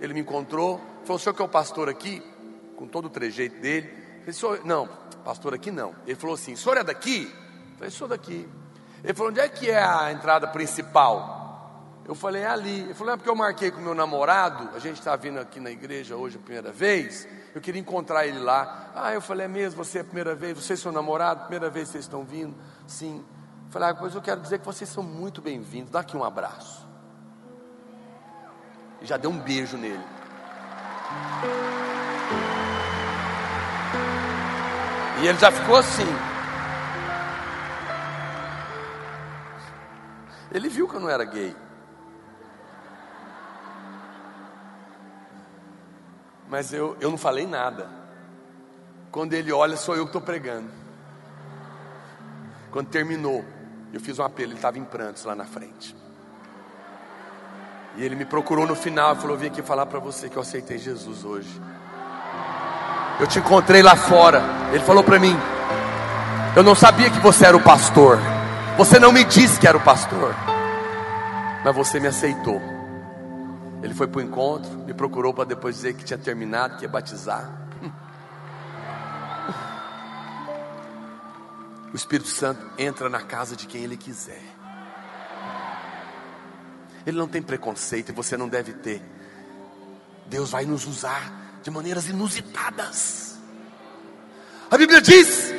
ele 0.00 0.14
me 0.14 0.20
encontrou, 0.20 0.80
falou: 1.04 1.16
o 1.16 1.18
senhor 1.18 1.34
que 1.34 1.42
é 1.42 1.44
o 1.44 1.48
pastor 1.48 1.88
aqui? 1.88 2.22
Com 2.76 2.86
todo 2.88 3.04
o 3.04 3.10
trejeito 3.10 3.60
dele. 3.60 3.88
Eu 4.26 4.32
falei, 4.34 4.60
não, 4.64 4.88
pastor 5.24 5.54
aqui 5.54 5.70
não. 5.70 5.94
Ele 6.06 6.16
falou 6.16 6.34
assim: 6.34 6.54
o 6.54 6.56
senhor 6.56 6.78
é 6.78 6.82
daqui? 6.82 7.32
Eu 7.72 7.76
falei, 7.76 7.90
sou 7.90 8.08
daqui. 8.08 8.48
Ele 9.04 9.14
falou: 9.14 9.30
onde 9.30 9.40
é 9.40 9.48
que 9.48 9.70
é 9.70 9.82
a 9.82 10.10
entrada 10.10 10.48
principal? 10.48 11.41
Eu 12.04 12.14
falei, 12.14 12.42
é 12.42 12.46
ali. 12.46 12.80
Ele 12.80 12.94
falou, 12.94 13.14
é 13.14 13.16
porque 13.16 13.30
eu 13.30 13.36
marquei 13.36 13.70
com 13.70 13.80
meu 13.80 13.94
namorado, 13.94 14.70
a 14.74 14.78
gente 14.78 14.98
está 14.98 15.14
vindo 15.14 15.38
aqui 15.38 15.60
na 15.60 15.70
igreja 15.70 16.16
hoje 16.16 16.36
a 16.36 16.40
primeira 16.40 16.72
vez, 16.72 17.28
eu 17.54 17.60
queria 17.60 17.80
encontrar 17.80 18.26
ele 18.26 18.40
lá. 18.40 18.90
Ah, 18.94 19.12
eu 19.12 19.20
falei, 19.20 19.46
é 19.46 19.48
mesmo, 19.48 19.84
você 19.84 19.98
é 19.98 20.00
a 20.00 20.04
primeira 20.04 20.34
vez, 20.34 20.58
você 20.58 20.72
é 20.72 20.76
seu 20.76 20.90
namorado, 20.90 21.42
primeira 21.42 21.70
vez 21.70 21.86
que 21.86 21.92
vocês 21.92 22.04
estão 22.04 22.24
vindo? 22.24 22.54
Sim. 22.86 23.24
Eu 23.66 23.72
falei, 23.72 23.90
ah, 23.90 23.94
pois 23.94 24.14
eu 24.14 24.20
quero 24.20 24.40
dizer 24.40 24.58
que 24.58 24.66
vocês 24.66 24.90
são 24.90 25.02
muito 25.02 25.40
bem-vindos, 25.40 25.90
dá 25.90 26.00
aqui 26.00 26.16
um 26.16 26.24
abraço. 26.24 26.86
E 29.00 29.06
já 29.06 29.16
deu 29.16 29.30
um 29.30 29.38
beijo 29.38 29.76
nele. 29.76 30.04
E 35.22 35.26
ele 35.26 35.38
já 35.38 35.52
ficou 35.52 35.76
assim. 35.76 36.06
Ele 40.50 40.68
viu 40.68 40.88
que 40.88 40.96
eu 40.96 41.00
não 41.00 41.08
era 41.08 41.24
gay. 41.24 41.56
Mas 46.52 46.70
eu, 46.70 46.94
eu 47.00 47.10
não 47.10 47.16
falei 47.16 47.46
nada. 47.46 47.88
Quando 49.10 49.32
ele 49.32 49.50
olha, 49.50 49.74
sou 49.74 49.96
eu 49.96 50.02
que 50.02 50.10
estou 50.10 50.20
pregando. 50.20 50.68
Quando 52.70 52.88
terminou, 52.88 53.42
eu 53.90 53.98
fiz 53.98 54.18
um 54.18 54.22
apelo, 54.22 54.50
ele 54.50 54.58
estava 54.58 54.78
em 54.78 54.84
prantos 54.84 55.24
lá 55.24 55.34
na 55.34 55.46
frente. 55.46 55.96
E 57.96 58.04
ele 58.04 58.14
me 58.14 58.26
procurou 58.26 58.66
no 58.66 58.74
final 58.74 59.14
e 59.14 59.18
falou: 59.18 59.34
Vim 59.38 59.46
aqui 59.46 59.62
falar 59.62 59.86
para 59.86 59.98
você 59.98 60.28
que 60.28 60.36
eu 60.36 60.42
aceitei 60.42 60.76
Jesus 60.76 61.24
hoje. 61.24 61.58
Eu 63.18 63.26
te 63.26 63.38
encontrei 63.38 63.82
lá 63.82 63.96
fora. 63.96 64.42
Ele 64.74 64.84
falou 64.84 65.02
para 65.02 65.18
mim: 65.18 65.34
Eu 66.54 66.62
não 66.62 66.74
sabia 66.74 67.08
que 67.08 67.20
você 67.20 67.46
era 67.46 67.56
o 67.56 67.62
pastor. 67.62 68.18
Você 68.76 68.98
não 68.98 69.10
me 69.10 69.24
disse 69.24 69.58
que 69.58 69.66
era 69.66 69.78
o 69.78 69.80
pastor. 69.80 70.34
Mas 71.64 71.74
você 71.74 71.98
me 71.98 72.08
aceitou. 72.08 72.71
Ele 73.82 73.94
foi 73.94 74.06
para 74.06 74.18
o 74.18 74.22
encontro, 74.22 74.70
me 74.78 74.94
procurou 74.94 75.34
para 75.34 75.44
depois 75.44 75.74
dizer 75.76 75.94
que 75.94 76.04
tinha 76.04 76.18
terminado, 76.18 76.76
que 76.76 76.84
ia 76.84 76.88
batizar. 76.88 77.50
O 81.92 81.96
Espírito 81.96 82.28
Santo 82.28 82.64
entra 82.78 83.10
na 83.10 83.20
casa 83.20 83.54
de 83.54 83.66
quem 83.66 83.82
ele 83.82 83.96
quiser. 83.96 84.42
Ele 87.04 87.18
não 87.18 87.28
tem 87.28 87.42
preconceito 87.42 88.10
e 88.10 88.12
você 88.12 88.36
não 88.36 88.48
deve 88.48 88.72
ter. 88.72 89.02
Deus 90.26 90.50
vai 90.50 90.64
nos 90.64 90.86
usar 90.86 91.60
de 91.62 91.70
maneiras 91.70 92.08
inusitadas. 92.08 93.38
A 94.70 94.78
Bíblia 94.78 95.02
diz 95.02 95.52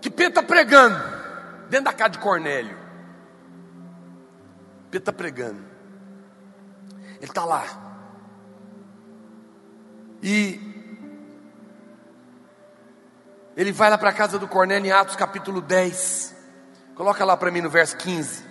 que 0.00 0.08
Pedro 0.08 0.40
está 0.40 0.42
pregando 0.42 0.98
dentro 1.68 1.86
da 1.86 1.92
casa 1.92 2.10
de 2.10 2.18
Cornélio. 2.20 2.78
Pedro 4.90 4.98
está 4.98 5.12
pregando. 5.12 5.73
Ele 7.24 7.30
está 7.30 7.44
lá. 7.46 7.64
E 10.22 10.60
ele 13.56 13.72
vai 13.72 13.88
lá 13.88 13.96
para 13.96 14.10
a 14.10 14.12
casa 14.12 14.38
do 14.38 14.46
Cornélio 14.46 14.88
em 14.88 14.92
Atos 14.92 15.16
capítulo 15.16 15.62
10. 15.62 16.36
Coloca 16.94 17.24
lá 17.24 17.34
para 17.34 17.50
mim 17.50 17.62
no 17.62 17.70
verso 17.70 17.96
15. 17.96 18.44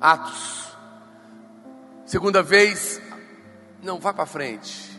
Atos. 0.00 0.74
Segunda 2.06 2.42
vez. 2.42 3.02
Não, 3.82 4.00
vai 4.00 4.14
para 4.14 4.24
frente. 4.24 4.98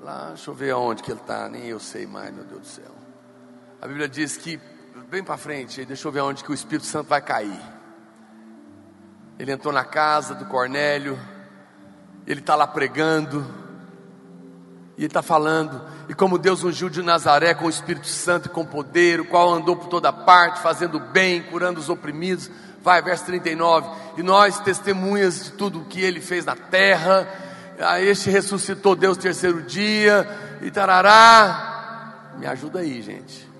Lá, 0.00 0.28
deixa 0.28 0.48
eu 0.48 0.54
ver 0.54 0.70
aonde 0.70 1.02
que 1.02 1.10
ele 1.10 1.20
está. 1.20 1.48
Nem 1.48 1.66
eu 1.66 1.80
sei 1.80 2.06
mais, 2.06 2.32
meu 2.32 2.44
Deus 2.44 2.60
do 2.60 2.66
céu. 2.68 2.94
A 3.82 3.88
Bíblia 3.88 4.08
diz 4.08 4.36
que, 4.36 4.60
bem 5.08 5.24
para 5.24 5.36
frente, 5.36 5.84
deixa 5.84 6.06
eu 6.06 6.12
ver 6.12 6.20
aonde 6.20 6.44
que 6.44 6.52
o 6.52 6.54
Espírito 6.54 6.86
Santo 6.86 7.08
vai 7.08 7.20
cair. 7.20 7.79
Ele 9.40 9.52
entrou 9.52 9.72
na 9.72 9.84
casa 9.84 10.34
do 10.34 10.44
Cornélio, 10.44 11.18
ele 12.26 12.40
está 12.40 12.54
lá 12.54 12.66
pregando, 12.66 13.42
e 14.98 15.06
está 15.06 15.22
falando, 15.22 15.80
e 16.10 16.14
como 16.14 16.36
Deus 16.36 16.62
ungiu 16.62 16.90
de 16.90 17.00
Nazaré 17.00 17.54
com 17.54 17.64
o 17.64 17.70
Espírito 17.70 18.06
Santo 18.06 18.48
e 18.48 18.48
com 18.50 18.66
poder, 18.66 19.18
o 19.18 19.24
qual 19.24 19.50
andou 19.50 19.76
por 19.76 19.86
toda 19.86 20.12
parte, 20.12 20.60
fazendo 20.60 21.00
bem, 21.00 21.42
curando 21.42 21.80
os 21.80 21.88
oprimidos. 21.88 22.50
Vai, 22.82 23.00
verso 23.00 23.24
39. 23.24 23.88
E 24.18 24.22
nós, 24.22 24.60
testemunhas 24.60 25.44
de 25.44 25.52
tudo 25.52 25.80
o 25.80 25.84
que 25.86 26.02
ele 26.02 26.20
fez 26.20 26.44
na 26.44 26.54
terra, 26.54 27.26
a 27.80 27.98
este 27.98 28.28
ressuscitou 28.28 28.94
Deus 28.94 29.16
terceiro 29.16 29.62
dia, 29.62 30.28
e 30.60 30.70
tarará. 30.70 32.34
Me 32.36 32.46
ajuda 32.46 32.80
aí, 32.80 33.00
gente. 33.00 33.50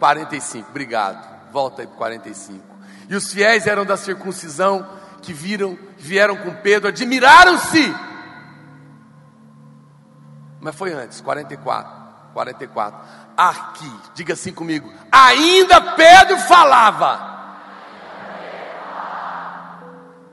45, 0.00 0.70
obrigado. 0.70 1.52
Volta 1.52 1.82
aí 1.82 1.86
para 1.86 1.98
45. 1.98 2.77
E 3.08 3.16
os 3.16 3.32
fiéis 3.32 3.66
eram 3.66 3.84
da 3.86 3.96
circuncisão 3.96 4.86
que 5.22 5.32
viram, 5.32 5.78
vieram 5.96 6.36
com 6.36 6.54
Pedro, 6.54 6.88
admiraram-se. 6.88 7.94
Mas 10.60 10.74
foi 10.74 10.92
antes, 10.92 11.20
44. 11.20 11.98
44. 12.32 13.00
Aqui, 13.36 13.92
diga 14.14 14.34
assim 14.34 14.52
comigo. 14.52 14.92
Ainda 15.10 15.80
Pedro 15.94 16.38
falava. 16.38 17.36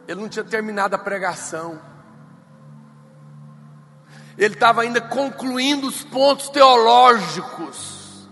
Ele 0.07 0.21
não 0.21 0.29
tinha 0.29 0.45
terminado 0.45 0.95
a 0.95 0.99
pregação. 0.99 1.79
Ele 4.37 4.53
estava 4.53 4.81
ainda 4.81 4.99
concluindo 4.99 5.87
os 5.87 6.03
pontos 6.03 6.49
teológicos. 6.49 8.27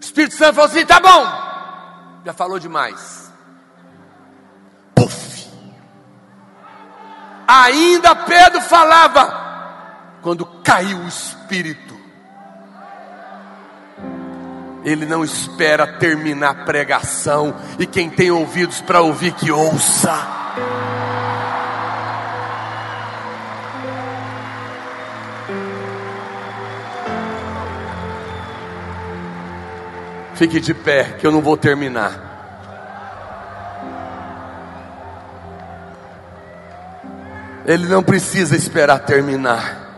Espírito 0.00 0.34
Santo 0.34 0.54
falou 0.54 0.70
assim: 0.70 0.86
tá 0.86 0.98
bom, 0.98 1.49
já 2.24 2.32
falou 2.32 2.58
demais. 2.58 3.32
Puf. 4.94 5.48
Ainda 7.46 8.14
Pedro 8.14 8.60
falava, 8.62 10.18
quando 10.22 10.44
caiu 10.62 10.98
o 10.98 11.08
Espírito, 11.08 11.98
ele 14.84 15.04
não 15.04 15.24
espera 15.24 15.98
terminar 15.98 16.50
a 16.50 16.64
pregação, 16.64 17.54
e 17.78 17.86
quem 17.86 18.08
tem 18.08 18.30
ouvidos 18.30 18.80
para 18.80 19.00
ouvir, 19.00 19.32
que 19.32 19.50
ouça. 19.50 20.49
Fique 30.40 30.58
de 30.58 30.72
pé, 30.72 31.04
que 31.18 31.26
eu 31.26 31.30
não 31.30 31.42
vou 31.42 31.54
terminar. 31.54 32.18
Ele 37.66 37.86
não 37.86 38.02
precisa 38.02 38.56
esperar 38.56 39.00
terminar. 39.00 39.90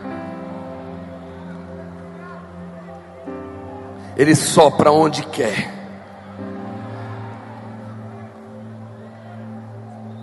Ele 4.17 4.35
sopra 4.35 4.91
onde 4.91 5.25
quer. 5.27 5.73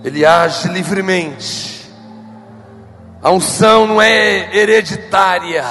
Ele 0.05 0.27
age 0.27 0.69
livremente. 0.69 1.91
A 3.23 3.31
unção 3.31 3.87
não 3.87 4.03
é 4.03 4.55
hereditária. 4.55 5.65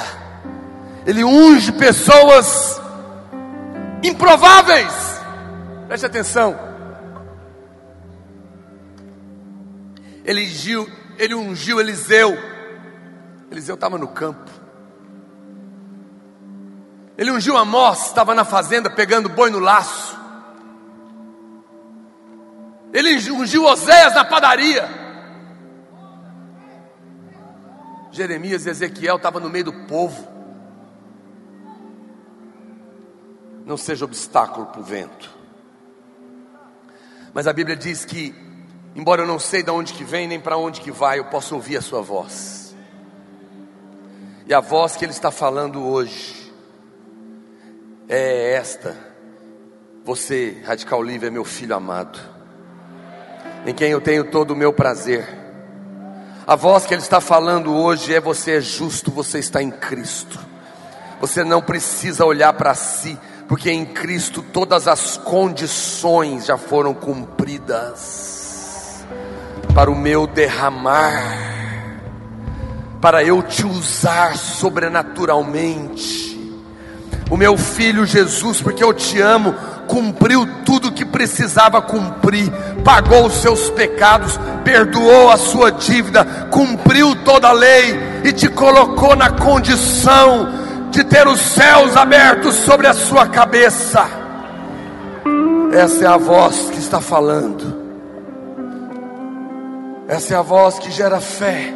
Ele 1.06 1.22
unge 1.22 1.70
pessoas 1.70 2.80
improváveis. 4.02 5.20
Preste 5.86 6.06
atenção. 6.06 6.58
Ele 10.24 10.42
ungiu, 10.42 10.88
ele 11.18 11.34
ungiu 11.34 11.80
Eliseu. 11.80 12.36
Eliseu 13.50 13.74
estava 13.74 13.98
no 13.98 14.08
campo. 14.08 14.50
Ele 17.18 17.30
ungiu 17.30 17.56
Amós, 17.56 18.06
estava 18.06 18.34
na 18.34 18.44
fazenda 18.44 18.88
pegando 18.88 19.28
boi 19.28 19.50
no 19.50 19.58
laço. 19.58 20.18
Ele 22.92 23.14
ungiu 23.32 23.64
Oséias 23.64 24.14
na 24.14 24.24
padaria. 24.24 24.88
Jeremias 28.10 28.66
e 28.66 28.70
Ezequiel 28.70 29.16
estavam 29.16 29.40
no 29.40 29.48
meio 29.48 29.64
do 29.64 29.72
povo. 29.86 30.29
Não 33.64 33.76
seja 33.76 34.04
obstáculo 34.04 34.66
para 34.66 34.80
o 34.80 34.84
vento. 34.84 35.30
Mas 37.32 37.46
a 37.46 37.52
Bíblia 37.52 37.76
diz 37.76 38.04
que, 38.04 38.34
embora 38.94 39.22
eu 39.22 39.26
não 39.26 39.38
sei 39.38 39.62
de 39.62 39.70
onde 39.70 39.92
que 39.92 40.04
vem 40.04 40.26
nem 40.26 40.40
para 40.40 40.56
onde 40.56 40.80
que 40.80 40.90
vai, 40.90 41.18
eu 41.18 41.24
posso 41.26 41.54
ouvir 41.54 41.76
a 41.76 41.82
sua 41.82 42.02
voz. 42.02 42.74
E 44.46 44.54
a 44.54 44.60
voz 44.60 44.96
que 44.96 45.04
ele 45.04 45.12
está 45.12 45.30
falando 45.30 45.86
hoje 45.86 46.52
é 48.08 48.54
esta: 48.54 48.96
Você, 50.04 50.60
Radical 50.64 51.00
Livre, 51.02 51.28
é 51.28 51.30
meu 51.30 51.44
filho 51.44 51.76
amado, 51.76 52.18
em 53.64 53.72
quem 53.72 53.92
eu 53.92 54.00
tenho 54.00 54.24
todo 54.24 54.50
o 54.50 54.56
meu 54.56 54.72
prazer. 54.72 55.38
A 56.44 56.56
voz 56.56 56.84
que 56.84 56.92
ele 56.92 57.02
está 57.02 57.20
falando 57.20 57.72
hoje 57.72 58.12
é: 58.12 58.20
Você 58.20 58.56
é 58.56 58.60
justo, 58.60 59.12
você 59.12 59.38
está 59.38 59.62
em 59.62 59.70
Cristo. 59.70 60.36
Você 61.20 61.44
não 61.44 61.62
precisa 61.62 62.24
olhar 62.24 62.52
para 62.54 62.74
si, 62.74 63.16
porque 63.50 63.68
em 63.68 63.84
Cristo 63.84 64.42
todas 64.42 64.86
as 64.86 65.16
condições 65.16 66.46
já 66.46 66.56
foram 66.56 66.94
cumpridas 66.94 69.04
para 69.74 69.90
o 69.90 69.96
meu 69.96 70.24
derramar, 70.24 71.98
para 73.00 73.24
eu 73.24 73.42
te 73.42 73.66
usar 73.66 74.36
sobrenaturalmente. 74.36 76.38
O 77.28 77.36
meu 77.36 77.58
filho 77.58 78.06
Jesus, 78.06 78.62
porque 78.62 78.84
eu 78.84 78.94
te 78.94 79.20
amo, 79.20 79.52
cumpriu 79.88 80.46
tudo 80.64 80.86
o 80.86 80.92
que 80.92 81.04
precisava 81.04 81.82
cumprir, 81.82 82.52
pagou 82.84 83.26
os 83.26 83.42
seus 83.42 83.68
pecados, 83.68 84.38
perdoou 84.62 85.28
a 85.28 85.36
sua 85.36 85.72
dívida, 85.72 86.24
cumpriu 86.52 87.16
toda 87.24 87.48
a 87.48 87.52
lei 87.52 87.98
e 88.22 88.32
te 88.32 88.48
colocou 88.48 89.16
na 89.16 89.30
condição 89.30 90.69
de 90.90 91.04
ter 91.04 91.26
os 91.26 91.40
céus 91.40 91.96
abertos 91.96 92.56
sobre 92.56 92.86
a 92.86 92.92
sua 92.92 93.28
cabeça. 93.28 94.04
Essa 95.72 96.04
é 96.04 96.08
a 96.08 96.16
voz 96.16 96.68
que 96.70 96.78
está 96.78 97.00
falando. 97.00 97.78
Essa 100.08 100.34
é 100.34 100.36
a 100.36 100.42
voz 100.42 100.78
que 100.80 100.90
gera 100.90 101.20
fé. 101.20 101.72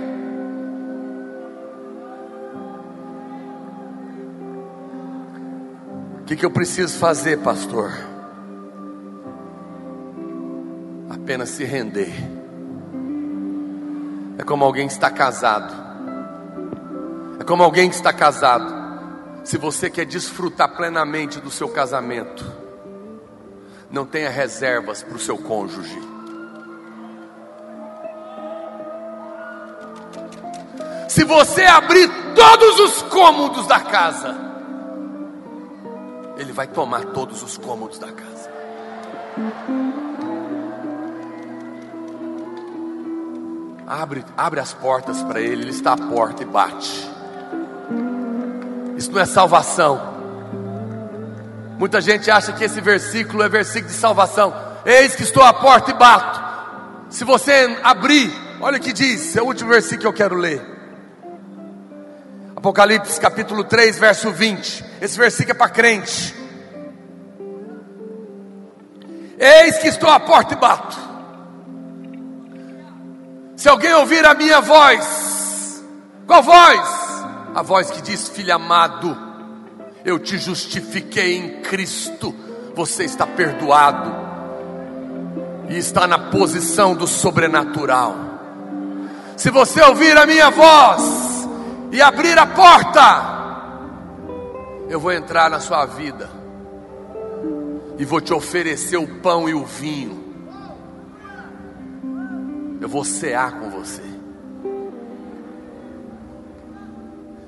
O 6.20 6.24
que, 6.24 6.34
que 6.34 6.44
eu 6.44 6.50
preciso 6.50 6.98
fazer, 6.98 7.38
pastor? 7.38 7.92
Apenas 11.08 11.50
se 11.50 11.64
render. 11.64 12.12
É 14.38 14.42
como 14.42 14.64
alguém 14.64 14.88
que 14.88 14.92
está 14.94 15.10
casado. 15.10 15.72
É 17.38 17.44
como 17.44 17.62
alguém 17.62 17.88
que 17.88 17.94
está 17.94 18.12
casado 18.12 18.83
se 19.44 19.58
você 19.58 19.90
quer 19.90 20.06
desfrutar 20.06 20.74
plenamente 20.74 21.38
do 21.38 21.50
seu 21.50 21.68
casamento, 21.68 22.44
não 23.90 24.06
tenha 24.06 24.30
reservas 24.30 25.02
para 25.02 25.16
o 25.16 25.20
seu 25.20 25.36
cônjuge. 25.36 26.00
Se 31.08 31.22
você 31.24 31.62
abrir 31.62 32.10
todos 32.34 32.80
os 32.80 33.02
cômodos 33.02 33.66
da 33.66 33.78
casa, 33.80 34.34
ele 36.38 36.52
vai 36.52 36.66
tomar 36.66 37.04
todos 37.06 37.42
os 37.42 37.58
cômodos 37.58 37.98
da 37.98 38.10
casa. 38.10 38.50
Abre, 43.86 44.24
abre 44.36 44.58
as 44.58 44.72
portas 44.72 45.22
para 45.22 45.40
ele, 45.40 45.62
ele 45.62 45.70
está 45.70 45.92
à 45.92 45.96
porta 45.96 46.42
e 46.42 46.46
bate. 46.46 47.13
Isso 49.04 49.12
não 49.12 49.20
é 49.20 49.26
salvação. 49.26 50.14
Muita 51.78 52.00
gente 52.00 52.30
acha 52.30 52.54
que 52.54 52.64
esse 52.64 52.80
versículo 52.80 53.42
é 53.42 53.50
versículo 53.50 53.92
de 53.92 53.98
salvação. 53.98 54.54
Eis 54.86 55.14
que 55.14 55.22
estou 55.22 55.42
à 55.42 55.52
porta 55.52 55.90
e 55.90 55.94
bato. 55.94 56.42
Se 57.10 57.22
você 57.22 57.78
abrir, 57.82 58.32
olha 58.62 58.78
o 58.78 58.80
que 58.80 58.94
diz, 58.94 59.36
é 59.36 59.42
o 59.42 59.44
último 59.44 59.68
versículo 59.68 60.00
que 60.00 60.06
eu 60.06 60.12
quero 60.14 60.36
ler. 60.36 60.62
Apocalipse 62.56 63.20
capítulo 63.20 63.64
3, 63.64 63.98
verso 63.98 64.30
20. 64.30 64.82
Esse 65.02 65.18
versículo 65.18 65.50
é 65.50 65.58
para 65.58 65.68
crente. 65.68 66.34
Eis 69.38 69.76
que 69.80 69.88
estou 69.88 70.08
à 70.08 70.18
porta 70.18 70.54
e 70.54 70.56
bato. 70.56 70.96
Se 73.54 73.68
alguém 73.68 73.92
ouvir 73.92 74.24
a 74.24 74.32
minha 74.32 74.62
voz, 74.62 75.84
qual 76.26 76.42
voz? 76.42 77.03
A 77.54 77.62
voz 77.62 77.90
que 77.90 78.02
diz: 78.02 78.28
Filho 78.28 78.54
amado, 78.54 79.16
eu 80.04 80.18
te 80.18 80.36
justifiquei 80.36 81.36
em 81.36 81.62
Cristo, 81.62 82.34
você 82.74 83.04
está 83.04 83.26
perdoado 83.26 84.12
e 85.68 85.78
está 85.78 86.06
na 86.06 86.18
posição 86.18 86.94
do 86.94 87.06
sobrenatural. 87.06 88.14
Se 89.36 89.50
você 89.50 89.82
ouvir 89.82 90.16
a 90.16 90.26
minha 90.26 90.50
voz 90.50 91.48
e 91.92 92.02
abrir 92.02 92.38
a 92.38 92.46
porta, 92.46 93.34
eu 94.88 95.00
vou 95.00 95.12
entrar 95.12 95.48
na 95.48 95.60
sua 95.60 95.86
vida 95.86 96.28
e 97.98 98.04
vou 98.04 98.20
te 98.20 98.34
oferecer 98.34 98.96
o 98.96 99.06
pão 99.20 99.48
e 99.48 99.54
o 99.54 99.64
vinho. 99.64 100.22
Eu 102.80 102.88
vou 102.88 103.04
cear 103.04 103.52
com 103.58 103.70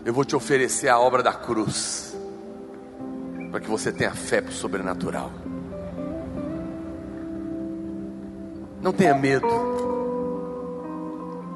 eu 0.06 0.14
vou 0.14 0.24
te 0.24 0.36
oferecer 0.36 0.88
a 0.88 1.00
obra 1.00 1.20
da 1.20 1.32
cruz, 1.32 2.16
para 3.50 3.58
que 3.58 3.68
você 3.68 3.90
tenha 3.90 4.14
fé 4.14 4.40
para 4.40 4.52
o 4.52 4.54
sobrenatural. 4.54 5.32
Não 8.80 8.92
tenha 8.92 9.16
medo, 9.16 9.48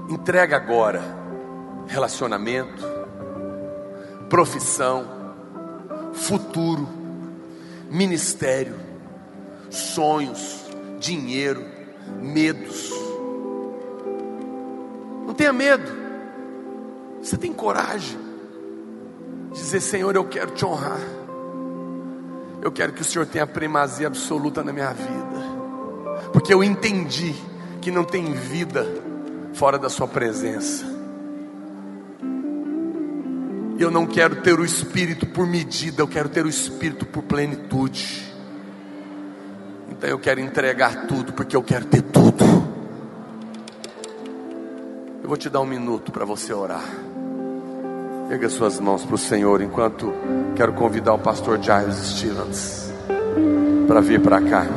entrega 0.09 0.56
agora 0.56 1.01
relacionamento, 1.86 2.82
profissão, 4.28 5.05
futuro, 6.12 6.89
ministério, 7.89 8.74
sonhos, 9.70 10.66
dinheiro, 10.98 11.64
medos. 12.20 12.90
Não 15.24 15.35
tenha 15.35 15.52
medo, 15.52 15.89
você 17.22 17.36
tem 17.36 17.52
coragem 17.52 18.30
dizer: 19.52 19.81
Senhor, 19.81 20.14
eu 20.14 20.24
quero 20.24 20.52
te 20.52 20.64
honrar, 20.64 21.01
Eu 22.62 22.70
quero 22.70 22.93
que 22.93 23.01
o 23.01 23.05
Senhor 23.05 23.27
tenha 23.27 23.47
primazia 23.47 24.06
absoluta 24.06 24.62
na 24.62 24.72
minha 24.72 24.93
vida, 24.93 26.31
porque 26.32 26.52
eu 26.52 26.62
entendi 26.62 27.35
que 27.81 27.90
não 27.90 28.05
tem 28.05 28.32
vida 28.35 28.86
fora 29.55 29.78
da 29.78 29.89
Sua 29.89 30.06
presença. 30.06 30.85
Eu 33.78 33.90
não 33.90 34.06
quero 34.06 34.43
ter 34.43 34.60
o 34.60 34.64
Espírito 34.64 35.27
por 35.27 35.47
medida, 35.47 36.02
eu 36.02 36.09
quero 36.09 36.28
ter 36.28 36.44
o 36.44 36.48
Espírito 36.48 37.06
por 37.06 37.22
plenitude. 37.22 38.31
Então 39.90 40.10
eu 40.10 40.18
quero 40.18 40.39
entregar 40.39 41.06
tudo, 41.06 41.32
porque 41.32 41.56
eu 41.56 41.62
quero 41.62 41.86
ter 41.86 42.02
tudo. 42.02 42.44
Eu 45.22 45.28
vou 45.28 45.36
te 45.39 45.48
dar 45.48 45.60
um 45.60 45.66
minuto 45.66 46.12
para 46.12 46.27
você 46.27 46.52
orar. 46.52 46.85
Pega 48.31 48.48
suas 48.48 48.78
mãos 48.78 49.05
para 49.05 49.16
o 49.16 49.19
Senhor, 49.19 49.61
enquanto 49.61 50.15
quero 50.55 50.73
convidar 50.74 51.15
o 51.15 51.19
pastor 51.19 51.61
Giles 51.61 51.97
Stevens 51.97 52.93
para 53.89 54.01
vir 54.01 54.20
para 54.20 54.40
cá. 54.40 54.69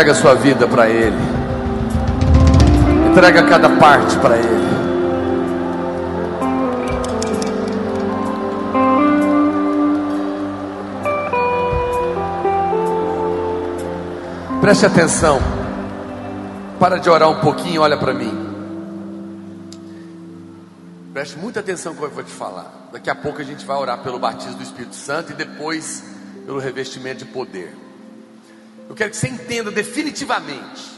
Entrega 0.00 0.12
a 0.12 0.22
sua 0.22 0.34
vida 0.34 0.66
para 0.66 0.88
Ele. 0.88 1.14
Entrega 3.10 3.42
cada 3.42 3.68
parte 3.68 4.16
para 4.16 4.34
Ele. 4.34 4.70
Preste 14.62 14.86
atenção. 14.86 15.38
Para 16.78 16.96
de 16.96 17.10
orar 17.10 17.28
um 17.28 17.40
pouquinho, 17.42 17.82
olha 17.82 17.98
para 17.98 18.14
mim. 18.14 18.32
Preste 21.12 21.38
muita 21.38 21.60
atenção 21.60 21.92
no 21.92 21.98
que 21.98 22.04
eu 22.06 22.10
vou 22.10 22.24
te 22.24 22.32
falar. 22.32 22.88
Daqui 22.90 23.10
a 23.10 23.14
pouco 23.14 23.42
a 23.42 23.44
gente 23.44 23.66
vai 23.66 23.76
orar 23.76 23.98
pelo 23.98 24.18
batismo 24.18 24.54
do 24.54 24.62
Espírito 24.62 24.96
Santo 24.96 25.32
e 25.32 25.34
depois 25.34 26.02
pelo 26.46 26.58
revestimento 26.58 27.26
de 27.26 27.30
poder. 27.30 27.89
Quero 29.00 29.12
que 29.12 29.16
você 29.16 29.28
entenda 29.28 29.70
definitivamente. 29.70 30.90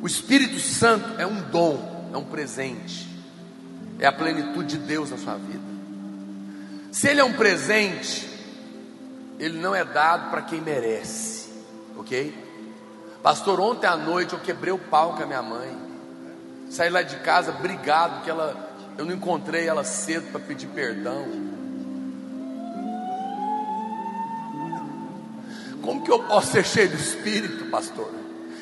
O 0.00 0.06
Espírito 0.06 0.60
Santo 0.60 1.20
é 1.20 1.26
um 1.26 1.40
dom, 1.50 2.08
é 2.14 2.16
um 2.16 2.22
presente, 2.22 3.08
é 3.98 4.06
a 4.06 4.12
plenitude 4.12 4.78
de 4.78 4.86
Deus 4.86 5.10
na 5.10 5.18
sua 5.18 5.34
vida. 5.34 5.58
Se 6.92 7.08
ele 7.08 7.20
é 7.20 7.24
um 7.24 7.32
presente, 7.32 8.30
ele 9.40 9.58
não 9.58 9.74
é 9.74 9.84
dado 9.84 10.30
para 10.30 10.42
quem 10.42 10.60
merece, 10.60 11.50
ok? 11.96 12.32
Pastor, 13.20 13.58
ontem 13.58 13.88
à 13.88 13.96
noite 13.96 14.34
eu 14.34 14.38
quebrei 14.38 14.72
o 14.72 14.78
pau 14.78 15.16
com 15.16 15.24
a 15.24 15.26
minha 15.26 15.42
mãe, 15.42 15.76
saí 16.70 16.90
lá 16.90 17.02
de 17.02 17.16
casa 17.16 17.50
brigado 17.50 18.22
que 18.22 18.30
ela, 18.30 18.72
eu 18.96 19.04
não 19.04 19.14
encontrei 19.14 19.66
ela 19.66 19.82
cedo 19.82 20.30
para 20.30 20.38
pedir 20.38 20.68
perdão. 20.68 21.51
Como 25.82 26.02
que 26.02 26.10
eu 26.10 26.20
posso 26.20 26.52
ser 26.52 26.64
cheio 26.64 26.90
do 26.90 26.96
Espírito, 26.96 27.66
pastor? 27.66 28.10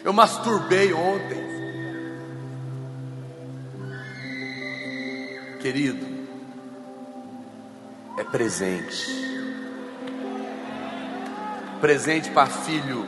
Eu 0.03 0.13
masturbei 0.13 0.93
ontem. 0.93 1.51
Querido, 5.61 6.07
é 8.19 8.25
presente. 8.25 9.21
Presente 11.81 12.31
para 12.31 12.47
filho 12.47 13.07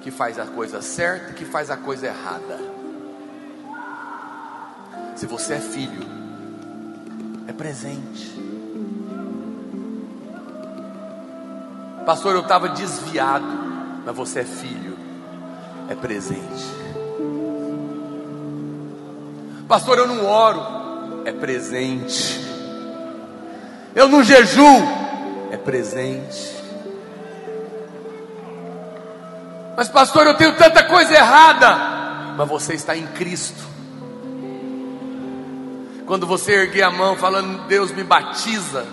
que 0.00 0.10
faz 0.10 0.38
a 0.38 0.46
coisa 0.46 0.82
certa 0.82 1.30
e 1.30 1.34
que 1.34 1.44
faz 1.44 1.70
a 1.70 1.76
coisa 1.76 2.06
errada. 2.06 2.58
Se 5.16 5.26
você 5.26 5.54
é 5.54 5.60
filho, 5.60 6.02
é 7.46 7.52
presente. 7.52 8.41
Pastor, 12.04 12.34
eu 12.34 12.40
estava 12.40 12.68
desviado, 12.68 13.46
mas 14.04 14.16
você 14.16 14.40
é 14.40 14.44
filho, 14.44 14.98
é 15.88 15.94
presente. 15.94 16.82
Pastor, 19.68 19.98
eu 19.98 20.06
não 20.06 20.26
oro, 20.26 21.22
é 21.24 21.32
presente. 21.32 22.40
Eu 23.94 24.08
não 24.08 24.22
jejuo, 24.22 24.82
é 25.50 25.56
presente. 25.56 26.52
Mas, 29.76 29.88
pastor, 29.88 30.26
eu 30.26 30.34
tenho 30.34 30.56
tanta 30.56 30.82
coisa 30.84 31.14
errada, 31.14 32.34
mas 32.36 32.48
você 32.48 32.74
está 32.74 32.96
em 32.96 33.06
Cristo. 33.06 33.62
Quando 36.06 36.26
você 36.26 36.52
erguer 36.52 36.82
a 36.82 36.90
mão 36.90 37.16
falando, 37.16 37.66
Deus 37.68 37.92
me 37.92 38.02
batiza, 38.02 38.84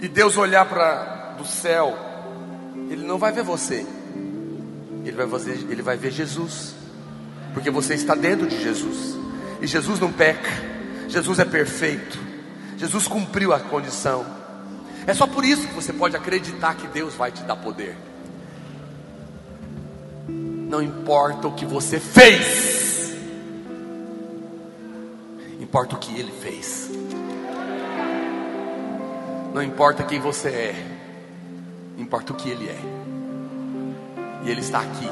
e 0.00 0.08
Deus 0.08 0.36
olhar 0.36 0.66
para 0.66 1.23
do 1.36 1.44
céu, 1.46 1.96
ele 2.90 3.04
não 3.04 3.18
vai 3.18 3.32
ver 3.32 3.42
você, 3.42 3.86
ele 5.04 5.16
vai, 5.16 5.28
fazer, 5.28 5.52
ele 5.68 5.82
vai 5.82 5.96
ver 5.96 6.10
Jesus, 6.10 6.74
porque 7.52 7.70
você 7.70 7.94
está 7.94 8.14
dentro 8.14 8.46
de 8.46 8.62
Jesus, 8.62 9.16
e 9.60 9.66
Jesus 9.66 10.00
não 10.00 10.12
peca, 10.12 10.50
Jesus 11.08 11.38
é 11.38 11.44
perfeito, 11.44 12.18
Jesus 12.76 13.06
cumpriu 13.06 13.52
a 13.52 13.60
condição. 13.60 14.26
É 15.06 15.14
só 15.14 15.26
por 15.26 15.44
isso 15.44 15.68
que 15.68 15.74
você 15.74 15.92
pode 15.92 16.16
acreditar 16.16 16.74
que 16.74 16.86
Deus 16.86 17.14
vai 17.14 17.30
te 17.30 17.42
dar 17.42 17.56
poder. 17.56 17.96
Não 20.26 20.82
importa 20.82 21.46
o 21.46 21.54
que 21.54 21.66
você 21.66 22.00
fez, 22.00 23.14
importa 25.60 25.94
o 25.94 25.98
que 25.98 26.18
Ele 26.18 26.32
fez. 26.32 26.90
Não 29.52 29.62
importa 29.62 30.02
quem 30.02 30.18
você 30.18 30.48
é, 30.48 30.93
importa 31.98 32.32
o 32.32 32.36
que 32.36 32.50
Ele 32.50 32.68
é. 32.68 32.80
E 34.44 34.50
Ele 34.50 34.60
está 34.60 34.80
aqui. 34.80 35.08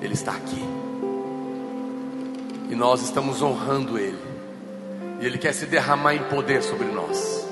Ele 0.00 0.14
está 0.14 0.32
aqui. 0.32 0.62
E 2.70 2.74
nós 2.74 3.02
estamos 3.02 3.42
honrando 3.42 3.98
Ele. 3.98 4.18
E 5.20 5.26
Ele 5.26 5.38
quer 5.38 5.52
se 5.52 5.66
derramar 5.66 6.14
em 6.14 6.22
poder 6.24 6.62
sobre 6.62 6.86
nós. 6.86 7.46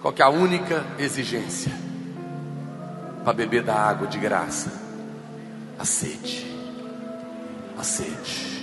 Qual 0.00 0.12
que 0.12 0.22
é 0.22 0.24
a 0.24 0.28
única 0.28 0.84
exigência? 0.98 1.72
Para 3.24 3.32
beber 3.32 3.62
da 3.62 3.74
água 3.74 4.06
de 4.06 4.18
graça. 4.18 4.70
A 5.78 5.84
sede. 5.84 6.46
A 7.78 7.82
sede. 7.82 8.54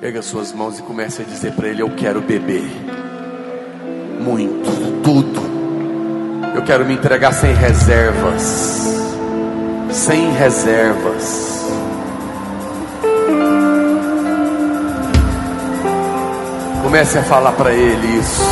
Pega 0.00 0.20
suas 0.20 0.52
mãos 0.52 0.78
e 0.78 0.82
comece 0.82 1.22
a 1.22 1.24
dizer 1.24 1.54
para 1.54 1.68
Ele: 1.68 1.82
Eu 1.82 1.96
quero 1.96 2.20
beber. 2.20 2.70
Muito, 4.20 5.02
tudo 5.02 5.43
eu 6.54 6.62
quero 6.62 6.84
me 6.84 6.94
entregar 6.94 7.32
sem 7.32 7.52
reservas. 7.52 9.02
Sem 9.90 10.32
reservas. 10.32 11.66
Comece 16.82 17.18
a 17.18 17.22
falar 17.24 17.52
para 17.52 17.72
Ele 17.72 18.18
isso. 18.18 18.42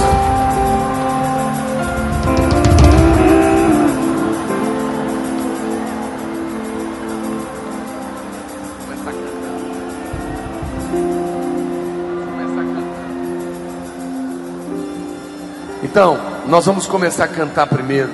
Então, 15.84 16.31
nós 16.46 16.66
vamos 16.66 16.86
começar 16.86 17.24
a 17.24 17.28
cantar 17.28 17.66
primeiro. 17.66 18.10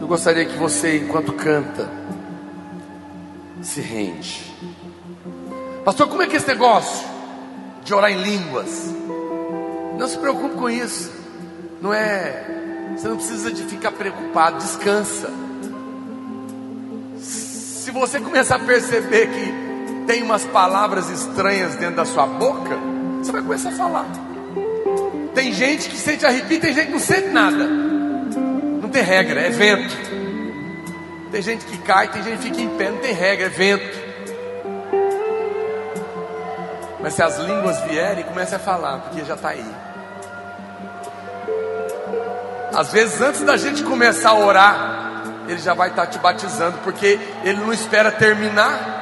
Eu 0.00 0.06
gostaria 0.06 0.44
que 0.44 0.56
você, 0.56 0.98
enquanto 0.98 1.32
canta, 1.32 1.88
se 3.62 3.80
rende. 3.80 4.54
Pastor, 5.84 6.08
como 6.08 6.22
é 6.22 6.26
que 6.26 6.34
é 6.34 6.36
esse 6.38 6.48
negócio 6.48 7.06
de 7.84 7.94
orar 7.94 8.10
em 8.10 8.22
línguas? 8.22 8.92
Não 9.98 10.08
se 10.08 10.18
preocupe 10.18 10.56
com 10.56 10.68
isso. 10.68 11.12
Não 11.80 11.92
é. 11.92 12.94
Você 12.96 13.08
não 13.08 13.16
precisa 13.16 13.52
de 13.52 13.62
ficar 13.64 13.92
preocupado, 13.92 14.58
descansa. 14.58 15.30
Se 17.20 17.90
você 17.90 18.20
começar 18.20 18.56
a 18.56 18.60
perceber 18.60 19.28
que 19.28 20.04
tem 20.06 20.22
umas 20.22 20.44
palavras 20.44 21.08
estranhas 21.10 21.74
dentro 21.76 21.96
da 21.96 22.04
sua 22.04 22.26
boca, 22.26 22.76
você 23.22 23.30
vai 23.30 23.42
começar 23.42 23.70
a 23.70 23.72
falar. 23.72 24.27
Tem 25.34 25.52
gente 25.52 25.88
que 25.88 25.96
sente 25.96 26.26
arrepio, 26.26 26.60
tem 26.60 26.72
gente 26.72 26.86
que 26.86 26.92
não 26.92 26.98
sente 26.98 27.28
nada. 27.28 27.64
Não 27.66 28.88
tem 28.88 29.02
regra, 29.02 29.40
é 29.40 29.50
vento. 29.50 29.96
Tem 31.30 31.42
gente 31.42 31.64
que 31.66 31.78
cai, 31.78 32.08
tem 32.08 32.22
gente 32.22 32.38
que 32.38 32.44
fica 32.44 32.60
em 32.60 32.68
pé, 32.76 32.90
não 32.90 32.98
tem 32.98 33.12
regra, 33.12 33.46
é 33.46 33.48
vento. 33.48 34.08
Mas 37.00 37.14
se 37.14 37.22
as 37.22 37.38
línguas 37.38 37.80
vierem, 37.82 38.24
comece 38.24 38.54
a 38.54 38.58
falar, 38.58 38.98
porque 38.98 39.24
já 39.24 39.34
está 39.34 39.50
aí. 39.50 39.64
Às 42.74 42.92
vezes, 42.92 43.20
antes 43.20 43.42
da 43.42 43.56
gente 43.56 43.82
começar 43.82 44.30
a 44.30 44.38
orar, 44.38 45.22
ele 45.48 45.58
já 45.58 45.74
vai 45.74 45.90
estar 45.90 46.06
tá 46.06 46.10
te 46.10 46.18
batizando, 46.18 46.78
porque 46.84 47.18
ele 47.44 47.60
não 47.60 47.72
espera 47.72 48.10
terminar. 48.10 48.97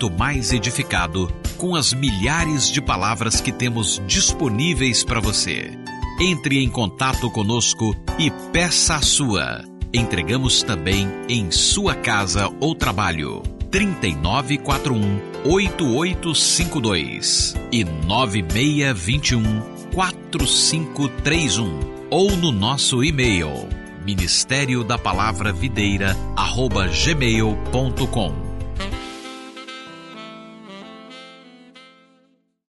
Muito 0.00 0.18
mais 0.18 0.50
edificado 0.50 1.30
com 1.58 1.76
as 1.76 1.92
milhares 1.92 2.70
de 2.70 2.80
palavras 2.80 3.38
que 3.38 3.52
temos 3.52 4.00
disponíveis 4.06 5.04
para 5.04 5.20
você. 5.20 5.78
Entre 6.18 6.58
em 6.58 6.70
contato 6.70 7.30
conosco 7.30 7.94
e 8.18 8.30
peça 8.50 8.94
a 8.94 9.02
sua. 9.02 9.62
Entregamos 9.92 10.62
também 10.62 11.06
em 11.28 11.50
sua 11.50 11.94
casa 11.94 12.50
ou 12.60 12.74
trabalho. 12.74 13.42
3941 13.70 15.20
8852 15.44 17.54
e 17.70 17.84
9621 17.84 19.60
4531 19.92 21.78
ou 22.08 22.34
no 22.38 22.50
nosso 22.50 23.04
e-mail 23.04 23.68
ministério 24.02 24.82
da 24.82 24.96
palavra 24.96 25.52
videira 25.52 26.16
arroba 26.34 26.88
gmail.com 26.88 28.39